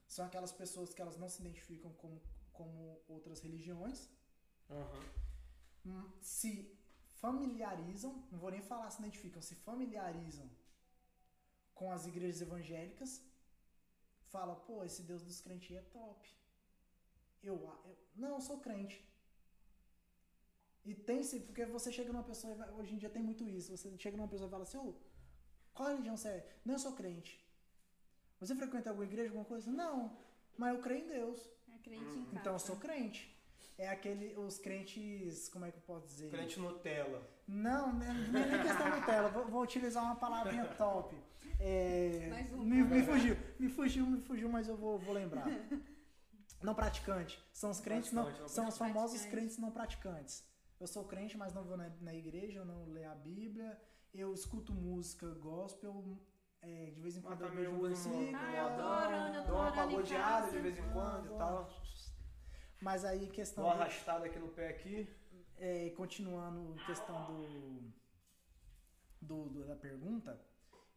[0.06, 2.20] São aquelas pessoas que elas não se identificam como,
[2.52, 4.08] como outras religiões,
[4.70, 4.84] hum,
[6.20, 6.76] se
[7.20, 10.48] familiarizam, não vou nem falar se identificam, se familiarizam
[11.74, 13.22] com as igrejas evangélicas,
[14.26, 16.28] fala, pô, esse Deus dos crentes é top.
[17.42, 17.54] Eu,
[17.84, 19.04] eu não, eu sou crente.
[20.84, 23.96] E tem se porque você chega numa pessoa, hoje em dia tem muito isso, você
[23.98, 24.94] chega numa pessoa e fala assim, ô,
[25.72, 26.56] qual religião você é?
[26.64, 27.40] Não, eu sou crente.
[28.40, 29.70] Você frequenta alguma igreja, alguma coisa?
[29.70, 30.18] Não,
[30.56, 31.48] mas eu creio em Deus.
[31.68, 32.38] É crente em casa.
[32.40, 33.31] Então eu sou crente.
[33.82, 36.30] É aquele, os crentes, como é que eu posso dizer?
[36.30, 37.20] Crente Nutella.
[37.48, 39.28] Não, né, não é nem questão Nutella.
[39.28, 41.16] Vou, vou utilizar uma palavrinha top.
[41.58, 42.62] É, um.
[42.64, 45.46] me, me fugiu, me fugiu, me fugiu, mas eu vou, vou lembrar.
[46.62, 47.44] Não praticante.
[47.52, 50.44] São os crentes, não, são os famosos crentes não praticantes.
[50.78, 53.76] Eu sou crente, mas não vou na, na igreja, eu não leio a Bíblia,
[54.14, 56.16] eu escuto música gospel,
[56.60, 58.30] é, de vez em Mas quando eu também vejo um versículo.
[58.36, 61.38] Ah, eu tô orando, eu tô Dou uma pagodeada de vez em quando e Ah,
[61.38, 61.70] tal.
[62.82, 65.08] Mas aí questão uma do- arrastada aqui no pé aqui.
[65.56, 67.92] É, continuando questão do,
[69.20, 70.38] do, do- da pergunta,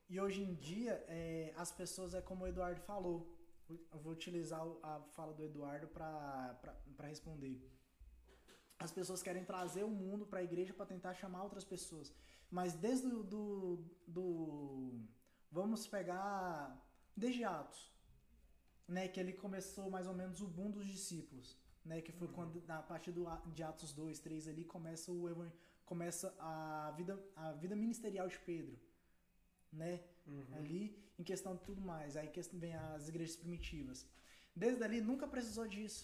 [0.10, 3.18] e hoje em dia é, as pessoas é como o Eduardo falou.
[3.70, 6.58] Eu vou utilizar a fala do Eduardo para
[7.08, 7.56] responder.
[8.80, 12.14] As pessoas querem trazer o mundo para a igreja para tentar chamar outras pessoas.
[12.52, 15.00] Mas desde o do, do
[15.52, 16.76] vamos pegar
[17.16, 17.92] desde Atos,
[18.88, 22.62] né, que ele começou mais ou menos o boom dos discípulos, né, que foi quando
[22.68, 25.52] a partir do, de Atos 2, 3 ali começa o evan-
[25.86, 28.76] começa a vida a vida ministerial de Pedro,
[29.72, 30.02] né?
[30.54, 34.06] Ali em questão de tudo mais, aí que vem as igrejas primitivas.
[34.56, 36.04] Desde ali nunca precisou disso.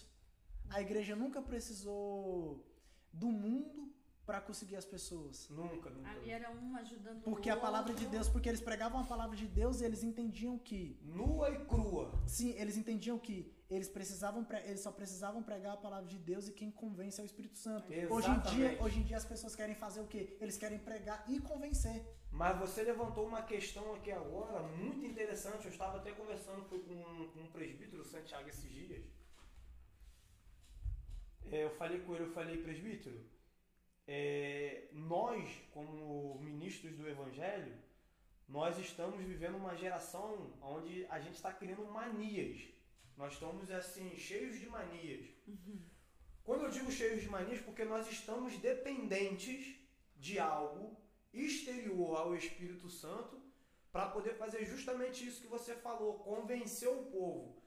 [0.70, 2.64] A igreja nunca precisou
[3.12, 3.92] do mundo
[4.24, 5.48] para conseguir as pessoas.
[5.50, 6.08] Nunca, nunca.
[6.10, 8.06] Ali era um ajudando o Porque a palavra de.
[8.06, 12.12] Deus, porque eles pregavam a palavra de Deus e eles entendiam que Nua e crua.
[12.26, 16.48] Sim, eles entendiam que eles precisavam, pre- eles só precisavam pregar a palavra de Deus
[16.48, 17.92] e quem convence é o Espírito Santo.
[18.10, 20.36] Hoje em dia, hoje em dia as pessoas querem fazer o quê?
[20.40, 22.04] Eles querem pregar e convencer.
[22.30, 25.66] Mas você levantou uma questão aqui agora muito interessante.
[25.66, 29.04] Eu estava até conversando com, com um presbítero Santiago esses dias.
[31.50, 33.20] É, eu falei com ele, eu falei, presbítero,
[34.06, 37.76] é, nós, como ministros do Evangelho,
[38.48, 42.60] nós estamos vivendo uma geração onde a gente está criando manias.
[43.16, 45.26] Nós estamos assim, cheios de manias.
[46.44, 49.76] Quando eu digo cheios de manias, porque nós estamos dependentes
[50.16, 51.00] de algo
[51.32, 53.40] exterior ao Espírito Santo
[53.90, 57.62] para poder fazer justamente isso que você falou, convencer o povo.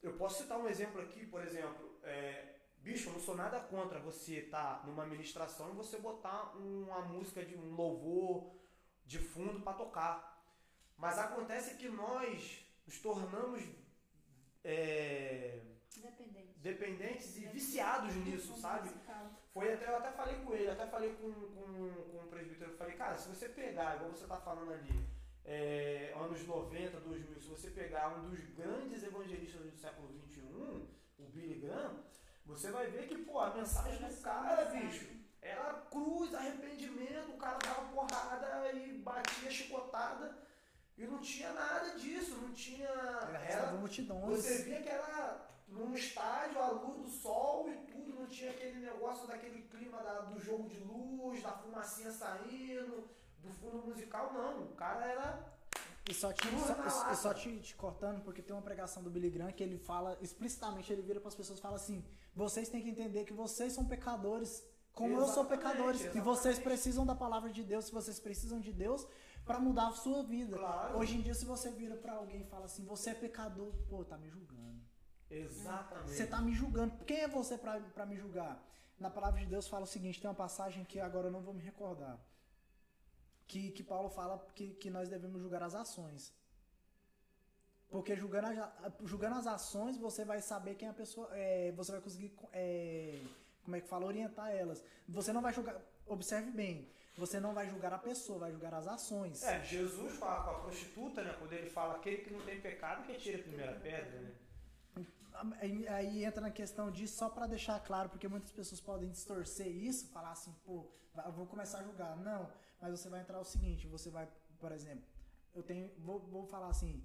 [0.00, 3.98] Eu posso citar um exemplo aqui, por exemplo, é, bicho, eu não sou nada contra
[3.98, 8.54] você estar numa ministração e você botar uma música de um louvor
[9.04, 10.38] de fundo para tocar.
[10.96, 13.64] Mas acontece que nós nos tornamos
[14.68, 15.60] é,
[15.96, 16.58] Dependente.
[16.58, 18.90] dependentes e viciados nisso, sabe?
[18.90, 19.30] Musical.
[19.52, 22.76] Foi até, eu até falei com ele, até falei com, com, com o presbítero, eu
[22.76, 25.08] falei, cara, se você pegar, igual você tá falando ali,
[25.44, 30.42] é, anos 90, 2000, se você pegar um dos grandes evangelistas do século XXI,
[31.18, 32.04] o Billy Graham,
[32.44, 35.08] você vai ver que, pô, a mensagem do cara, bicho,
[35.40, 40.36] era cruz, arrependimento, o cara dava porrada e batia chicotada,
[40.98, 42.88] E não tinha nada disso, não tinha.
[42.90, 44.42] Arrastava multidões.
[44.44, 48.80] Você via que era num estádio, a luz do sol e tudo, não tinha aquele
[48.80, 54.62] negócio daquele clima da- do jogo de luz, da fumacinha saindo, do fundo musical, não.
[54.64, 55.58] O cara era.
[56.10, 59.10] E só, te, só, e- e só te, te cortando, porque tem uma pregação do
[59.10, 62.02] Billy Graham que ele fala explicitamente, ele vira para as pessoas e fala assim:
[62.34, 66.24] vocês têm que entender que vocês são pecadores, como eu sou Exatamente, pecadores, e exatamente.
[66.24, 69.06] vocês precisam da palavra de Deus, vocês precisam de Deus
[69.48, 70.56] para mudar a sua vida.
[70.56, 70.98] Claro.
[70.98, 74.04] Hoje em dia, se você vira para alguém e fala assim: você é pecador, pô,
[74.04, 74.78] tá me julgando.
[75.30, 76.10] Exatamente.
[76.16, 76.92] Você tá me julgando.
[77.04, 78.54] Quem é você pra pra me julgar?
[79.00, 81.54] Na palavra de Deus fala o seguinte: tem uma passagem que agora eu não vou
[81.54, 82.16] me recordar.
[83.46, 86.32] Que, que Paulo fala que, que nós devemos julgar as ações.
[87.90, 91.28] Porque julgando, a- julgando as ações, você vai saber quem a pessoa.
[91.32, 92.30] é, você vai conseguir.
[92.52, 93.18] é,
[93.64, 94.04] como é que fala?
[94.06, 94.82] Orientar elas.
[95.08, 95.80] Você não vai julgar.
[96.06, 96.76] Observe bem.
[97.18, 99.42] Você não vai julgar a pessoa, vai julgar as ações.
[99.42, 101.34] É, Jesus fala com a prostituta, né?
[101.36, 104.32] Quando ele fala aquele que não tem pecado, que tira a primeira pedra, né?
[105.60, 109.66] Aí, aí entra na questão disso, só pra deixar claro, porque muitas pessoas podem distorcer
[109.66, 110.86] isso, falar assim, pô,
[111.24, 112.16] eu vou começar a julgar.
[112.16, 112.48] Não,
[112.80, 114.28] mas você vai entrar o seguinte, você vai,
[114.60, 115.04] por exemplo,
[115.54, 117.04] eu tenho, vou, vou falar assim,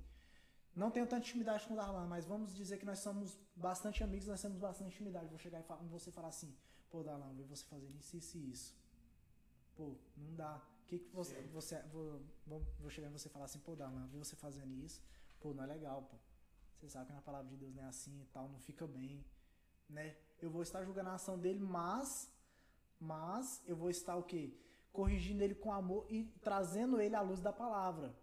[0.75, 4.27] não tenho tanta intimidade com o Darlan, mas vamos dizer que nós somos bastante amigos,
[4.27, 5.27] nós temos bastante intimidade.
[5.27, 6.55] Vou chegar e falar, você falar assim,
[6.91, 8.82] pô, Darlan, eu vi você fazendo isso, isso e isso.
[9.75, 10.61] Pô, não dá.
[10.83, 11.35] O que, que você.
[11.41, 11.47] Sim.
[11.49, 14.73] você vou, vou, chegar em você e falar assim, pô, Darlan, eu vi você fazendo
[14.75, 15.01] isso,
[15.39, 16.17] pô, não é legal, pô.
[16.77, 19.25] Você sabe que na palavra de Deus não é assim e tal, não fica bem,
[19.89, 20.15] né?
[20.41, 22.29] Eu vou estar julgando a ação dele, mas,
[22.99, 24.53] mas eu vou estar o quê?
[24.91, 28.13] Corrigindo ele com amor e trazendo ele à luz da palavra.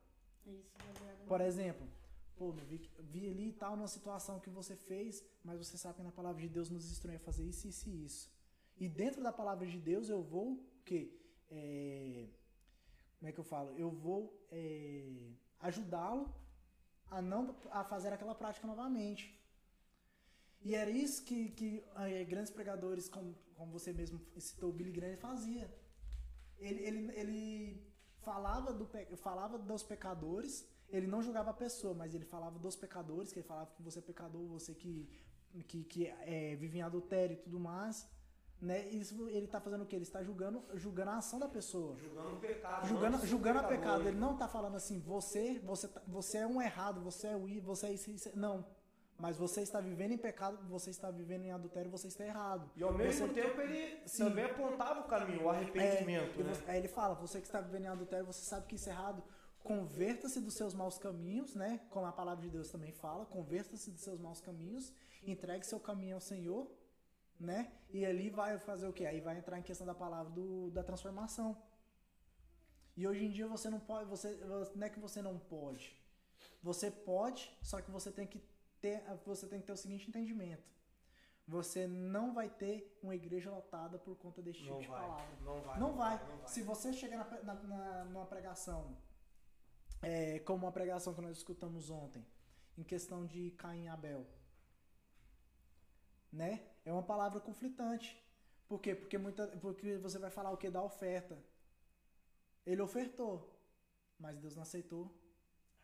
[0.47, 1.89] Isso, baseado Por exemplo,
[2.37, 6.03] pô, vi, vi ali e tal numa situação que você fez, mas você sabe que
[6.03, 8.31] na palavra de Deus nos instrui a fazer isso, isso e isso.
[8.79, 11.20] E dentro da palavra de Deus eu vou o quê?
[11.51, 12.29] É,
[13.19, 13.77] como é que eu falo?
[13.77, 16.33] Eu vou é, ajudá-lo
[17.11, 19.39] a não a fazer aquela prática novamente.
[20.63, 25.17] E era isso que, que eh, grandes pregadores, como, como você mesmo citou, Billy Graham
[25.17, 25.75] fazia.
[26.59, 28.87] Ele, ele, ele falava, do,
[29.17, 33.49] falava dos pecadores, ele não julgava a pessoa, mas ele falava dos pecadores, que ele
[33.49, 35.09] falava que você é pecador, você que,
[35.67, 38.07] que, que é, vive em adultério e tudo mais.
[38.61, 38.89] Né?
[38.91, 39.97] Isso, ele está fazendo o quê?
[39.97, 42.87] Ele está julgando, julgando a ação da pessoa Julgando o pecado.
[42.87, 43.81] julgando, julgando a pecador.
[43.99, 44.09] pecado.
[44.09, 47.49] Ele não tá falando assim, você, você, tá- você é um errado, você é o
[47.49, 48.31] i, você é isso, isso.
[48.39, 48.67] Não.
[49.19, 52.71] Mas você está vivendo em pecado, você está vivendo em adultério, você está errado.
[52.77, 54.25] E ao mesmo Você- tempo ele Sim.
[54.25, 56.53] também apontava o caminho, o É, arrependimento, e né?
[56.69, 59.23] aí ele fala, você que está vivendo em adultério, você sabe que isso é errado.
[59.63, 61.81] Converta-se dos seus maus caminhos, né?
[61.91, 64.91] Como a palavra de Deus também fala, converta-se dos seus maus caminhos,
[65.23, 66.67] entregue seu caminho ao Senhor,
[67.41, 67.73] né?
[67.91, 69.07] E ali vai fazer o quê?
[69.07, 71.57] Aí vai entrar em questão da palavra do, da transformação.
[72.97, 74.29] E hoje em dia você não pode, você
[74.77, 75.99] não é que você não pode.
[76.63, 78.39] Você pode, só que você tem que
[78.81, 80.69] ter, você tem que ter o seguinte entendimento.
[81.49, 85.37] Você não vai ter uma igreja lotada por conta desse tipo Não de vai, palavra.
[85.43, 85.81] não vai.
[85.81, 86.29] Não vai.
[86.29, 86.49] não vai.
[86.49, 88.97] Se você chegar na, na, na- numa pregação,
[90.03, 92.25] é, como uma pregação que nós escutamos ontem,
[92.79, 94.25] em questão de Caim e Abel,
[96.33, 96.63] né?
[96.91, 98.09] É uma palavra conflitante.
[98.69, 98.93] Por quê?
[98.97, 101.39] Porque, muita, porque você vai falar o que da oferta.
[102.67, 103.35] Ele ofertou,
[104.19, 105.05] mas Deus não aceitou.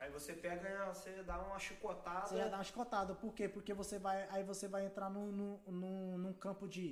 [0.00, 2.26] Aí você pega, você dá uma chicotada.
[2.26, 3.14] Você já dá uma chicotada.
[3.14, 3.48] Por quê?
[3.48, 6.86] Porque você vai, aí você vai entrar num, num, num, campo de.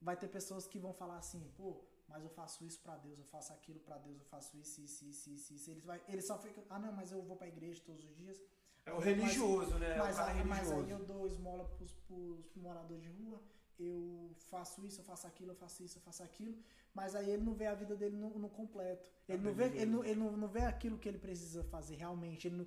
[0.00, 3.26] Vai ter pessoas que vão falar assim, pô, mas eu faço isso pra Deus, eu
[3.26, 5.70] faço aquilo pra Deus, eu faço isso, isso, isso, isso, isso.
[5.70, 8.40] Eles, vai, eles só ficam, ah não, mas eu vou pra igreja todos os dias.
[8.86, 9.96] É o religioso, né?
[9.98, 10.84] Mas, o cara aí, mas religioso.
[10.84, 13.42] aí eu dou esmola pros, pros moradores de rua,
[13.78, 16.56] eu faço isso, eu faço aquilo, eu faço isso, eu faço aquilo,
[16.94, 19.10] mas aí ele não vê a vida dele no, no completo.
[19.28, 22.48] Ele, não vê, ele, não, ele não, não vê aquilo que ele precisa fazer realmente.
[22.48, 22.66] Não-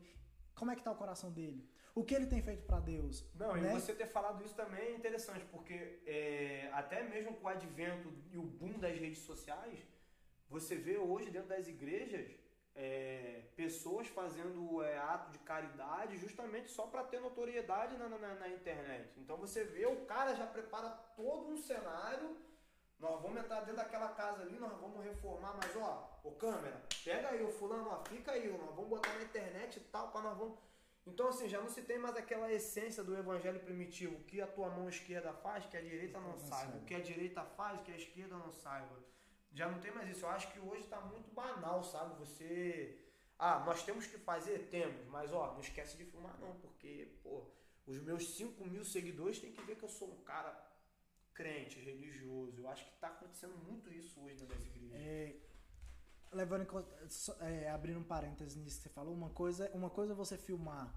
[0.53, 1.65] como é que tá o coração dele?
[1.95, 3.25] O que ele tem feito pra Deus?
[3.33, 3.75] Não, né?
[3.75, 8.13] e você ter falado isso também é interessante, porque é, até mesmo com o advento
[8.31, 9.79] e o boom das redes sociais,
[10.49, 12.29] você vê hoje dentro das igrejas
[12.81, 18.47] é, pessoas fazendo é, ato de caridade justamente só para ter notoriedade na, na- na
[18.47, 19.19] internet.
[19.19, 22.37] Então você vê, o cara já prepara todo um cenário.
[22.97, 27.29] Nós vamos entrar dentro daquela casa ali, nós vamos reformar, mas ó, ô câmera, pega
[27.29, 30.37] aí, o fulano, ó, fica aí, nós vamos botar na internet e tal, para nós
[30.37, 30.57] vamos.
[31.07, 34.47] Então, assim, já não se tem mais aquela essência do evangelho primitivo, o que a
[34.47, 36.77] tua mão esquerda faz, que a direita não Não saiba, saiba.
[36.77, 38.95] o que a direita faz, que a esquerda não saiba.
[39.51, 40.25] Já não tem mais isso.
[40.25, 42.17] Eu acho que hoje tá muito banal, sabe?
[42.19, 42.97] Você.
[43.37, 44.67] Ah, nós temos que fazer?
[44.69, 47.49] Temos, mas ó, não esquece de filmar não, porque, pô,
[47.87, 50.51] os meus 5 mil seguidores têm que ver que eu sou um cara
[51.33, 52.59] crente, religioso.
[52.59, 54.93] Eu acho que tá acontecendo muito isso hoje das igrejas.
[54.93, 55.35] É,
[56.33, 57.07] levando em conta,
[57.41, 60.93] é, abrindo um parênteses nisso que você falou, uma coisa, uma coisa é você filmar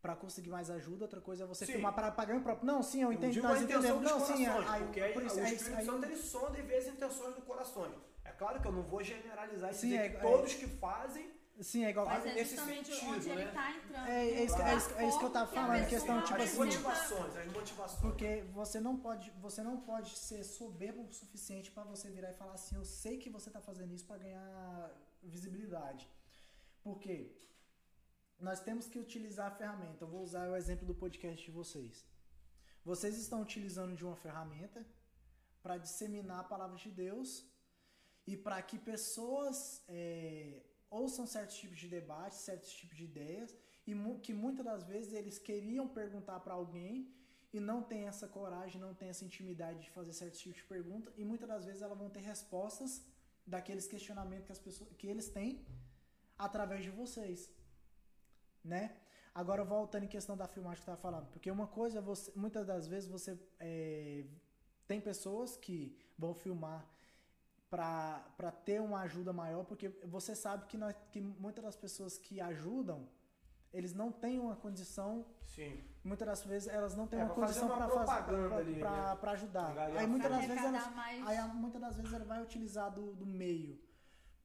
[0.00, 1.72] pra conseguir mais ajuda, outra coisa é você Sim.
[1.72, 2.66] filmar pra pagar o próprio.
[2.66, 4.02] Não, sim, eu digo nós a intenção entendemos.
[4.02, 6.04] dos Não, sim, corações, aí, porque aí, por isso, o é isso, Espírito aí- Santo
[6.06, 7.94] ele sonda e vê as intenções do coração.
[8.24, 10.66] É claro que eu não vou generalizar e Sim, dizer é- que é- todos que
[10.66, 11.30] fazem
[11.60, 12.06] Sim, é igual.
[12.06, 13.42] Mas é justamente sentido, onde né?
[13.42, 14.06] ele tá entrando.
[14.08, 16.36] É, é isso que- é isso- é isso que eu tava falando, a questão, tipo
[16.40, 18.00] as assim, motivações, as motivações.
[18.00, 22.34] Porque você não pode, você não pode ser soberbo o suficiente pra você virar e
[22.34, 24.90] falar assim, eu sei que você tá fazendo isso pra ganhar
[25.20, 26.08] visibilidade.
[26.84, 27.34] Por quê?
[28.38, 30.04] Nós temos que utilizar a ferramenta.
[30.04, 32.06] Eu vou usar o exemplo do podcast de vocês.
[32.84, 34.86] Vocês estão utilizando de uma ferramenta
[35.62, 37.44] para disseminar a palavra de Deus
[38.26, 43.54] e para que pessoas é, ouçam certos tipos de debates, certos tipos de ideias
[43.86, 47.12] e mu- que muitas das vezes eles queriam perguntar para alguém
[47.52, 51.12] e não tem essa coragem, não tem essa intimidade de fazer certos tipos de pergunta
[51.16, 53.02] e muitas das vezes elas vão ter respostas
[53.46, 55.66] daqueles questionamentos que as pessoas que eles têm
[56.36, 57.50] através de vocês,
[58.64, 58.96] né?
[59.34, 62.66] Agora voltando em questão da filmagem que eu estava falando, porque uma coisa, você, muitas
[62.66, 64.24] das vezes você é,
[64.86, 66.84] tem pessoas que vão filmar
[67.70, 72.40] para ter uma ajuda maior, porque você sabe que, nós, que muitas das pessoas que
[72.40, 73.06] ajudam,
[73.72, 75.84] eles não têm uma condição, Sim.
[76.02, 78.78] muitas das vezes elas não têm É, uma condição para fazer né?
[78.80, 79.78] para para ajudar.
[79.78, 83.26] Aí muitas das vezes elas, mais- aí muitas das vezes ele vai utilizar do, do
[83.26, 83.78] meio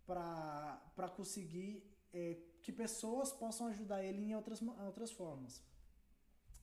[0.06, 4.60] para conseguir é, que pessoas possam ajudar ele em outras,
[4.92, 5.62] outras formas.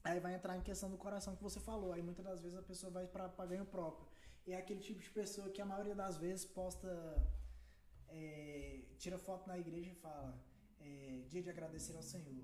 [0.03, 1.93] Aí vai entrar em questão do coração que você falou.
[1.93, 4.07] Aí muitas das vezes a pessoa vai para ganho próprio.
[4.47, 6.89] E é aquele tipo de pessoa que a maioria das vezes posta,
[8.09, 10.29] é, tira foto na igreja e fala:
[10.79, 12.43] é, dia de agradecer ao Senhor.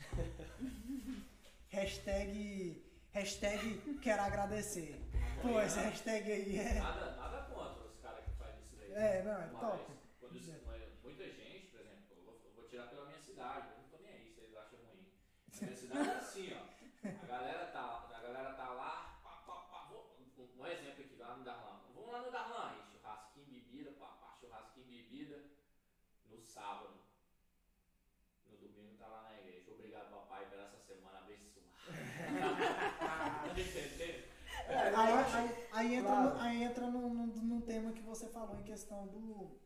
[1.68, 5.00] hashtag, hashtag quero agradecer.
[5.42, 6.74] Pô, essa hashtag aí é.
[6.80, 8.92] Nada, nada contra os caras que fazem isso daí.
[8.92, 9.92] É, não, é top.
[10.18, 13.68] quando isso- mas muita gente, por exemplo, eu vou, eu vou tirar pela minha cidade,
[13.70, 15.06] eu não tô nem aí, vocês acham ruim.
[16.18, 16.76] Assim, ó.
[17.08, 21.16] A galera tá, a galera tá lá, pá, pá, pá, vou, um, um exemplo aqui,
[21.16, 21.80] lá no Darlan.
[21.94, 25.44] Vamos lá no Darlan, aí, churrasquinho, bebida, pá, pá, churrasquinho, bebida,
[26.28, 26.94] no sábado.
[28.50, 29.70] No domingo tá lá na igreja.
[29.70, 31.66] Obrigado, papai, pela essa semana abençoada.
[33.56, 34.26] Entendeu?
[34.68, 36.34] É, Aí, aí- aí entra, claro.
[36.34, 39.60] no, aí entra num, num, num tema que você falou em questão do.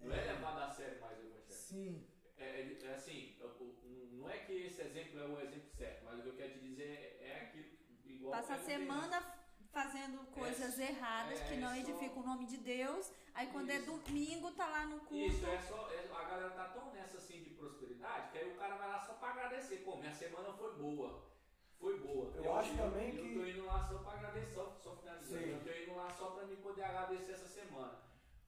[0.00, 1.52] Não é levado a sério mais o evangelho.
[1.52, 2.06] Sim,
[2.38, 6.04] É, é- é assim, eu- eu- não é que esse exemplo é o exemplo certo,
[6.04, 7.64] mas o que eu quero te dizer é aquilo
[8.02, 9.34] que igual Passa a eu semana
[9.72, 13.10] fazendo coisas erradas que não é só- edificam o nome de Deus.
[13.34, 13.86] Aí quando é Isso.
[13.92, 15.14] domingo, tá lá no culto.
[15.14, 15.88] Isso, é só.
[15.90, 19.00] é- a galera tá tão nessa assim de prosperidade que aí o cara vai lá
[19.00, 19.78] só pra agradecer.
[19.84, 21.28] Pô, minha semana foi boa.
[21.78, 22.32] Foi boa.
[22.34, 25.44] Eu acho também eu, que- Eu tô indo lá só pra agradecer, só, só finalizando.
[25.44, 25.50] Sim.
[25.52, 28.00] Eu tô indo lá só pra me poder agradecer essa semana.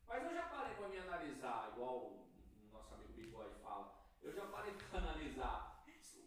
[0.09, 2.26] Mas eu já parei pra me analisar, igual o,
[2.66, 3.95] o nosso amigo Big Boy fala.
[4.23, 5.66] Eu já parei pra analisar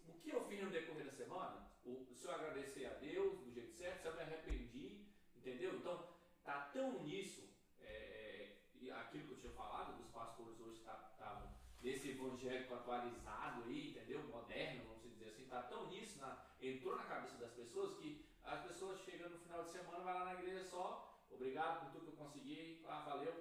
[0.06, 1.62] o que eu fiz no decorrer da semana.
[1.84, 5.00] O, se eu agradecer a Deus do jeito certo, se eu me arrependi,
[5.36, 5.74] entendeu?
[5.74, 6.00] Então,
[6.42, 7.46] tá tão nisso.
[7.78, 11.48] é, e aquilo que eu tinha falado, dos pastores hoje estavam
[11.80, 14.22] nesse evangélico atualizado aí, entendeu?
[14.22, 18.58] Moderno, vamos dizer assim, tá tão nisso, na- entrou na cabeça das pessoas que as
[18.60, 20.98] pessoas chegam no final de semana, vai lá na igreja só,
[21.30, 23.38] obrigado por tudo que eu consegui, ah, valeu.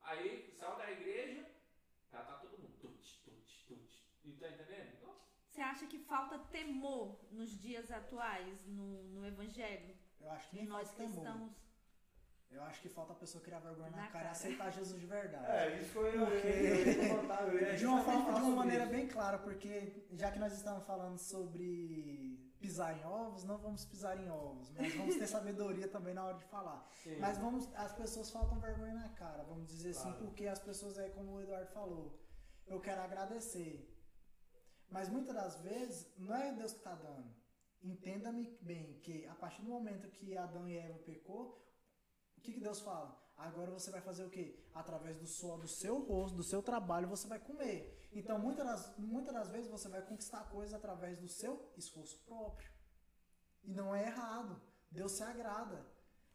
[0.00, 1.46] Aí saiu da igreja,
[2.10, 4.02] já tá todo mundo tut, tut, tut.
[4.24, 4.90] E tá entendendo?
[4.92, 5.14] Então,
[5.52, 9.94] Você acha que falta temor nos dias atuais no, no evangelho?
[10.18, 11.12] eu acho que E nem nós falta temor.
[11.24, 11.52] cristãos.
[12.50, 14.30] Eu acho que falta a pessoa criar vergonha na, Na cara e cara.
[14.30, 15.46] aceitar Jesus de verdade.
[15.52, 16.48] É, isso foi eu Porque-
[17.72, 18.92] eu de uma forma, de uma maneira isso.
[18.94, 24.18] bem clara, porque já que nós estamos falando sobre pisar em ovos, não vamos pisar
[24.18, 26.88] em ovos, mas vamos ter sabedoria também na hora de falar.
[27.02, 27.18] Sim.
[27.18, 30.18] Mas vamos, as pessoas faltam vergonha na cara, vamos dizer assim, Claro.
[30.24, 32.18] porque as pessoas é como o Eduardo falou,
[32.66, 33.88] eu quero agradecer.
[34.92, 37.34] Mas muitas das vezes não é Deus que está dando.
[37.82, 41.58] Entenda-me bem que a partir do momento que Adão e Eva pecou,
[42.36, 43.18] o que, que Deus fala?
[43.36, 44.62] Agora você vai fazer o quê?
[44.74, 48.06] Através do suor do seu rosto, do seu trabalho, você vai comer.
[48.12, 52.70] Então, muitas das, muitas das vezes você vai conquistar coisas através do seu esforço próprio.
[53.64, 54.60] E não é errado.
[54.90, 55.86] Deus se agrada.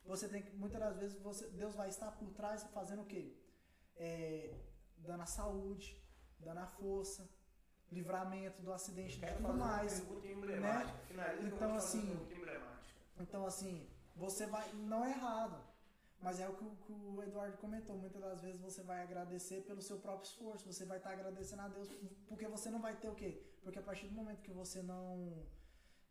[0.03, 3.37] Você tem que, muitas das vezes, você, Deus vai estar por trás fazendo o quê?
[3.95, 4.57] É,
[4.97, 6.03] dando a saúde,
[6.39, 7.29] dando a força,
[7.91, 9.99] livramento do acidente e tudo mais.
[9.99, 12.27] que eu Então, assim.
[13.19, 14.71] Então, assim, você vai.
[14.73, 15.57] Não é errado.
[16.19, 17.95] Mas é o que, o que o Eduardo comentou.
[17.95, 20.65] Muitas das vezes você vai agradecer pelo seu próprio esforço.
[20.71, 21.87] Você vai estar agradecendo a Deus.
[22.27, 23.41] Porque você não vai ter o quê?
[23.61, 25.45] Porque a partir do momento que você não,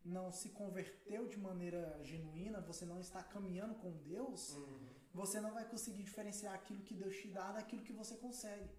[0.05, 4.87] não se converteu de maneira genuína, você não está caminhando com Deus, Uhum.
[5.13, 8.69] você não vai conseguir diferenciar aquilo que Deus te dá daquilo que você consegue.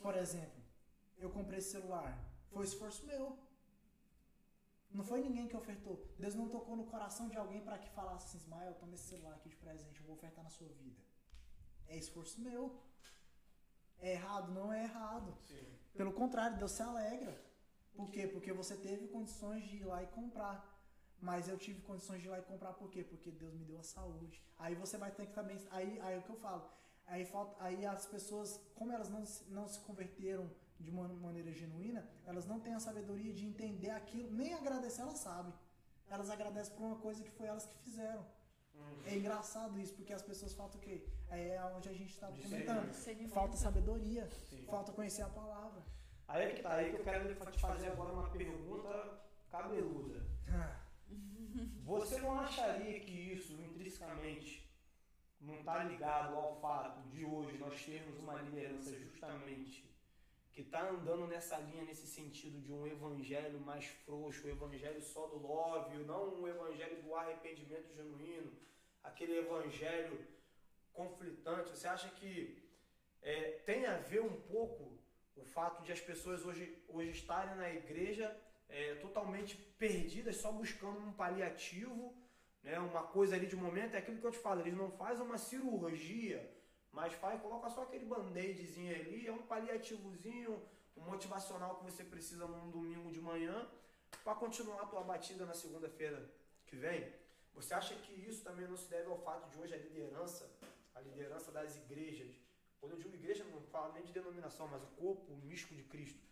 [0.00, 0.62] Por exemplo,
[1.18, 2.18] eu comprei esse celular,
[2.50, 3.38] foi esforço meu.
[4.90, 5.96] Não foi ninguém que ofertou.
[6.18, 9.34] Deus não tocou no coração de alguém para que falasse assim, Ismael, toma esse celular
[9.34, 11.00] aqui de presente, eu vou ofertar na sua vida.
[11.88, 12.80] É esforço meu.
[13.98, 14.52] É errado?
[14.52, 15.36] Não é errado.
[15.46, 15.66] Sim.
[15.94, 17.40] Pelo contrário, Deus se alegra.
[17.94, 18.26] Por quê?
[18.26, 20.74] Porque você teve condições de ir lá e comprar.
[21.20, 23.02] Mas eu tive condições de ir lá e comprar por quê?
[23.02, 24.42] Porque Deus me deu a saúde.
[24.58, 25.58] Aí você vai ter que também.
[25.70, 26.70] Aí, aí é o que eu falo.
[27.06, 32.06] Aí, falta, aí as pessoas, como elas não, não se converteram de uma maneira genuína,
[32.26, 35.52] elas não têm a sabedoria de entender aquilo, nem agradecer elas sabem.
[36.08, 38.24] Elas agradecem por uma coisa que foi elas que fizeram.
[39.04, 41.06] É engraçado isso, porque as pessoas faltam o quê?
[41.30, 42.92] É onde a gente estava Discernimento.
[42.94, 43.28] comentando.
[43.30, 44.64] Falta sabedoria, Sim.
[44.66, 45.82] falta conhecer a palavra.
[46.28, 49.20] Aí é que tá, aí que eu quero te fazer agora uma pergunta
[49.50, 50.26] cabeluda.
[51.84, 54.66] Você não acharia que isso intrinsecamente
[55.40, 59.88] não está ligado ao fato de hoje nós termos uma liderança justamente
[60.56, 65.26] que está andando nessa linha, nesse sentido de um evangelho mais frouxo, o evangelho só
[65.26, 68.50] do love, não um evangelho do arrependimento genuíno,
[69.04, 70.16] aquele evangelho
[70.94, 71.68] conflitante.
[71.68, 72.32] Você acha que
[73.20, 74.98] é, tem a ver um pouco
[75.36, 78.34] o fato de as pessoas hoje, hoje estarem na igreja
[78.70, 82.16] é, totalmente perdidas, só buscando um paliativo,
[82.62, 85.22] né, uma coisa ali de momento, é aquilo que eu te falo, eles não fazem
[85.22, 86.40] uma cirurgia,
[86.96, 90.52] mas faz, coloca só aquele band-aidzinho ali, é um paliativozinho,
[90.96, 93.68] um motivacional que você precisa num domingo de manhã
[94.24, 96.18] para continuar a tua batida na segunda-feira
[96.66, 97.12] que vem.
[97.54, 100.50] Você acha que isso também não se deve ao fato de hoje a liderança,
[100.94, 102.34] a liderança das igrejas,
[102.80, 106.24] quando eu digo igreja, não falo nem de denominação, mas o corpo místico de Cristo.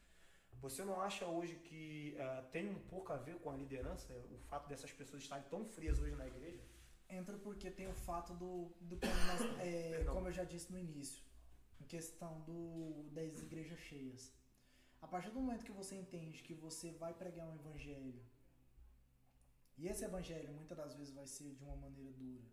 [0.62, 4.38] Você não acha hoje que eh, tem um pouco a ver com a liderança, o
[4.48, 6.62] fato dessas pessoas estarem tão frias hoje na igreja?
[7.08, 10.78] Entra porque tem o fato do, do como, nós- é, como eu já disse no
[10.78, 11.22] início,
[11.80, 14.32] em questão do, das igrejas cheias.
[15.00, 18.22] A partir do momento que você entende que você vai pregar um evangelho,
[19.76, 22.44] e esse evangelho muitas das vezes vai ser de uma maneira dura,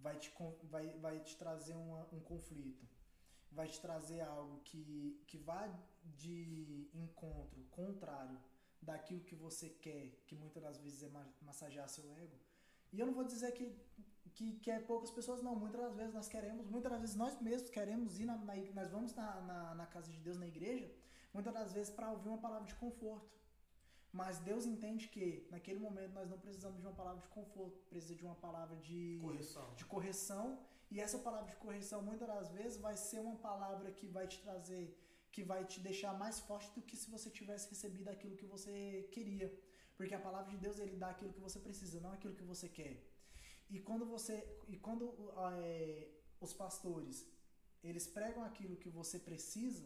[0.00, 0.32] vai te,
[0.64, 2.86] vai, vai te trazer uma- um conflito,
[3.52, 5.66] vai te trazer algo que, que vá
[6.04, 8.38] de encontro contrário
[8.82, 12.36] daquilo que você quer, que muitas das vezes é ma- massagear seu ego.
[12.92, 13.74] E eu não vou dizer que,
[14.34, 15.54] que, que é poucas pessoas, não.
[15.56, 18.90] Muitas das vezes nós queremos, muitas das vezes nós mesmos queremos ir na, na nós
[18.90, 20.90] vamos na, na, na casa de Deus, na igreja,
[21.32, 23.36] muitas das vezes para ouvir uma palavra de conforto.
[24.12, 28.14] Mas Deus entende que naquele momento nós não precisamos de uma palavra de conforto, precisa
[28.14, 29.74] de uma palavra de Correção.
[29.74, 30.58] de correção.
[30.90, 34.38] E essa palavra de correção, muitas das vezes, vai ser uma palavra que vai te
[34.40, 34.96] trazer,
[35.32, 39.06] que vai te deixar mais forte do que se você tivesse recebido aquilo que você
[39.10, 39.52] queria.
[39.96, 42.68] Porque a palavra de Deus, ele dá aquilo que você precisa, não aquilo que você
[42.68, 43.02] quer.
[43.70, 45.32] E quando você, e quando
[45.62, 46.08] é,
[46.40, 47.26] os pastores,
[47.82, 49.84] eles pregam aquilo que você precisa,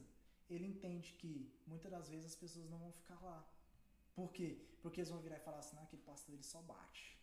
[0.49, 1.33] ele entende que
[1.67, 3.47] muitas das vezes as pessoas não vão ficar lá.
[4.15, 4.67] Por quê?
[4.83, 7.19] Porque eles vão virar e falar assim, não, aquele pastor ele só bate.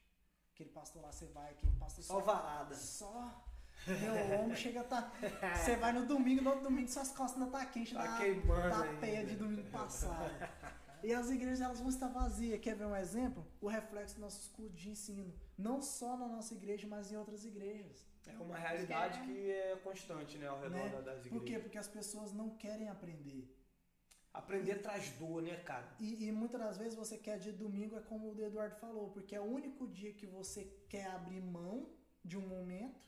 [0.53, 2.73] Aquele pastor lá você vai, aquele pastor Só varada.
[2.75, 3.43] só.
[3.85, 5.11] Meu ombro chega a tá.
[5.55, 8.69] Você vai no domingo, no outro domingo suas costas ainda tá quente Tá da, queimando
[8.69, 8.99] da ainda.
[8.99, 10.31] peia de domingo passado.
[11.03, 12.59] E as igrejas elas vão estar vazias.
[12.59, 13.45] Quer ver um exemplo?
[13.61, 15.33] O reflexo dos nossos cultos de ensino.
[15.57, 18.05] Não só na nossa igreja, mas em outras igrejas.
[18.25, 20.89] É uma realidade que é constante, né, ao redor Né?
[20.89, 21.29] da- das igrejas.
[21.39, 21.59] Por quê?
[21.59, 23.53] Porque as pessoas não querem aprender.
[24.33, 25.95] Aprender traz dor, né, cara?
[25.99, 29.09] E, e muitas das vezes você quer dia de domingo, é como o Eduardo falou,
[29.11, 31.89] porque é o único dia que você quer abrir mão
[32.23, 32.99] de um momento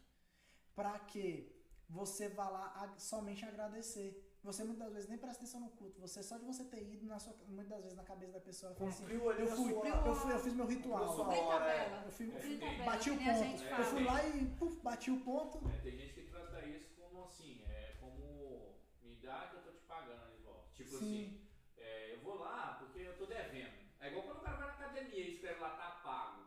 [0.74, 1.54] para que
[1.90, 4.29] você vá lá a- somente agradecer.
[4.44, 6.00] Você muitas das vezes nem presta atenção no culto.
[6.00, 8.74] Você só de você ter ido na sua, muitas das vezes na cabeça da pessoa
[8.74, 11.20] fala assim, Cumpriu ali eu fui, eu fui, eu fiz meu ritual.
[11.20, 12.04] Hora, tabela.
[12.06, 13.64] Eu fui, tabela, bati o ponto.
[13.64, 15.70] Eu fui lá e puf, bati o ponto.
[15.70, 19.72] É, tem gente que trata isso como assim, é como me dá que eu tô
[19.72, 20.70] te pagando de volta.
[20.74, 20.96] Tipo Sim.
[20.96, 23.78] assim, é, eu vou lá porque eu tô devendo.
[24.00, 26.46] É igual quando o cara vai na academia e escreve lá, tá pago.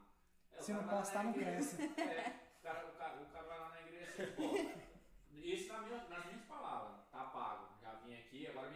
[0.53, 1.77] É, Se não postar, não cresce.
[1.83, 4.83] É, o cara, o, cara, o cara vai lá na igreja assim, pô.
[5.35, 7.73] Isso na minha- nas minhas palavras, tá pago.
[7.83, 8.13] Já vim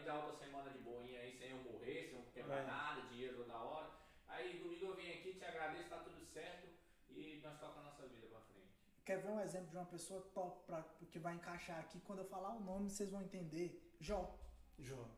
[0.07, 2.67] dá outra semana de boinha aí sem eu morrer, sem eu quebrar É.
[2.67, 3.91] nada, dinheiro toda hora.
[4.29, 6.69] Aí domingo eu venho aqui, te agradeço, tá tudo certo
[7.11, 8.67] e nós tocamos a nossa vida pra frente.
[9.05, 12.01] Quer ver um exemplo de uma pessoa top pra, que vai encaixar aqui?
[12.01, 13.83] Quando eu falar o nome, vocês vão entender.
[14.01, 14.35] Jó.
[14.79, 15.09] João.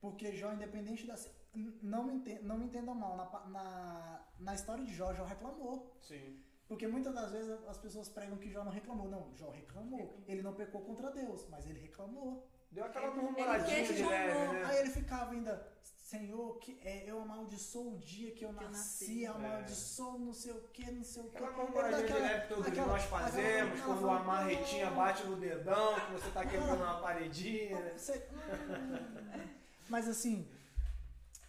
[0.00, 1.14] Porque Jó, independente da.
[1.82, 5.96] Não me, enten- não me entendam mal, na, na, na história de Jó, Jó reclamou.
[6.00, 6.42] Sim.
[6.68, 9.08] Porque muitas das vezes as pessoas pregam que Jó não reclamou.
[9.08, 10.22] Não, Jó reclamou.
[10.28, 12.48] Ele não pecou contra Deus, mas ele reclamou.
[12.70, 14.64] Deu aquela murmuradinha de leve, né?
[14.66, 15.68] Aí ele ficava ainda.
[15.82, 19.26] Senhor, que, é, eu amaldiçoo o dia que eu Que eu nasci, nasci.
[19.26, 21.36] amaldiçoo não sei o que, não sei o que.
[21.36, 25.36] Aquela mamoradinha de leve que todos aquela- nós fazemos, aquela- quando a marretinha bate no
[25.36, 27.78] dedão, que você tá quebrando uma paredinha.
[27.78, 27.92] né?
[27.96, 29.56] Você- hum.
[29.88, 30.48] Mas assim,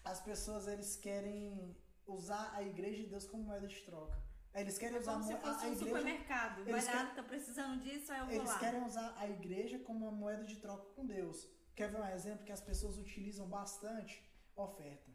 [0.06, 4.16] as pessoas eles querem usar a igreja de Deus como moeda de troca.
[4.54, 5.86] Eles querem É usar como se a, fosse a um igreja.
[5.86, 6.56] supermercado.
[6.64, 8.60] Vai eles lá, querem- tá precisando disso, aí eu vou Eles lá.
[8.60, 11.48] querem usar a igreja como uma moeda de troca com Deus.
[11.76, 14.30] Quer ver um exemplo que as pessoas utilizam bastante?
[14.56, 15.10] Oferta.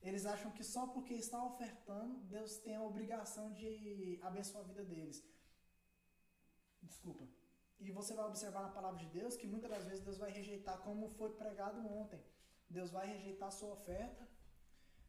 [0.00, 4.84] Eles acham que só porque está ofertando, Deus tem a obrigação de abençoar a vida
[4.84, 5.24] deles.
[6.82, 7.26] Desculpa.
[7.80, 10.78] E você vai observar na palavra de Deus que muitas das vezes Deus vai rejeitar,
[10.78, 12.22] como foi pregado ontem.
[12.70, 14.27] Deus vai rejeitar a sua oferta,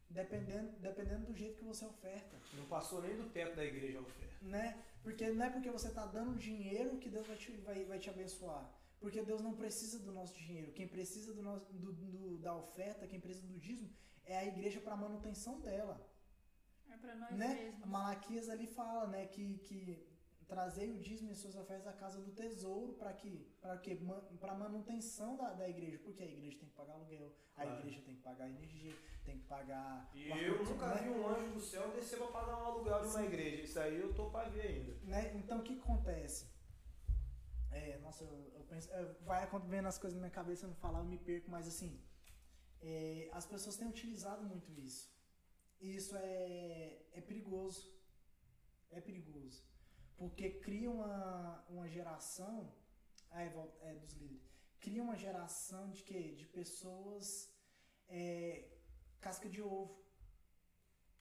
[0.09, 4.01] dependendo, dependendo do jeito que você oferta Não passou nem do teto da igreja a
[4.01, 4.35] oferta.
[4.41, 4.77] né?
[5.03, 8.09] Porque não é porque você está dando dinheiro que Deus vai te, vai, vai te
[8.09, 8.69] abençoar.
[8.99, 10.73] Porque Deus não precisa do nosso dinheiro.
[10.73, 13.89] Quem precisa do nosso, do, do- da oferta, quem precisa do dízimo,
[14.25, 16.05] é a igreja para manutenção dela.
[16.91, 17.53] É pra nós né?
[17.53, 17.85] mesmos.
[17.87, 20.05] Malaquias ali fala, né, que, que
[20.49, 23.95] trazei o dízimo e suas ofertas à casa do tesouro para que para que
[24.41, 28.15] para manutenção da, da igreja, porque a igreja tem que pagar aluguel, a igreja tem
[28.15, 28.93] que pagar energia,
[29.23, 31.01] tem que pagar E eu ar-condicionado, nunca né?
[31.03, 33.61] vi um anjo do céu descer pra pagar um aluguel de uma igreja.
[33.61, 34.93] Isso aí eu tô pra ver ainda.
[35.03, 35.21] né?
[35.35, 36.47] Então o que acontece?
[37.71, 40.75] É, nossa, eu, eu penso, é, vai vendo as coisas na minha cabeça, eu não
[40.75, 42.01] falar, eu me perco, mas assim,
[42.81, 45.13] é, as pessoas têm utilizado muito isso.
[45.79, 47.93] E isso é, é perigoso.
[48.89, 49.68] É perigoso.
[50.19, 52.71] Porque cria uma, uma geração.
[53.55, 54.49] Vol- é dos líderes.
[54.79, 56.33] Cria uma geração de quê?
[56.39, 57.49] De pessoas
[58.07, 58.67] é,
[59.21, 59.98] casca de ovo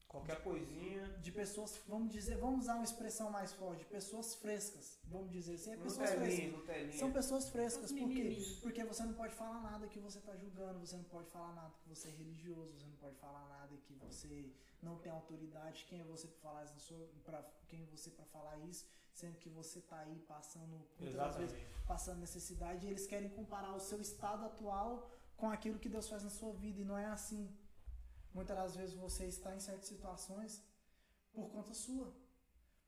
[0.08, 1.06] Qualquer coisinha.
[1.20, 5.54] de pessoas, vamos dizer, vamos usar uma expressão mais forte, de pessoas frescas, vamos dizer
[5.54, 6.94] assim, é pessoas frescas.
[6.94, 8.58] São pessoas frescas, por quê?
[8.62, 11.74] Porque você não pode falar nada que você está julgando, você não pode falar nada
[11.82, 14.50] que você é religioso, você não pode falar nada que você
[14.82, 16.94] não tem autoridade, quem é você para falar isso,
[17.24, 21.56] pra, quem é você para falar isso, sendo que você está aí passando muitas vezes
[21.86, 26.22] passando necessidade e eles querem comparar o seu estado atual com aquilo que Deus faz
[26.22, 27.48] na sua vida e não é assim.
[28.38, 30.52] Muitas das vezes você está em certas situações
[31.36, 32.08] por conta sua,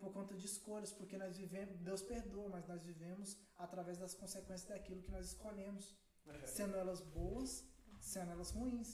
[0.00, 3.28] por conta de escolhas, porque nós vivemos, Deus perdoa, mas nós vivemos
[3.64, 5.84] através das consequências daquilo que nós escolhemos,
[6.26, 6.46] É.
[6.46, 7.50] sendo elas boas,
[8.12, 8.90] sendo elas ruins.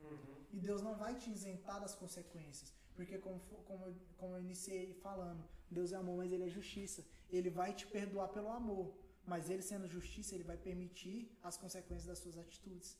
[0.00, 0.36] Uhum.
[0.56, 2.68] E Deus não vai te isentar das consequências.
[2.96, 3.38] Porque, como,
[3.68, 3.84] como,
[4.18, 7.00] como eu iniciei falando, Deus é amor, mas Ele é justiça.
[7.30, 8.86] Ele vai te perdoar pelo amor.
[9.24, 12.90] Mas Ele, sendo justiça, Ele vai permitir as consequências das suas atitudes.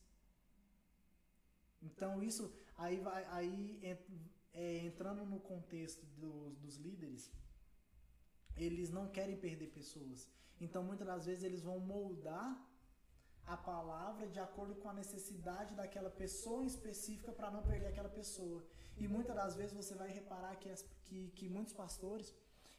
[1.92, 2.44] Então, isso
[2.76, 3.56] aí, vai, aí
[4.54, 7.30] é, entrando no contexto dos, dos líderes,
[8.56, 10.28] eles não querem perder pessoas.
[10.60, 12.50] Então, muitas das vezes, eles vão moldar
[13.54, 18.62] a palavra de acordo com a necessidade daquela pessoa específica para não perder aquela pessoa.
[18.96, 22.32] E muitas das vezes você vai reparar que, as- que, que muitos pastores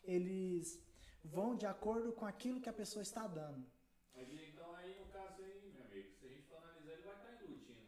[0.04, 0.80] eles
[1.24, 3.66] vão de acordo com aquilo que a pessoa está dando.
[4.16, 7.16] Mas então aí no caso aí, meu amigo, se a gente for analisar, ele vai
[7.16, 7.82] estar iludindo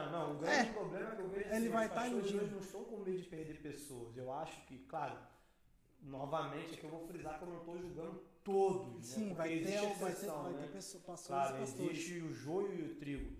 [0.00, 0.08] a pessoa.
[0.08, 2.42] É, não, o grande problema é que eu vejo Ele assim, vai pastores iludindo.
[2.44, 4.16] hoje não estão com medo de perder pessoas.
[4.16, 5.18] Eu acho que, claro,
[6.02, 8.94] novamente aqui eu vou frisar que eu não estou julgando todos.
[8.96, 9.02] né?
[9.02, 10.62] Sim, Porque vai ter, vai exceção, vai né?
[10.62, 11.90] ter pessoa, pastores Claro, e pastores.
[11.98, 13.36] existe o joio e o trigo.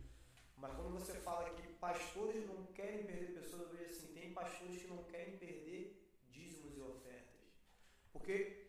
[0.56, 4.80] Mas quando você fala que pastores não querem perder pessoas, eu vejo assim, tem pastores
[4.80, 6.00] que não querem perder
[6.30, 7.40] dízimos e ofertas.
[8.12, 8.63] Porque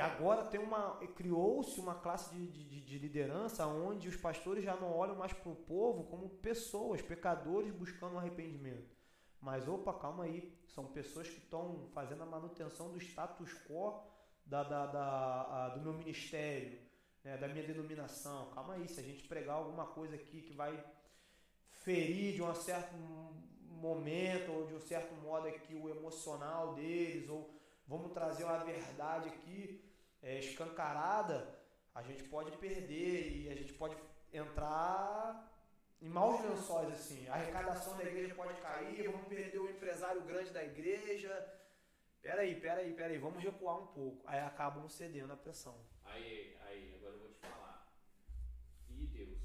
[0.00, 0.96] agora tem uma.
[1.14, 5.50] criou-se uma classe de, de, de liderança onde os pastores já não olham mais para
[5.50, 8.94] o povo como pessoas, pecadores buscando arrependimento.
[9.40, 14.02] Mas opa, calma aí, são pessoas que estão fazendo a manutenção do status quo
[14.44, 16.78] da, da, da- a- do meu ministério,
[17.24, 18.50] né, da minha denominação.
[18.50, 20.82] Calma aí, se a gente pregar alguma coisa aqui que vai
[21.70, 22.94] ferir de um certo
[23.70, 27.50] momento ou de um certo modo aqui o emocional deles, ou
[27.86, 29.82] vamos trazer uma verdade aqui
[30.22, 31.56] é, escancarada,
[31.94, 33.96] a gente pode perder e a gente pode
[34.32, 35.52] entrar
[36.00, 37.26] em maus lençóis assim.
[37.28, 41.30] A arrecadação da igreja pode cair, vamos perder o empresário grande da igreja.
[42.20, 44.22] Peraí, peraí, peraí, vamos recuar um pouco.
[44.26, 45.78] Aí acabam cedendo à pressão.
[46.04, 47.88] Aí, aí, agora eu vou te falar.
[48.90, 49.38] E Deus?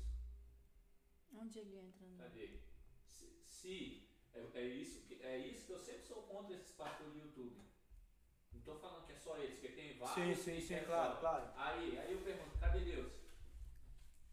[1.33, 2.07] Onde ele entra?
[2.07, 2.17] No...
[2.17, 2.59] Cadê?
[3.05, 7.13] Se, se é, é isso que, é isso que eu sempre sou contra esses pastores
[7.13, 7.70] do YouTube.
[8.71, 10.15] Tô falando que é só eles, porque tem vários.
[10.15, 11.19] Sim, sim, que sim, é claro, só.
[11.19, 11.45] claro.
[11.57, 13.11] Aí, aí eu pergunto, cadê Deus?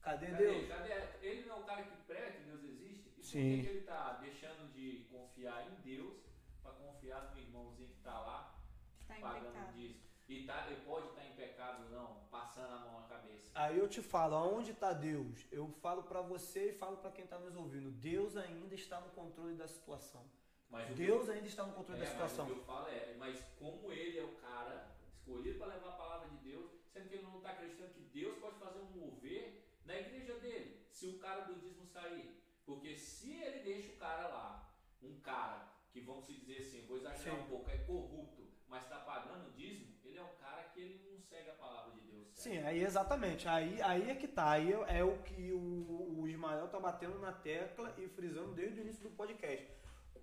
[0.00, 0.66] Cadê Cadê?
[0.66, 0.92] Cadê?
[1.26, 3.08] Ele não é o cara que prega que Deus existe?
[3.08, 3.56] E por Sim.
[3.56, 6.14] que, que ele está deixando de confiar em Deus
[6.62, 8.54] para confiar no irmãozinho que está lá
[9.00, 10.06] Está em pagando disso?
[10.28, 13.50] e, tá, e pode estar em pecado não, passando a mão na cabeça.
[13.54, 15.46] Aí eu te falo, aonde está Deus?
[15.50, 17.90] Eu falo para você e falo para quem está nos ouvindo.
[17.90, 20.24] Deus ainda está no controle da situação.
[20.70, 22.46] Mas o que Deus ainda está no controle É, da mas o situação.
[22.46, 26.28] que eu falo é, mas como ele é o cara escolhido para levar a palavra
[26.28, 29.96] de Deus, sendo que ele não está acreditando que Deus pode fazer um mover na
[29.98, 32.36] igreja dele, se o cara do dízimo sair.
[32.66, 34.70] Porque se ele deixa o cara lá,
[35.02, 37.42] um cara que vamos se dizer assim, vou exagerar Sim.
[37.42, 41.10] um pouco, é corrupto, mas está pagando o dízimo, ele é um cara que ele
[41.10, 42.26] não segue a palavra de Deus.
[42.28, 42.36] certo?
[42.42, 43.48] Sim, aí exatamente.
[43.48, 44.50] Aí, aí é que tá.
[44.50, 48.80] Aí é, é o que o, o Ismael tá batendo na tecla e frisando desde
[48.80, 49.66] o início do podcast.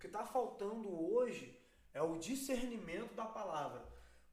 [0.06, 1.60] Que está faltando hoje
[1.92, 3.84] é o discernimento da palavra.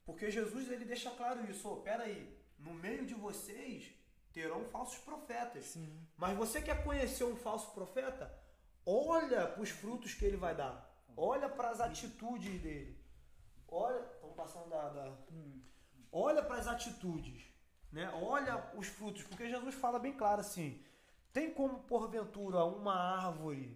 [0.05, 1.67] Porque Jesus ele deixa claro isso.
[1.67, 3.91] Oh, peraí, no meio de vocês
[4.31, 5.65] terão falsos profetas.
[5.65, 6.07] Sim.
[6.15, 8.31] Mas você quer conhecer um falso profeta?
[8.85, 10.87] Olha para os frutos que ele vai dar.
[11.17, 13.03] Olha para as atitudes dele.
[13.67, 15.17] Olha, estamos passando da, da-
[16.11, 17.45] olha para as atitudes,
[17.91, 18.11] né?
[18.21, 20.85] Olha os frutos, porque Jesus fala bem claro assim:
[21.31, 23.75] tem como porventura uma árvore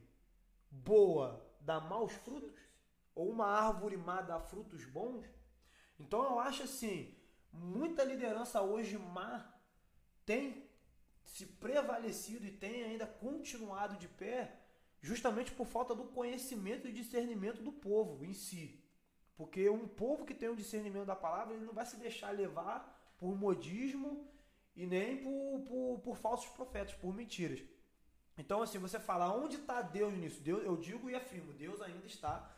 [0.69, 2.59] boa dar maus frutos
[3.13, 5.25] ou uma árvore má dar frutos bons?
[5.99, 7.13] Então eu acho assim,
[7.51, 9.53] muita liderança hoje má
[10.25, 10.69] tem
[11.25, 14.59] se prevalecido e tem ainda continuado de pé
[15.01, 18.81] justamente por falta do conhecimento e discernimento do povo em si.
[19.35, 22.79] Porque um povo que tem o discernimento da palavra, ele não vai se deixar levar
[23.17, 24.27] por modismo
[24.75, 27.61] e nem por, por, por falsos profetas, por mentiras.
[28.37, 30.41] Então, assim, você fala, onde está Deus nisso?
[30.41, 32.49] Deus, eu digo e afirmo, Deus ainda está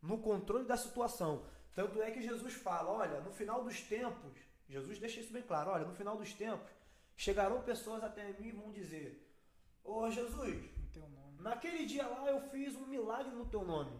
[0.00, 1.44] no controle da situação.
[1.74, 4.32] Tanto é que Jesus fala, olha, no final dos tempos,
[4.68, 6.70] Jesus deixa isso bem claro, olha, no final dos tempos,
[7.16, 9.28] chegarão pessoas até mim e vão dizer,
[9.84, 11.40] ô Jesus, Não tem o nome.
[11.40, 13.92] Naquele dia lá eu fiz um milagre no teu nome.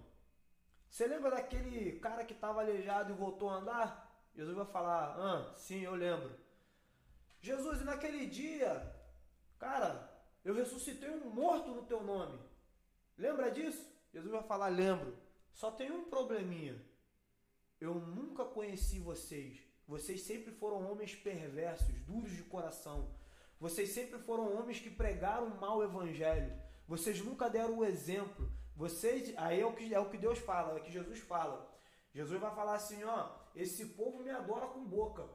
[0.90, 4.08] Você lembra daquele cara que estava aleijado e voltou a andar?
[4.34, 6.30] Jesus vai falar: Ah, sim, eu lembro.
[7.40, 8.94] Jesus, e naquele dia,
[9.58, 10.07] cara,
[10.48, 12.38] eu ressuscitei um morto no teu nome.
[13.18, 13.86] Lembra disso?
[14.12, 15.14] Jesus vai falar: Lembro.
[15.52, 16.80] Só tem um probleminha.
[17.78, 19.58] Eu nunca conheci vocês.
[19.86, 23.10] Vocês sempre foram homens perversos, duros de coração.
[23.60, 26.56] Vocês sempre foram homens que pregaram um mau evangelho.
[26.86, 28.50] Vocês nunca deram o exemplo.
[28.74, 31.68] Vocês, aí é o que é o que Deus fala, é o que Jesus fala.
[32.14, 35.28] Jesus vai falar assim, ó, esse povo me adora com boca,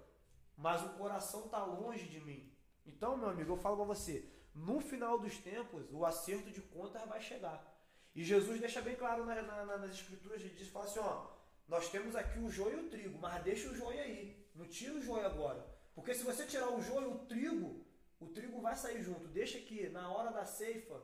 [0.57, 2.52] mas o coração está longe de mim.
[2.85, 7.04] Então, meu amigo, eu falo para você, no final dos tempos, o acerto de contas
[7.08, 7.72] vai chegar.
[8.16, 11.28] E Jesus deixa bem claro na- na- na- nas escrituras, ele diz, fala assim, ó,
[11.68, 14.94] nós temos aqui o joio e o trigo, mas deixa o joio aí, não tira
[14.94, 15.66] o joio agora.
[15.96, 17.86] Porque se você tirar o joio e o trigo,
[18.20, 19.28] o trigo vai sair junto.
[19.28, 21.02] Deixa que na hora da ceifa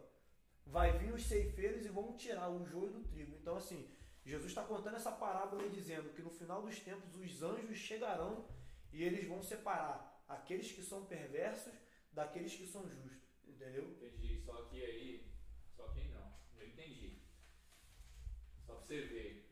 [0.65, 3.35] vai vir os ceifeiros e vão tirar o joio do trigo.
[3.41, 3.89] Então, assim,
[4.25, 8.45] Jesus está contando essa parábola e dizendo que no final dos tempos os anjos chegarão
[8.91, 11.73] e eles vão separar aqueles que são perversos
[12.11, 13.28] daqueles que são justos.
[13.59, 13.93] Entendeu?
[13.99, 15.29] Entendi, só que aí,
[15.75, 17.19] só que aí não, eu entendi.
[18.65, 19.45] Só pra você ver.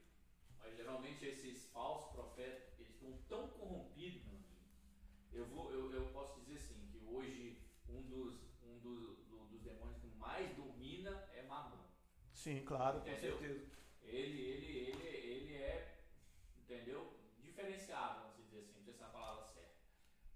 [0.58, 4.64] Mas geralmente esses falsos profetas, eles estão tão corrompidos, meu amigo.
[5.32, 7.60] Eu, vou, eu, eu posso dizer assim, que hoje
[7.90, 11.84] um dos, um dos, do- dos demônios que mais domina é Mamon.
[12.32, 13.38] Sim, claro, com Entendeu?
[13.38, 13.62] certeza.
[14.02, 15.94] Ele, ele, ele, ele é,
[16.56, 17.14] entendeu?
[17.40, 19.76] Diferenciado, vamos dizer assim, não sei se é a palavra certa.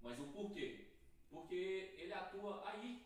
[0.01, 0.87] Mas o porquê?
[1.29, 3.01] Porque ele atua aí,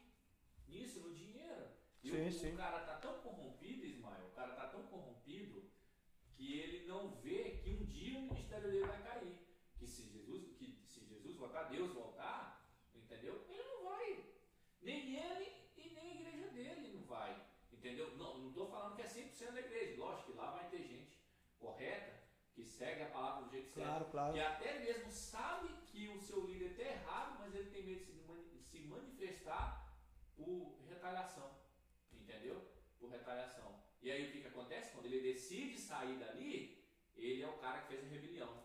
[0.76, 1.68] nisso, no dinheiro.
[2.04, 2.54] E Sim, o, sim.
[2.54, 5.72] o cara tá tão corrompido, Ismael, o cara tá tão corrompido
[6.34, 9.38] que ele não vê que um dia o ministério dele vai cair.
[9.78, 13.46] Que se Jesus, que se Jesus voltar, Deus voltar, entendeu?
[13.50, 14.26] Ele não vai.
[14.82, 17.42] Nem ele e nem a igreja dele não vai.
[17.72, 18.16] Entendeu?
[18.18, 20.00] Não, não estou falando que é 100% da igreja.
[20.00, 21.18] Lógico que lá vai ter gente
[21.58, 22.22] correta,
[22.54, 23.88] que segue a palavra do jeito certo.
[23.88, 24.34] Claro, claro.
[24.34, 28.60] Que até mesmo sabe que o seu líder está errado, mas ele tem medo de
[28.60, 29.85] se manifestar
[30.38, 31.50] por retaliação.
[32.14, 32.62] Entendeu?
[33.00, 33.80] Por retaliação.
[34.02, 34.92] E aí o que, que acontece?
[34.94, 36.84] Quando ele decide sair dali,
[37.16, 38.64] ele é o cara que fez a rebelião.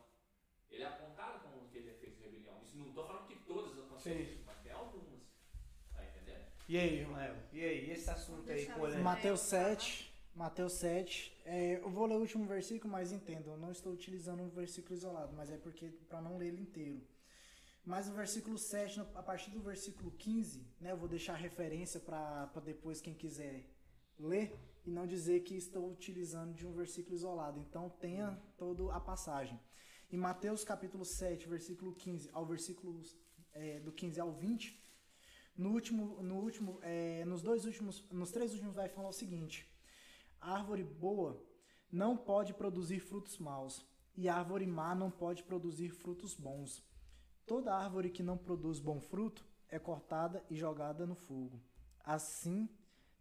[0.70, 2.60] Ele é apontado como que ele fez a rebelião.
[2.62, 4.42] Isso não estou falando que todas acontecem, Sim.
[4.46, 5.20] mas tem algumas.
[5.94, 6.44] Tá entendendo?
[6.68, 7.36] E aí, Ismael?
[7.52, 9.02] E aí, esse assunto aí, polêmico?
[9.02, 11.36] Ma- Mateus 7, Mateus 7.
[11.44, 14.94] É, eu vou ler o último versículo, mas entendo, eu não estou utilizando um versículo
[14.94, 17.00] isolado, mas é porque para não ler ele inteiro.
[17.84, 21.98] Mas o versículo 7, no- a partir do versículo 15, né, eu vou deixar referência
[21.98, 23.66] para depois quem quiser
[24.18, 24.54] ler
[24.84, 27.58] e não dizer que estou utilizando de um versículo isolado.
[27.58, 29.58] Então tenha toda a passagem.
[30.10, 33.00] Em Mateus capítulo 7, versículo 15 ao versículo
[33.52, 34.78] é, do 15 ao 20,
[35.56, 39.68] no último, no último, é, nos dois últimos, nos três últimos vai falar o seguinte:
[40.40, 41.42] a árvore boa
[41.90, 43.86] não pode produzir frutos maus,
[44.16, 46.84] e a árvore má não pode produzir frutos bons.
[47.50, 51.60] Toda árvore que não produz bom fruto é cortada e jogada no fogo.
[52.04, 52.68] Assim,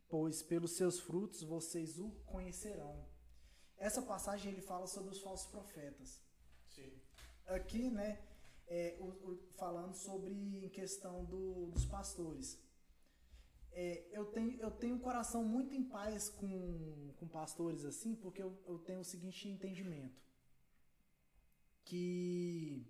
[0.07, 3.03] pois pelos seus frutos vocês o conhecerão.
[3.75, 6.21] Essa passagem ele fala sobre os falsos profetas.
[6.67, 6.93] Sim.
[7.47, 8.23] Aqui, né,
[8.67, 12.55] é, o, o, falando sobre em questão do, dos pastores.
[13.71, 18.43] É, eu, tenho, eu tenho um coração muito em paz com, com pastores assim, porque
[18.43, 20.21] eu, eu tenho o seguinte entendimento:
[21.83, 22.85] que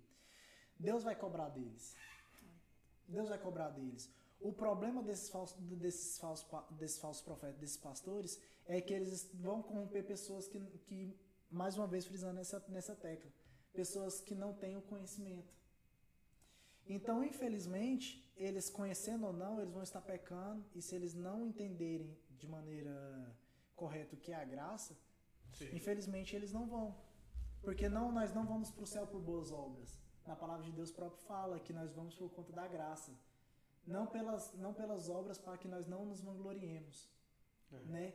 [0.80, 1.94] Deus vai cobrar deles.
[3.06, 4.10] Deus vai cobrar deles.
[4.40, 9.62] O problema desses falsos, desses falsos, desses falsos profetas, desses pastores, é que eles vão
[9.62, 11.14] corromper pessoas que, que
[11.50, 13.30] mais uma vez frisando nessa, nessa tecla,
[13.74, 15.52] pessoas que não têm o conhecimento.
[16.88, 22.16] Então, infelizmente, eles conhecendo ou não, eles vão estar pecando, e se eles não entenderem
[22.30, 23.36] de maneira
[23.76, 24.96] correta o que é a graça,
[25.52, 25.68] Sim.
[25.74, 26.96] infelizmente eles não vão.
[27.62, 30.00] Porque não, nós não vamos para o céu por boas obras.
[30.26, 33.12] Na palavra de Deus próprio fala que nós vamos por conta da graça
[33.86, 37.08] não pelas, não pelas obras para que nós não nos vangloriemos,
[37.72, 37.78] é.
[37.86, 38.14] né?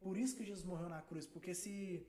[0.00, 2.06] Por isso que Jesus morreu na cruz, porque se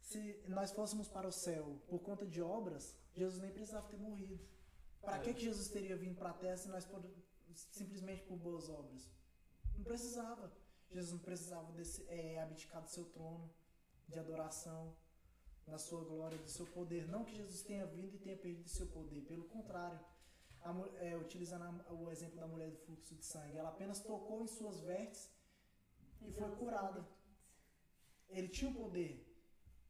[0.00, 4.38] se nós fôssemos para o céu por conta de obras, Jesus nem precisava ter morrido.
[5.00, 5.20] Para é.
[5.20, 7.02] que, que Jesus teria vindo para a terra se nós por,
[7.52, 9.10] simplesmente por boas obras?
[9.74, 10.52] Não precisava.
[10.92, 13.52] Jesus não precisava desse, é, abdicar do seu trono
[14.06, 14.94] de adoração,
[15.66, 17.08] da sua glória, do seu poder.
[17.08, 19.98] Não que Jesus tenha vindo e tenha perdido seu poder, pelo contrário
[20.66, 24.42] a, é, utilizando a, o exemplo da mulher do fluxo de sangue, ela apenas tocou
[24.42, 25.30] em suas vértices
[26.22, 27.06] e foi curada.
[28.28, 29.12] Ele tinha o poder,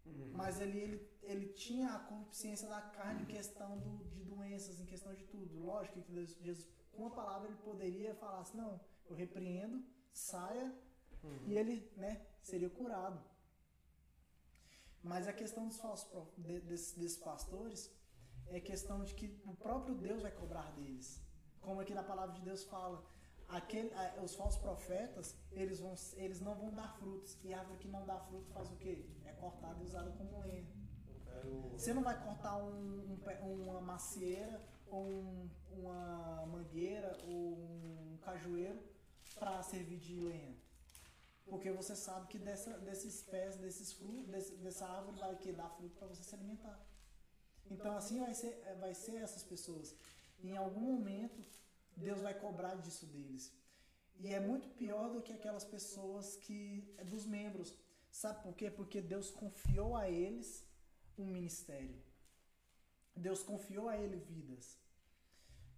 [0.05, 0.33] uhum.
[0.35, 4.87] mas ele, ele, ele tinha a consciência da carne em questão do, de doenças, em
[4.87, 5.59] questão de tudo.
[5.59, 8.79] Lógico que Deus, Jesus, com a palavra, ele poderia falar assim: não,
[9.09, 9.83] eu repreendo,
[10.13, 10.75] saia,
[11.25, 11.47] uhum.
[11.47, 13.19] e ele né, seria curado.
[15.07, 17.89] Mas a questão dos falsos desses, desses pastores
[18.49, 21.23] é questão de que o próprio Deus vai cobrar deles.
[21.61, 23.05] Como aqui na palavra de Deus fala,
[23.49, 23.91] aquele,
[24.25, 27.39] os falsos profetas, eles, vão, eles não vão dar frutos.
[27.45, 29.07] E a árvore que não dá fruto faz o quê?
[29.25, 30.67] É cortada e usada como lenha.
[31.73, 38.83] Você não vai cortar um, um, uma macieira, ou um, uma mangueira, ou um cajueiro
[39.39, 40.57] para servir de lenha.
[41.49, 45.69] Porque você sabe que dessa, desses pés, desses frutos, desse, dessa árvore vai que dar
[45.71, 46.79] fruto para você se alimentar.
[47.71, 49.95] Então assim vai ser, é, vai ser essas pessoas.
[50.43, 51.45] Em algum momento
[51.97, 53.53] Deus vai cobrar disso deles.
[54.19, 57.75] E é muito pior do que aquelas pessoas que é dos membros.
[58.11, 58.71] Sabe por quê?
[58.71, 60.65] Porque Deus confiou a eles
[61.19, 62.03] um ministério.
[63.15, 64.79] Deus confiou a ele vidas.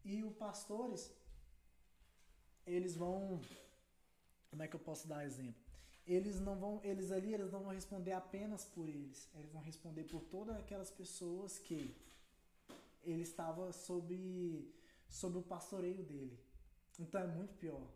[0.04, 1.12] E os pastores,
[2.66, 3.40] eles vão.
[4.50, 5.68] Como é que eu posso dar exemplo?
[6.08, 10.04] eles não vão, eles ali, eles não vão responder apenas por eles, eles vão responder
[10.04, 11.94] por todas aquelas pessoas que
[13.04, 14.08] ele estava sob,
[15.06, 16.38] sob o pastoreio dele.
[16.98, 17.86] Então é muito pior.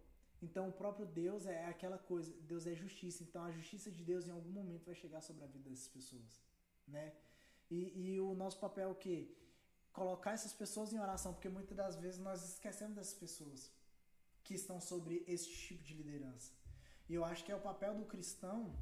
[0.43, 3.23] Então o próprio Deus é aquela coisa, Deus é justiça.
[3.23, 6.43] Então a justiça de Deus em algum momento vai chegar sobre a vida dessas pessoas,
[6.87, 7.15] né?
[7.71, 9.35] E, e o nosso papel é o quê?
[9.91, 13.71] Colocar essas pessoas em oração, porque muitas das vezes nós esquecemos dessas pessoas
[14.45, 16.53] que estão sobre esse tipo de liderança.
[17.09, 18.75] E eu acho que é o papel do cristão.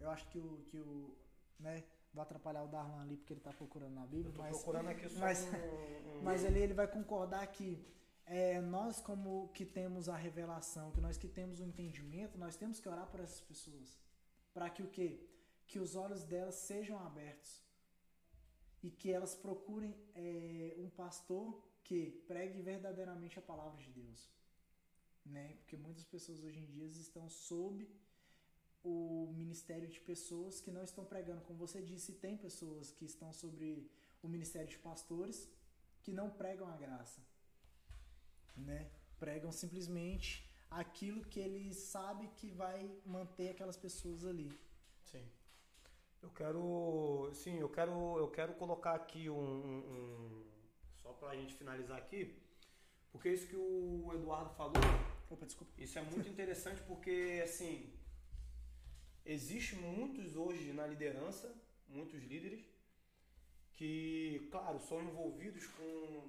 [0.00, 0.64] Eu acho que o.
[0.68, 1.16] Que o
[1.58, 4.34] né, vou atrapalhar o Darlan ali porque ele está procurando na Bíblia.
[4.36, 6.22] Mas, procurando aqui só mas, um...
[6.22, 7.84] mas ele, ele vai concordar que
[8.24, 12.80] é, nós como que temos a revelação, que nós que temos o entendimento, nós temos
[12.80, 13.98] que orar por essas pessoas.
[14.52, 15.28] Para que o quê?
[15.66, 17.62] Que os olhos delas sejam abertos.
[18.82, 24.30] E que elas procurem é, um pastor que pregue verdadeiramente a palavra de Deus
[25.30, 25.54] né?
[25.58, 27.88] Porque muitas pessoas hoje em dia estão sob
[28.82, 31.42] o ministério de pessoas que não estão pregando.
[31.42, 33.90] Como você disse, tem pessoas que estão sobre
[34.22, 35.48] o ministério de pastores
[36.02, 37.20] que não pregam a graça,
[38.56, 38.90] né?
[39.18, 44.50] Pregam simplesmente aquilo que ele sabe que vai manter aquelas pessoas ali.
[45.02, 45.24] Sim.
[46.22, 50.44] Eu quero, sim, eu quero, eu quero colocar aqui um, um
[51.02, 52.36] só para a gente finalizar aqui,
[53.12, 54.74] porque isso que o Eduardo falou
[55.28, 55.72] Opa, desculpa.
[55.76, 57.92] Isso é muito interessante porque, assim,
[59.24, 61.52] existe muitos hoje na liderança,
[61.88, 62.64] muitos líderes,
[63.72, 66.28] que, claro, são envolvidos com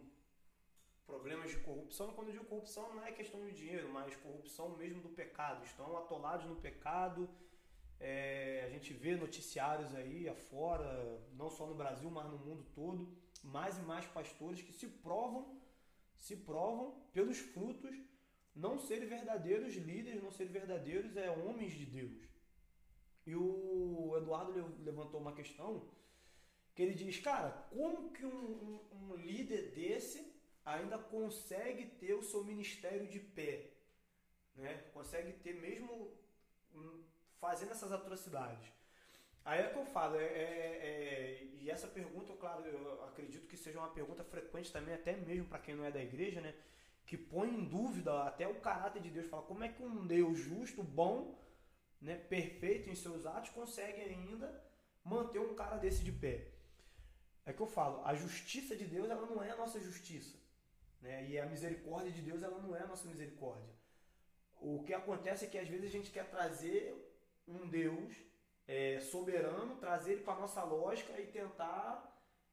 [1.05, 2.11] problemas de corrupção.
[2.13, 5.63] Quando eu digo corrupção, não é questão de dinheiro, mas corrupção mesmo do pecado.
[5.63, 7.29] Estão atolados no pecado.
[7.99, 13.15] É, a gente vê noticiários aí afora, não só no Brasil, mas no mundo todo,
[13.43, 15.59] mais e mais pastores que se provam,
[16.15, 17.95] se provam pelos frutos
[18.57, 22.27] não serem verdadeiros líderes, não serem verdadeiros é, homens de Deus.
[23.25, 24.51] E o Eduardo
[24.83, 25.87] levantou uma questão
[26.73, 30.33] que ele diz, cara, como que um, um, um líder desse
[30.65, 33.71] ainda consegue ter o seu ministério de pé?
[34.55, 34.73] Né?
[34.93, 36.11] Consegue ter mesmo
[36.73, 37.03] hum,
[37.39, 38.71] fazendo essas atrocidades.
[39.45, 43.55] Aí é que eu falo, é, é, é, e essa pergunta, claro, eu acredito que
[43.55, 46.53] seja uma pergunta frequente também, até mesmo para quem não é da igreja, né?
[47.07, 49.27] Que põe em dúvida até o caráter de Deus.
[49.27, 51.17] Fala, como é que um Deus justo, bom,
[51.99, 54.47] né, perfeito em seus atos, consegue ainda
[55.03, 56.35] manter um cara desse de pé?
[57.45, 60.37] É que eu falo, a justiça de Deus ela não é a nossa justiça.
[61.01, 61.29] Né?
[61.29, 63.73] E a misericórdia de Deus ela não é a nossa misericórdia.
[64.59, 66.83] O que acontece é que às vezes a gente quer trazer
[67.47, 68.13] um Deus
[68.67, 71.89] é, soberano, trazer ele para a nossa lógica e tentar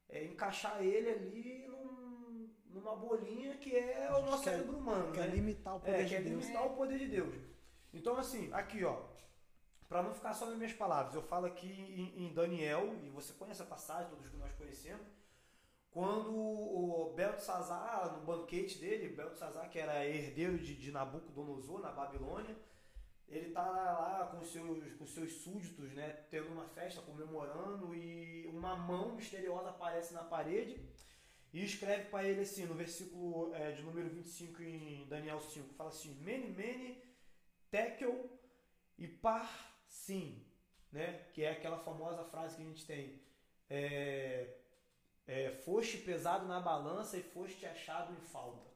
[0.08, 1.93] é, encaixar ele ali num,
[2.74, 5.12] numa bolinha que é o nosso quer, cérebro humano.
[5.12, 5.34] Quer né?
[5.36, 6.42] limitar o poder é, de quer Deus.
[6.42, 7.34] limitar o poder de Deus.
[7.92, 9.00] Então, assim, aqui, ó,
[9.88, 13.32] para não ficar só nas minhas palavras, eu falo aqui em, em Daniel, e você
[13.34, 15.06] conhece a passagem, todos que nós conhecemos,
[15.92, 22.56] quando o Beltesazar, no banquete dele, Beltesazar, que era herdeiro de, de Nabucodonosor na Babilônia,
[23.28, 28.74] ele tá lá com seus, com seus súditos, né, tendo uma festa, comemorando, e uma
[28.74, 30.80] mão misteriosa aparece na parede
[31.54, 35.88] e escreve para ele assim, no versículo é, de número 25 em Daniel 5, fala
[35.88, 37.00] assim, Mene, Mene,
[37.70, 38.28] Tekel
[38.98, 40.44] e Par Sim,
[40.90, 43.22] né, que é aquela famosa frase que a gente tem,
[43.70, 44.56] é,
[45.28, 48.68] é, foste pesado na balança e foste achado em falta,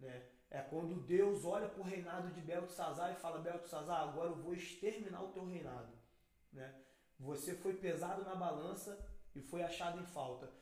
[0.00, 4.36] né, é quando Deus olha para o reinado de Beltesazar e fala: Beltesazar, agora eu
[4.36, 5.90] vou exterminar o teu reinado.
[6.52, 6.74] Né?
[7.18, 8.98] Você foi pesado na balança
[9.34, 10.52] e foi achado em falta.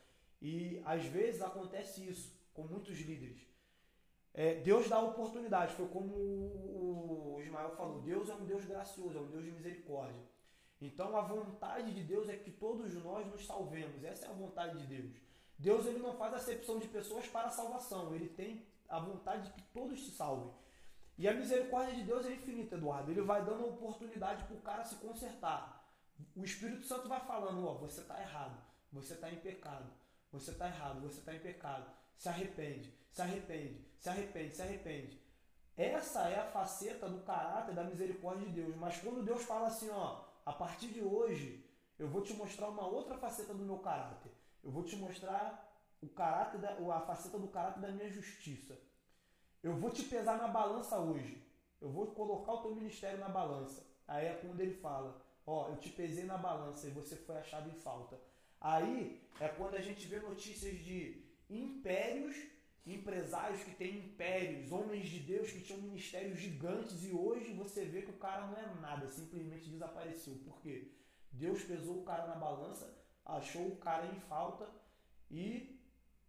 [0.41, 3.39] E às vezes acontece isso com muitos líderes.
[4.33, 9.21] É, Deus dá oportunidade, foi como o Ismael falou: Deus é um Deus gracioso, é
[9.21, 10.21] um Deus de misericórdia.
[10.81, 14.03] Então a vontade de Deus é que todos nós nos salvemos.
[14.03, 15.15] Essa é a vontade de Deus.
[15.59, 19.53] Deus ele não faz acepção de pessoas para a salvação, ele tem a vontade de
[19.53, 20.51] que todos se salvem.
[21.17, 23.11] E a misericórdia de Deus é infinita, Eduardo.
[23.11, 25.85] Ele vai dando oportunidade para o cara se consertar.
[26.35, 28.57] O Espírito Santo vai falando: ó, você está errado,
[28.91, 29.85] você está em pecado,
[30.31, 31.91] você está errado, você está em pecado.
[32.17, 35.21] Se arrepende, se arrepende, se arrepende, se arrepende.
[35.75, 38.75] Essa é a faceta do caráter da misericórdia de Deus.
[38.75, 41.65] Mas quando Deus fala assim, ó, a partir de hoje
[41.97, 44.31] eu vou te mostrar uma outra faceta do meu caráter.
[44.63, 45.71] Eu vou te mostrar
[46.01, 48.79] o caráter da, a faceta do caráter da minha justiça.
[49.61, 51.45] Eu vou te pesar na balança hoje.
[51.79, 53.85] Eu vou colocar o teu ministério na balança.
[54.07, 57.69] Aí é quando ele fala: Ó, eu te pesei na balança e você foi achado
[57.69, 58.19] em falta.
[58.61, 62.35] Aí é quando a gente vê notícias de impérios,
[62.85, 68.03] empresários que têm impérios, homens de Deus que tinham ministérios gigantes e hoje você vê
[68.03, 70.35] que o cara não é nada, simplesmente desapareceu.
[70.45, 70.91] Por quê?
[71.31, 74.69] Deus pesou o cara na balança, achou o cara em falta
[75.29, 75.79] e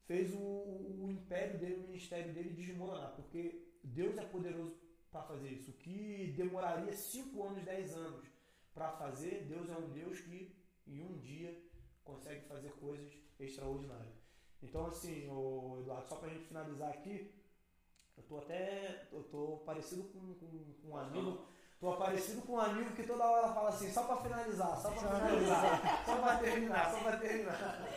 [0.07, 4.75] fez o, o, império dele, o ministério dele desmoronar, porque Deus é poderoso
[5.11, 5.71] para fazer isso.
[5.71, 8.27] O que demoraria 5 anos, 10 anos
[8.73, 10.57] para fazer, Deus é um Deus que
[10.87, 11.61] em um dia
[12.05, 14.15] consegue fazer coisas extraordinárias.
[14.63, 17.35] Então, assim, o Eduardo, só para a gente finalizar aqui,
[18.17, 19.09] eu tô até.
[19.11, 21.47] Eu tô parecido com, com, com um amigo.
[21.81, 25.17] Tô parecido com um amigo que toda hora fala assim, só para finalizar, só para
[25.17, 27.89] finalizar, só para terminar, só para terminar.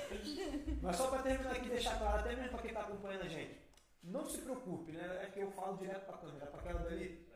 [0.81, 3.61] Mas só para terminar aqui, deixar claro, até mesmo para quem está acompanhando a gente,
[4.03, 5.23] não se preocupe, né?
[5.23, 7.29] É que eu falo direto para a câmera, para aquela dali.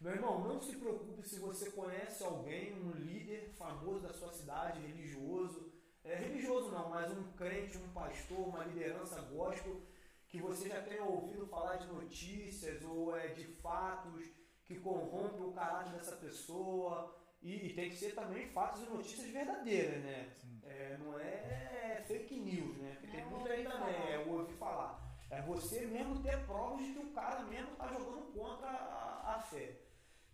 [0.00, 4.80] Meu irmão, não se preocupe se você conhece alguém, um líder famoso da sua cidade,
[4.80, 5.67] religioso,
[6.08, 9.80] é, religioso não, mas um crente, um pastor, uma liderança gospel,
[10.28, 14.26] que você já tenha ouvido falar de notícias ou é, de fatos
[14.64, 17.14] que corrompem o caráter dessa pessoa.
[17.40, 20.34] E, e, tem que ser também fatos e notícias verdadeiras, né?
[20.64, 22.96] É, não é fake news, né?
[23.00, 25.08] Porque tem muito aí também, é ouvir falar.
[25.30, 29.40] É você mesmo ter provas de que o cara mesmo está jogando contra a, a
[29.40, 29.80] fé.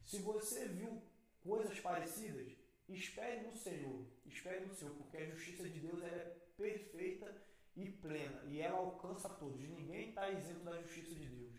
[0.04, 1.02] Se você viu
[1.42, 2.52] coisas parecidas,
[2.88, 4.06] espere no Senhor.
[4.34, 7.32] Espere no Senhor, porque a justiça de Deus é perfeita
[7.76, 8.42] e plena.
[8.46, 9.60] E ela alcança todos.
[9.60, 11.54] Ninguém está isento da justiça de Deus.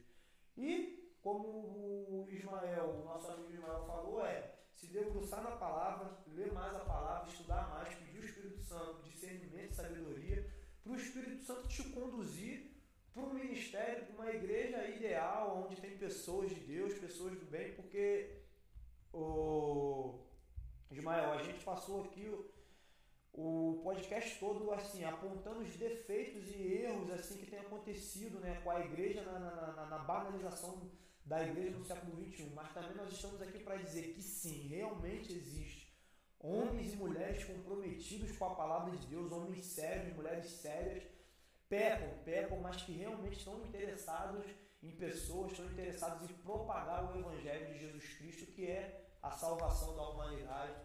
[0.58, 6.52] E, como o Ismael, o nosso amigo Ismael falou, é se debruçar na palavra, ler
[6.52, 10.54] mais a palavra, estudar mais, pedir o Espírito Santo discernimento e sabedoria,
[10.84, 12.76] para o Espírito Santo te conduzir
[13.14, 17.74] para um ministério, para uma igreja ideal, onde tem pessoas de Deus, pessoas do bem,
[17.74, 18.42] porque
[19.14, 20.20] o
[20.92, 22.30] Ismael, a gente passou aqui
[23.36, 28.72] o, podcast todo assim, apontando os defeitos e erros assim que tem acontecido né, com
[28.72, 30.90] a igreja na, na, na, na banalização
[31.26, 35.34] da igreja no século XXI, mas também nós estamos aqui para dizer que sim, realmente
[35.34, 35.86] existe
[36.48, 41.04] Homens e mulheres comprometidos com a palavra de Deus, homens sérios, mulheres sérias,
[41.68, 44.46] pecam, pecam, mas que realmente estão interessados
[44.84, 49.96] em pessoas, estão interessados em propagar o Evangelho de Jesus Cristo, que é a salvação
[49.96, 50.76] da humanidade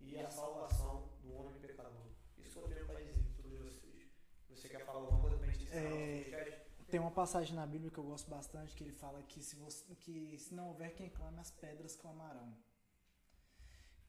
[0.00, 2.06] e a salvação do homem pecador.
[2.38, 4.06] Isso que eu tenho para dizer sobre vocês.
[4.50, 6.64] Você quer falar alguma coisa para a gente encerrar É?
[6.90, 9.94] Tem uma passagem na Bíblia que eu gosto bastante que ele fala que se, você,
[9.96, 12.54] que se não houver quem clame, as pedras clamarão.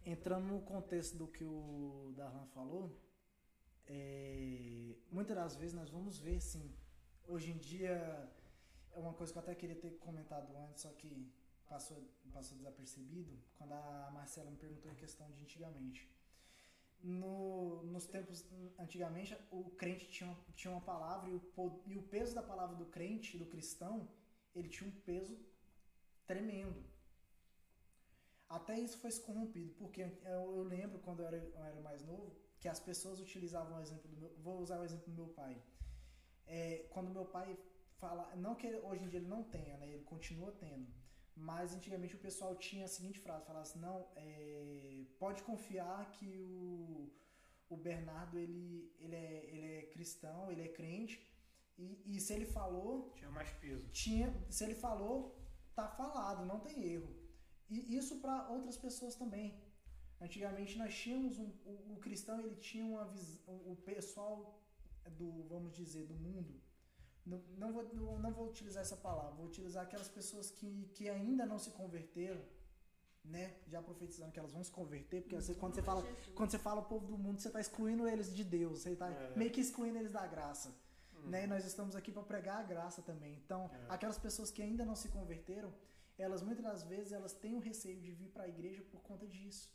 [0.05, 2.95] Entrando no contexto do que o Darlan falou,
[3.87, 6.71] é, muitas das vezes nós vamos ver, sim.
[7.27, 8.29] Hoje em dia,
[8.93, 11.31] é uma coisa que eu até queria ter comentado antes, só que
[11.67, 16.07] passou, passou desapercebido, quando a Marcela me perguntou em questão de antigamente.
[17.01, 18.43] No, nos tempos
[18.80, 22.85] antigamente o crente tinha, tinha uma palavra e o, e o peso da palavra do
[22.88, 24.07] crente, do cristão,
[24.55, 25.38] ele tinha um peso
[26.27, 26.84] tremendo.
[28.49, 32.35] Até isso foi corrompido, porque eu, eu lembro quando eu era, eu era mais novo
[32.59, 34.34] que as pessoas utilizavam o exemplo do meu.
[34.39, 35.61] Vou usar o exemplo do meu pai.
[36.47, 37.57] É, quando meu pai
[37.99, 38.35] fala.
[38.35, 39.88] Não que ele- hoje em dia ele não tenha, né?
[39.89, 40.88] Ele continua tendo.
[41.36, 46.41] Mas antigamente o pessoal tinha a seguinte frase: falava assim, não, é, pode confiar que
[46.41, 47.12] o,
[47.70, 51.22] o Bernardo ele, ele, é, ele é cristão, ele é crente.
[51.78, 53.86] E, e se ele falou, Tinha mais peso.
[53.90, 55.38] tinha, se ele falou,
[55.76, 57.14] tá falado, não tem erro.
[57.70, 59.60] E isso para outras pessoas também.
[60.22, 64.57] Antigamente nós tínhamos um, o, o cristão ele tinha uma visão, o pessoal
[65.18, 66.62] do vamos dizer do mundo.
[67.26, 71.10] Não, não, vou, não, não vou utilizar essa palavra, vou utilizar aquelas pessoas que, que
[71.10, 72.41] ainda não se converteram,
[73.23, 73.56] né?
[73.68, 76.03] Já profetizando que elas vão se converter, porque vezes quando você fala
[76.35, 79.10] quando você fala o povo do mundo, você está excluindo eles de Deus, você está
[79.10, 79.35] É.
[79.35, 80.69] meio que excluindo eles da graça.
[81.23, 81.45] Né?
[81.45, 83.34] E nós estamos aqui para pregar a graça também.
[83.43, 83.85] Então, É.
[83.89, 85.73] aquelas pessoas que ainda não se converteram,
[86.19, 89.26] elas muitas das vezes elas têm o receio de vir para a igreja por conta
[89.27, 89.73] disso.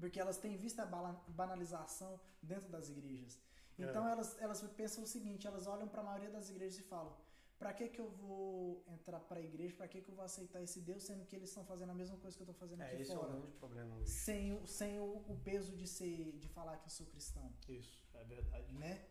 [0.00, 0.86] Porque elas têm visto a
[1.28, 3.38] banalização dentro das igrejas.
[3.78, 4.12] Então É.
[4.12, 7.12] elas, elas pensam o seguinte, elas olham para a maioria das igrejas e falam:
[7.58, 9.74] "Para que que eu vou entrar para a igreja?
[9.76, 12.16] Para que que eu vou aceitar esse Deus sendo que eles estão fazendo a mesma
[12.18, 14.10] coisa que eu estou fazendo É, aqui esse é o fora?" grande problema hoje.
[14.10, 18.04] sem, o- sem o, o peso de ser de falar que eu sou cristão, Isso,
[18.14, 18.72] é verdade.
[18.74, 19.06] né?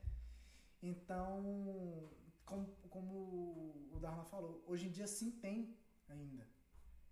[0.81, 2.09] Então,
[2.45, 5.77] como, como o Darlan falou, hoje em dia sim tem
[6.09, 6.45] ainda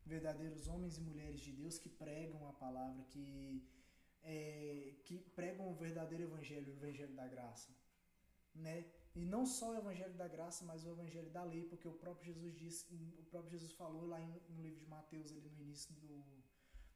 [0.05, 3.63] verdadeiros homens e mulheres de Deus que pregam a palavra, que,
[4.23, 7.75] é, que pregam o verdadeiro evangelho, o evangelho da graça,
[8.53, 8.85] né?
[9.13, 12.33] E não só o evangelho da graça, mas o evangelho da lei, porque o próprio
[12.33, 16.23] Jesus disse, o próprio Jesus falou lá no livro de Mateus, ali no início do,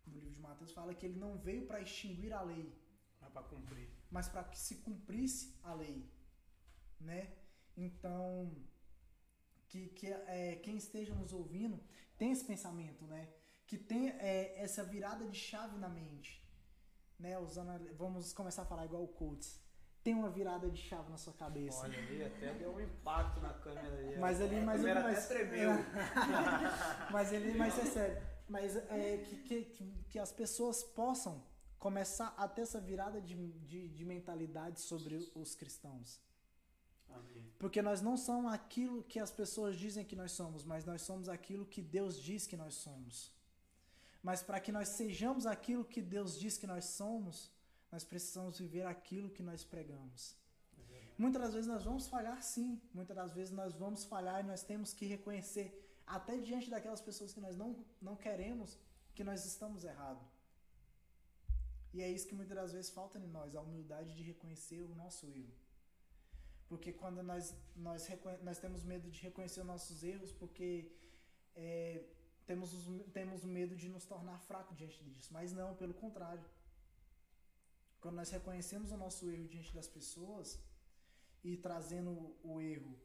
[0.06, 2.74] do livro de Mateus, fala que ele não veio para extinguir a lei,
[3.20, 3.90] Mas para cumprir.
[4.10, 6.10] mas para que se cumprisse a lei,
[7.00, 7.36] né?
[7.76, 8.56] Então,
[9.68, 11.84] que, que é, quem esteja nos ouvindo
[12.18, 13.34] tem esse pensamento, né?
[13.68, 16.45] Que tem é, essa virada de chave na mente,
[17.20, 17.38] né?
[17.40, 19.60] Usando, vamos começar a falar igual o Coates.
[20.04, 21.82] Tem uma virada de chave na sua cabeça.
[21.82, 24.18] Olha ali, até deu um impacto na câmera ali.
[24.20, 25.72] Mas ali, mas câmera mas, tremeu.
[27.12, 28.28] mas ele, mas é sério.
[28.48, 31.44] Mas é que, que, que- que as pessoas possam
[31.80, 36.22] começar a ter essa virada de, de, de mentalidade sobre os cristãos.
[37.10, 37.52] Amém.
[37.58, 41.28] Porque nós não somos aquilo que as pessoas dizem que nós somos, mas nós somos
[41.30, 43.32] aquilo que Deus diz que nós somos.
[44.28, 47.36] Mas para que nós sejamos aquilo que Deus diz que nós somos,
[47.92, 50.22] nós precisamos viver aquilo que nós pregamos.
[51.24, 54.64] Muitas das vezes nós vamos falhar sim, muitas das vezes nós vamos falhar e nós
[54.64, 55.68] temos que reconhecer,
[56.18, 57.70] até diante daquelas pessoas que nós não,
[58.02, 58.80] não queremos,
[59.14, 60.28] que nós estamos errados.
[61.94, 64.96] E é isso que muitas das vezes falta em nós, a humildade de reconhecer o
[64.96, 65.54] nosso erro.
[66.68, 68.08] Porque quando nós, nós,
[68.42, 70.92] nós temos medo de reconhecer os nossos erros, porque
[71.56, 72.04] é,
[72.46, 75.34] temos, os- temos medo de nos tornar fracos diante disso.
[75.34, 76.44] Mas não, pelo contrário.
[78.00, 80.60] Quando nós reconhecemos o nosso erro diante das pessoas
[81.44, 82.96] e trazendo o erro,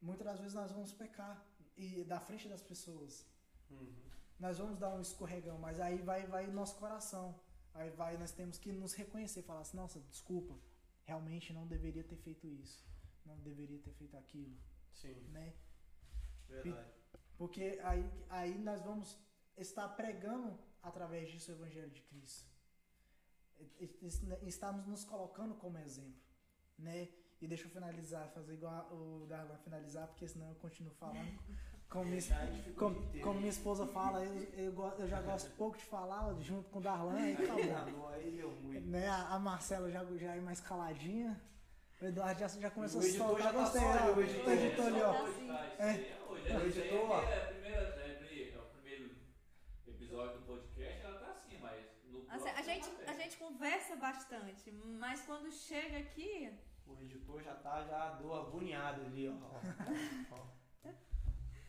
[0.00, 1.44] muitas das vezes nós vamos pecar
[1.76, 3.24] e da frente das pessoas.
[3.70, 3.94] Uhum.
[4.38, 7.38] Nós vamos dar um escorregão, mas aí vai vai o nosso coração.
[7.74, 10.58] Aí vai, nós temos que nos reconhecer, falar assim, nossa, desculpa,
[11.04, 12.84] realmente não deveria ter feito isso,
[13.24, 14.56] não deveria ter feito aquilo,
[14.92, 15.54] Sim, né?
[16.48, 16.90] Verdade.
[17.36, 19.16] Porque aí, aí nós vamos
[19.56, 22.48] estar pregando através disso o Evangelho de Cristo.
[23.60, 26.20] E- e- Estamos nos colocando como exemplo,
[26.78, 27.08] né?
[27.40, 31.38] E deixa eu finalizar, fazer igual o Darlan finalizar, porque senão eu continuo falando.
[31.88, 32.20] Como minha,
[32.76, 36.80] como, como minha esposa fala, eu, eu, eu já gosto pouco de falar junto com
[36.80, 37.64] o Darlan, Aí, acabou.
[38.62, 38.86] muito.
[38.88, 39.06] Né?
[39.08, 41.40] A a Marcela já, já é mais caladinha.
[42.00, 43.44] O Eduardo já, já começou O a editor soltar.
[43.44, 43.92] já tá Gostei, só ó.
[43.92, 44.52] ali, o O editor.
[44.52, 45.22] editor ali, ó.
[45.22, 46.52] Hoje tá, aí é hoje.
[46.52, 47.22] O aí editor, ó.
[47.22, 49.16] é, a primeira, é, é o primeiro
[49.86, 54.70] episódio do podcast, ela tá assim, mas no Assim, a, gente, a gente conversa bastante,
[54.70, 56.52] mas quando chega aqui,
[56.86, 59.34] O editor já tá já do agoniado ali, ó.
[60.30, 60.46] Ó.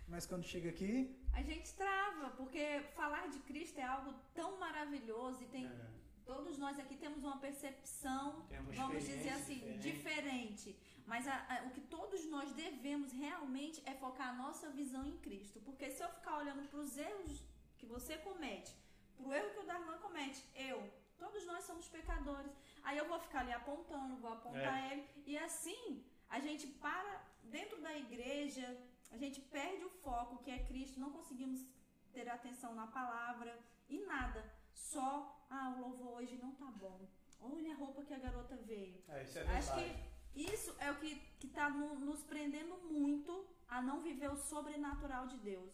[0.07, 5.43] Mas quando chega aqui, a gente trava, porque falar de Cristo é algo tão maravilhoso
[5.43, 5.67] e tem.
[5.67, 5.98] É.
[6.31, 9.79] Todos nós aqui temos uma percepção, Tem uma vamos dizer assim, diferente.
[9.91, 10.79] diferente.
[11.11, 15.17] Mas a- a- o que todos nós devemos realmente é focar a nossa visão em
[15.17, 15.59] Cristo.
[15.61, 17.43] Porque se eu ficar olhando para os erros
[17.79, 18.75] que você comete,
[19.17, 20.77] para o erro que o Darlan comete, eu,
[21.17, 22.51] todos nós somos pecadores.
[22.83, 25.07] Aí eu vou ficar ali apontando, vou apontar ele.
[25.25, 28.67] E assim, a gente para dentro da igreja,
[29.09, 31.65] a gente perde o foco que é Cristo, não conseguimos
[32.13, 34.41] ter atenção na palavra e nada.
[34.75, 37.07] Só, ah, o louvor hoje não tá bom.
[37.41, 39.01] Olha a roupa que a garota veio.
[39.07, 39.57] É, isso é verdade.
[39.57, 44.29] Acho que isso é o que, que tá no- nos prendendo muito a não viver
[44.31, 45.71] o sobrenatural de Deus.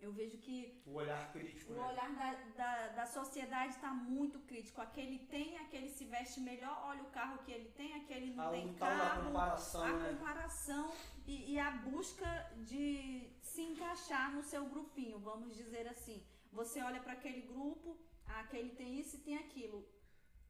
[0.00, 1.82] Eu vejo que O olhar crítico, o né?
[1.88, 4.80] olhar da, da, da sociedade está muito crítico.
[4.80, 8.50] Aquele tem, aquele se veste melhor, olha o carro que ele tem, aquele não A
[8.52, 9.26] tem tal da carro.
[9.26, 10.08] comparação, a né?
[10.12, 10.92] comparação
[11.26, 12.26] e, e a busca
[12.64, 16.24] de se encaixar no seu grupinho, vamos dizer assim.
[16.52, 19.86] Você olha para aquele grupo, ah, aquele tem isso e tem aquilo.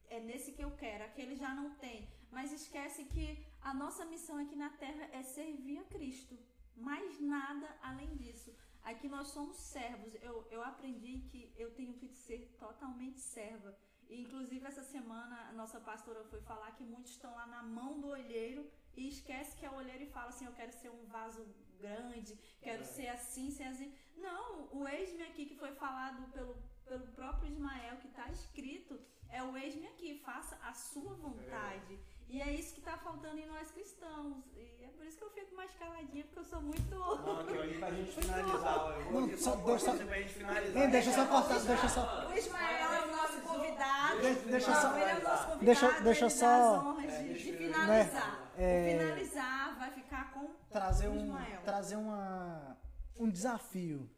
[0.08, 2.08] É nesse que eu quero, aquele já não tem.
[2.30, 3.26] Mas esquece que
[3.60, 6.38] a nossa missão aqui na Terra é servir a Cristo.
[6.76, 8.54] Mais nada além disso.
[8.82, 10.14] Aqui nós somos servos.
[10.22, 13.76] Eu, eu aprendi que eu tenho que ser totalmente serva.
[14.08, 18.00] E, inclusive, essa semana a nossa pastora foi falar que muitos estão lá na mão
[18.00, 21.04] do olheiro e esquece que é o olheiro e fala assim: Eu quero ser um
[21.06, 21.44] vaso
[21.78, 22.84] grande, quero É.
[22.86, 23.94] ser assim, ser assim.
[24.16, 26.56] Não, o eis-me aqui que foi falado pelo,
[26.88, 28.98] pelo próprio Ismael, que está escrito,
[29.30, 31.98] é o eis-me aqui, faça a sua vontade.
[32.28, 34.44] E é isso que está faltando em nós cristãos.
[34.54, 36.90] E é por isso que eu fico mais caladinha, porque eu sou muito.
[36.94, 39.00] Não, aqui ali pra gente finalizar.
[39.00, 39.76] Eu Não, só- pra
[40.18, 40.82] gente finalizar.
[40.82, 42.28] Hein, deixa eu só cortar, deixa só.
[42.28, 44.20] O Ismael é o nosso convidado.
[44.20, 45.64] Deixa- Não, só- ele é o nosso convidado.
[45.64, 48.50] deixa- deixa só- dá as honras É, de, finalizar.
[48.58, 51.62] É, O finalizar vai ficar com trazer o um, Ismael.
[51.62, 52.76] trazer uma,
[53.18, 54.10] um desafio.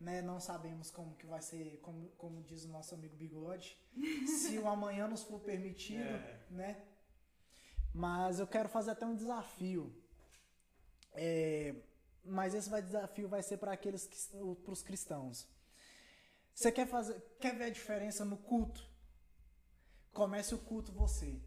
[0.00, 0.20] Né?
[0.20, 3.78] Não sabemos como que vai ser, como, como diz o nosso amigo Bigode,
[4.26, 6.40] se o amanhã nos for permitido, É.
[6.50, 6.84] né?
[7.92, 9.94] Mas eu quero fazer até um desafio.
[11.12, 11.74] É,
[12.24, 14.16] mas esse vai, desafio vai ser para aqueles que
[14.64, 15.46] para os cristãos.
[16.52, 18.84] Você quer fazer, quer ver a diferença no culto?
[20.12, 21.40] Comece o culto você.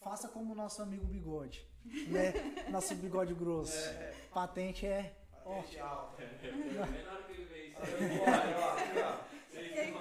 [0.00, 1.66] Faça como o nosso amigo Bigode,
[2.08, 2.32] né?
[2.70, 3.74] Nosso bigode grosso.
[4.32, 5.14] Patente é
[5.46, 6.22] ó, Gente alta.
[7.80, 9.18] Que vê Olha,
[9.50, 9.94] vocês.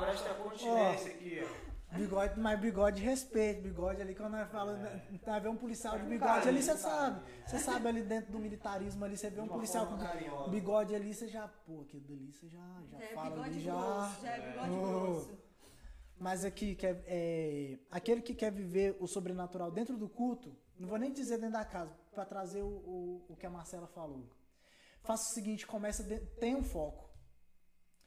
[0.00, 1.68] Presta continência aqui, ó.
[1.96, 3.62] Bigode, mas bigode de respeito.
[3.62, 4.86] Bigode ali, quando nós falamos,
[5.24, 7.22] tá vendo um policial de É bigode ali, você sabe.
[7.46, 10.50] Você sabe ali dentro do militarismo ali, você vê um policial com carinhosa.
[10.50, 13.72] bigode ali, você já, pô, aquilo dali você já, já é fala bigode ali, já.
[13.72, 14.86] grosso, já é bigode Oh.
[14.86, 15.38] grosso.
[16.20, 20.88] Mas aqui, que é, é, aquele que quer viver o sobrenatural dentro do culto, não
[20.88, 24.24] vou nem dizer dentro da casa, para trazer o, o, o que a Marcela falou.
[25.08, 27.08] Faça o seguinte, começa, de, tenha um foco.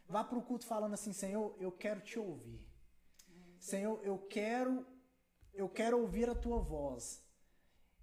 [0.07, 2.61] Vá para o culto falando assim, Senhor, eu quero te ouvir.
[3.57, 4.85] Senhor, eu quero,
[5.51, 7.25] eu quero ouvir a tua voz.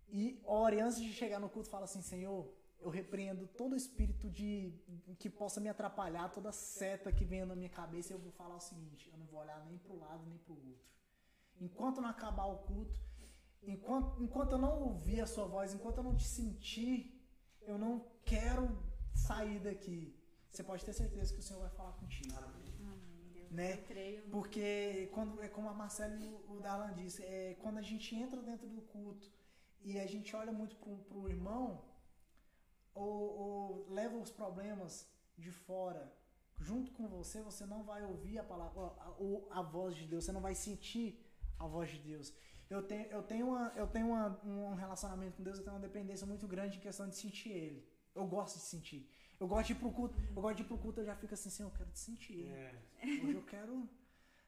[0.08, 4.74] E ore antes de chegar no culto, fala assim, Senhor, eu repreendo todo espírito de
[5.20, 8.60] que possa me atrapalhar, toda seta que venha na minha cabeça, eu vou falar o
[8.60, 10.88] seguinte, eu não vou olhar nem para lado nem para o outro.
[11.60, 13.00] Enquanto não acabar o culto,
[13.62, 17.14] enquanto, enquanto eu não ouvir a sua voz, enquanto eu não te sentir,
[17.62, 18.87] eu não quero
[19.26, 20.00] sair daqui.
[20.50, 22.34] Você pode ter certeza que o Senhor vai falar contigo.
[22.36, 23.48] Amém.
[23.58, 23.72] Né?
[23.74, 24.22] Eu creio.
[24.34, 28.08] Porque, quando, é como a Marcela e o o Darlan disse, é, quando a gente
[28.22, 29.26] entra dentro do culto
[29.88, 31.66] e a gente olha muito pro, pro irmão,
[32.94, 34.92] ou, ou leva os problemas
[35.36, 36.12] de fora
[36.68, 40.24] junto com você, você não vai ouvir a palavra, a, o- a voz de Deus,
[40.24, 41.08] você não vai sentir
[41.58, 42.32] a voz de Deus.
[42.68, 45.86] Eu tenho, eu tenho, uma, eu tenho uma- um relacionamento com Deus, eu tenho uma
[45.88, 47.88] dependência muito grande em questão de sentir Ele.
[48.18, 49.08] Eu gosto de sentir.
[49.40, 51.32] Eu gosto de ir pro culto, eu gosto de ir pro culto, eu já fico
[51.32, 52.48] assim, Senhor, eu quero te sentir.
[52.48, 52.74] É.
[53.04, 53.88] Hoje eu quero.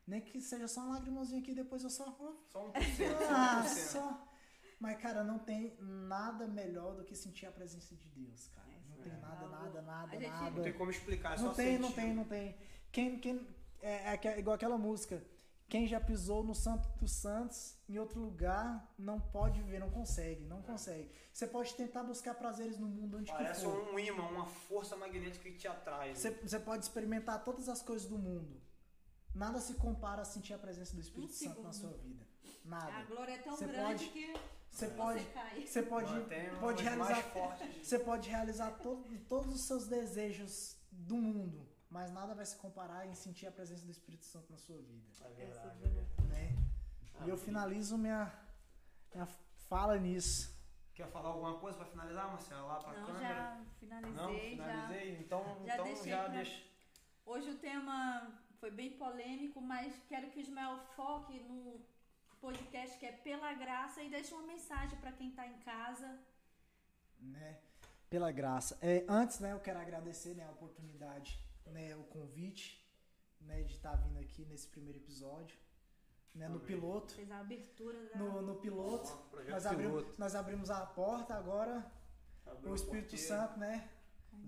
[0.06, 2.04] Nem que seja só uma lagrimazinha aqui, depois eu só.
[2.52, 4.26] Só um por cento, Ah, só.
[4.80, 8.66] Mas, cara, não tem nada melhor do que sentir a presença de Deus, cara.
[8.88, 9.16] Não tem É.
[9.18, 10.50] nada, nada, nada, A gente- nada.
[10.50, 12.00] Não tem como explicar, é Não só tem, não sentir.
[12.00, 12.56] tem, não tem.
[12.90, 13.46] Quem, quem,
[13.82, 15.22] é, é aque- igual aquela música.
[15.70, 20.44] Quem já pisou no Santo dos Santos, em outro lugar, não pode viver, não consegue,
[20.44, 21.08] não consegue.
[21.32, 23.88] Você pode tentar buscar prazeres no mundo onde que Parece for.
[23.94, 26.12] um imã, uma força magnética que te atrai.
[26.16, 28.60] Você, você pode experimentar todas as coisas do mundo.
[29.32, 32.26] Nada se compara a sentir a presença do Espírito Um Santo na sua vida.
[32.64, 33.04] A Nada.
[33.04, 34.32] glória é tão Você grande pode- que
[34.72, 35.66] Você você pode, cai.
[35.66, 37.32] você pode, Mantém pode realizar,
[37.80, 41.69] você pode realizar todo- todos os seus desejos do mundo.
[41.90, 45.08] Mas nada vai se comparar em sentir a presença do Espírito Santo na sua vida,
[45.24, 45.68] É verdade.
[45.68, 46.06] sobre, né?
[46.28, 46.56] né?
[47.16, 47.36] E eu Amém.
[47.36, 48.32] finalizo minha,
[49.12, 49.26] minha
[49.68, 50.58] fala nisso.
[50.94, 52.66] Quer falar alguma coisa pra finalizar, Marcelo?
[52.68, 53.34] Lá pra Não, câmera?
[53.34, 54.50] já finalizei, Não, já.
[54.50, 55.18] finalizei.
[55.18, 56.62] Então, já então deixei já pra- deixa.
[57.26, 61.80] Hoje o tema foi bem polêmico, mas quero que o Ismael foque no
[62.40, 66.18] podcast que é Pela Graça e deixe uma mensagem para quem tá em casa.
[67.18, 67.58] né?
[68.08, 68.78] Pela graça.
[68.80, 71.38] É, antes, né, eu quero agradecer né, a oportunidade,
[71.70, 72.84] né, o convite,
[73.40, 75.56] né, de estar vindo aqui nesse primeiro episódio,
[76.34, 77.12] né, no piloto.
[77.14, 78.18] Fez a abertura da.
[78.18, 80.20] No, no piloto, Projeto nós abrimos, piloto.
[80.20, 81.90] nós abrimos a porta, agora
[82.46, 83.26] Abriu o Espírito porteiro.
[83.26, 83.88] Santo, né?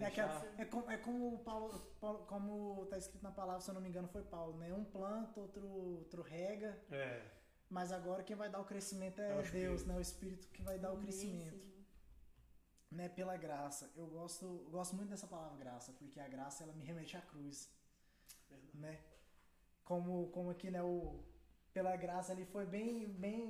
[0.00, 3.68] É, aquela- é, como, é como o Paulo, Paulo- como tá escrito na palavra, se
[3.70, 4.72] eu não me engano, foi Paulo, né?
[4.72, 7.22] Um planta, outro, outro rega, É.
[7.68, 9.96] mas agora quem vai dar o crescimento é, É o Deus, né?
[9.96, 11.71] O Espírito que vai dar o crescimento.
[12.98, 13.84] Né, pela graça.
[13.96, 17.22] Eu gosto, eu gosto muito dessa palavra graça, porque a graça ela me remete à
[17.22, 17.70] cruz,
[18.50, 18.78] Verdade.
[18.84, 18.94] né?
[19.88, 21.24] Como como aqui, né, o
[21.72, 23.42] pela graça ele foi bem bem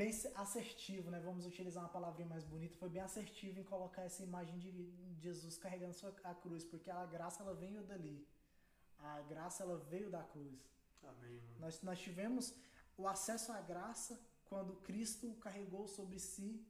[0.00, 1.18] bem assertivo, né?
[1.20, 4.70] Vamos utilizar uma palavrinha mais bonita, foi bem assertivo em colocar essa imagem de
[5.18, 8.26] Jesus carregando sua a cruz, porque a graça ela veio dali.
[8.98, 10.60] A graça ela veio da cruz.
[11.02, 11.58] Amém, mano.
[11.58, 12.54] Nós, nós tivemos
[12.96, 16.66] o acesso à graça quando Cristo carregou sobre si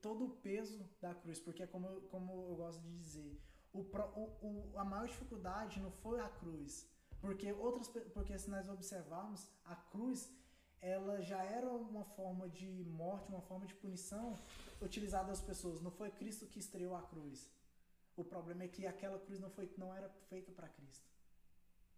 [0.00, 3.40] todo o peso da cruz, porque como, como eu gosto de dizer,
[3.72, 6.88] o, o, o- a maior dificuldade não foi a cruz,
[7.20, 10.30] porque outras porque se nós observarmos, a cruz
[10.80, 14.38] ela já era uma forma de morte, uma forma de punição
[14.80, 17.48] utilizada às pessoas, não foi Cristo que estreou a cruz.
[18.16, 21.08] O problema é que aquela cruz não foi não era feita para Cristo.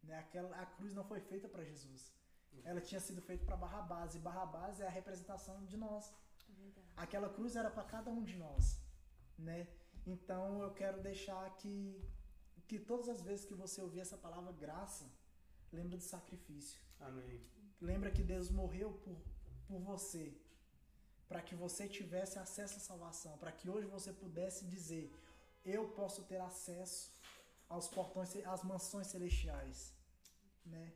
[0.03, 0.19] Né?
[0.19, 2.13] Aquela, a cruz não foi feita para Jesus.
[2.63, 6.13] Ela tinha sido feita para Barrabás, e Barrabás é a representação de nós.
[6.97, 8.81] Aquela cruz era para cada um de nós,
[9.39, 9.67] né?
[10.07, 12.03] Então eu quero deixar que
[12.67, 15.05] que todas as vezes que você ouvir essa palavra graça,
[15.73, 16.81] lembra do sacrifício.
[16.99, 17.41] Amém.
[17.81, 19.17] Lembra que Deus morreu por,
[19.67, 20.35] por você,
[21.29, 25.13] para que você tivesse acesso à salvação, para que hoje você pudesse dizer:
[25.65, 27.13] eu posso ter acesso
[27.69, 29.93] aos portões, às mansões celestiais,
[30.65, 30.93] né?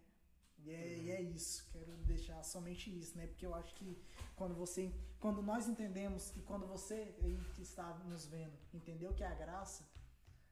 [0.64, 3.26] E é, e é isso, quero deixar somente isso, né?
[3.26, 3.96] Porque eu acho que
[4.36, 9.22] quando você, quando nós entendemos e quando você aí que está nos vendo entendeu que
[9.22, 9.88] é a graça,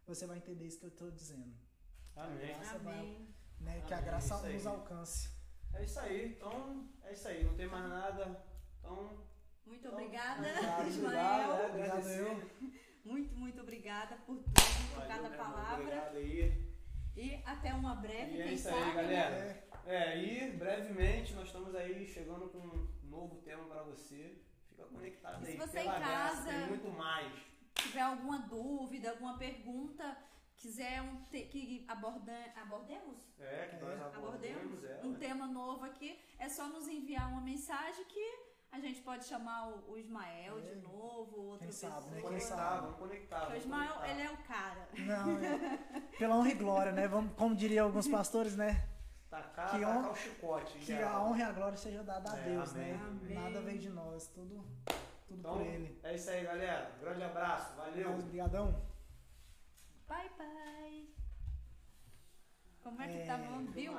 [0.06, 1.52] você vai entender isso que eu estou dizendo,
[2.14, 2.46] Amém.
[2.46, 3.34] Graça vai- Amém.
[3.60, 3.82] né?
[3.86, 4.54] Que a Amém, graça aí.
[4.54, 5.30] nos alcance.
[5.74, 6.32] É isso aí.
[6.32, 7.44] Então, é isso aí.
[7.44, 8.42] Não tem mais nada.
[8.78, 9.26] Então,
[9.66, 11.50] Muito então, obrigada, obrigado, Ismael.
[11.50, 12.76] Obrigado, é, agradecer.
[13.04, 15.38] Muito, muito obrigada por tudo, por Valeu, cada irmão.
[15.38, 15.80] palavra.
[15.84, 16.74] Obrigado aí.
[17.14, 18.76] E até uma breve, E é quem isso sabe.
[18.82, 18.94] aí, né?
[18.94, 19.36] galera.
[19.36, 24.36] É, É, e brevemente nós estamos aí chegando com um novo tema para você.
[24.68, 25.56] Fica conectado E se aí.
[25.58, 27.32] você Pela em graça, casa- Tem muito mais.
[27.74, 30.16] tiver alguma dúvida, alguma pergunta,
[30.56, 34.04] quiser um te que aborda abordemos É, que nós É.
[34.16, 34.84] abordemos.
[34.84, 35.18] É, um ué.
[35.18, 39.92] tema novo aqui, é só nos enviar uma mensagem que a gente pode chamar o,
[39.92, 40.62] o Ismael É.
[40.62, 41.92] de novo, outra Quem pessoa.
[41.92, 42.20] sabe, né?
[42.20, 42.80] Vamos Quem conectar, sabe?
[42.82, 43.50] vamos conectar.
[43.52, 44.10] O Ismael, conectar.
[44.10, 44.88] ele é o cara.
[44.98, 46.08] Não, é.
[46.18, 47.06] Pela honra e glória, né?
[47.06, 48.88] Vamos, como diriam alguns pastores, né?
[49.42, 50.78] Tacar, Que tacar o chicote.
[50.78, 52.92] Que a honra e a glória seja dada a É, Deus, amém.
[52.92, 53.00] né?
[53.06, 53.34] Amém.
[53.34, 54.64] Nada vem de nós, tudo,
[55.28, 55.98] tudo Então, por Ele.
[56.02, 56.90] é isso aí, galera.
[57.00, 57.74] Grande abraço.
[57.76, 58.12] Valeu.
[58.14, 58.82] Obrigadão.
[60.08, 61.14] Bye, bye.
[62.82, 63.92] Como é que É, tá bom, Dê viu?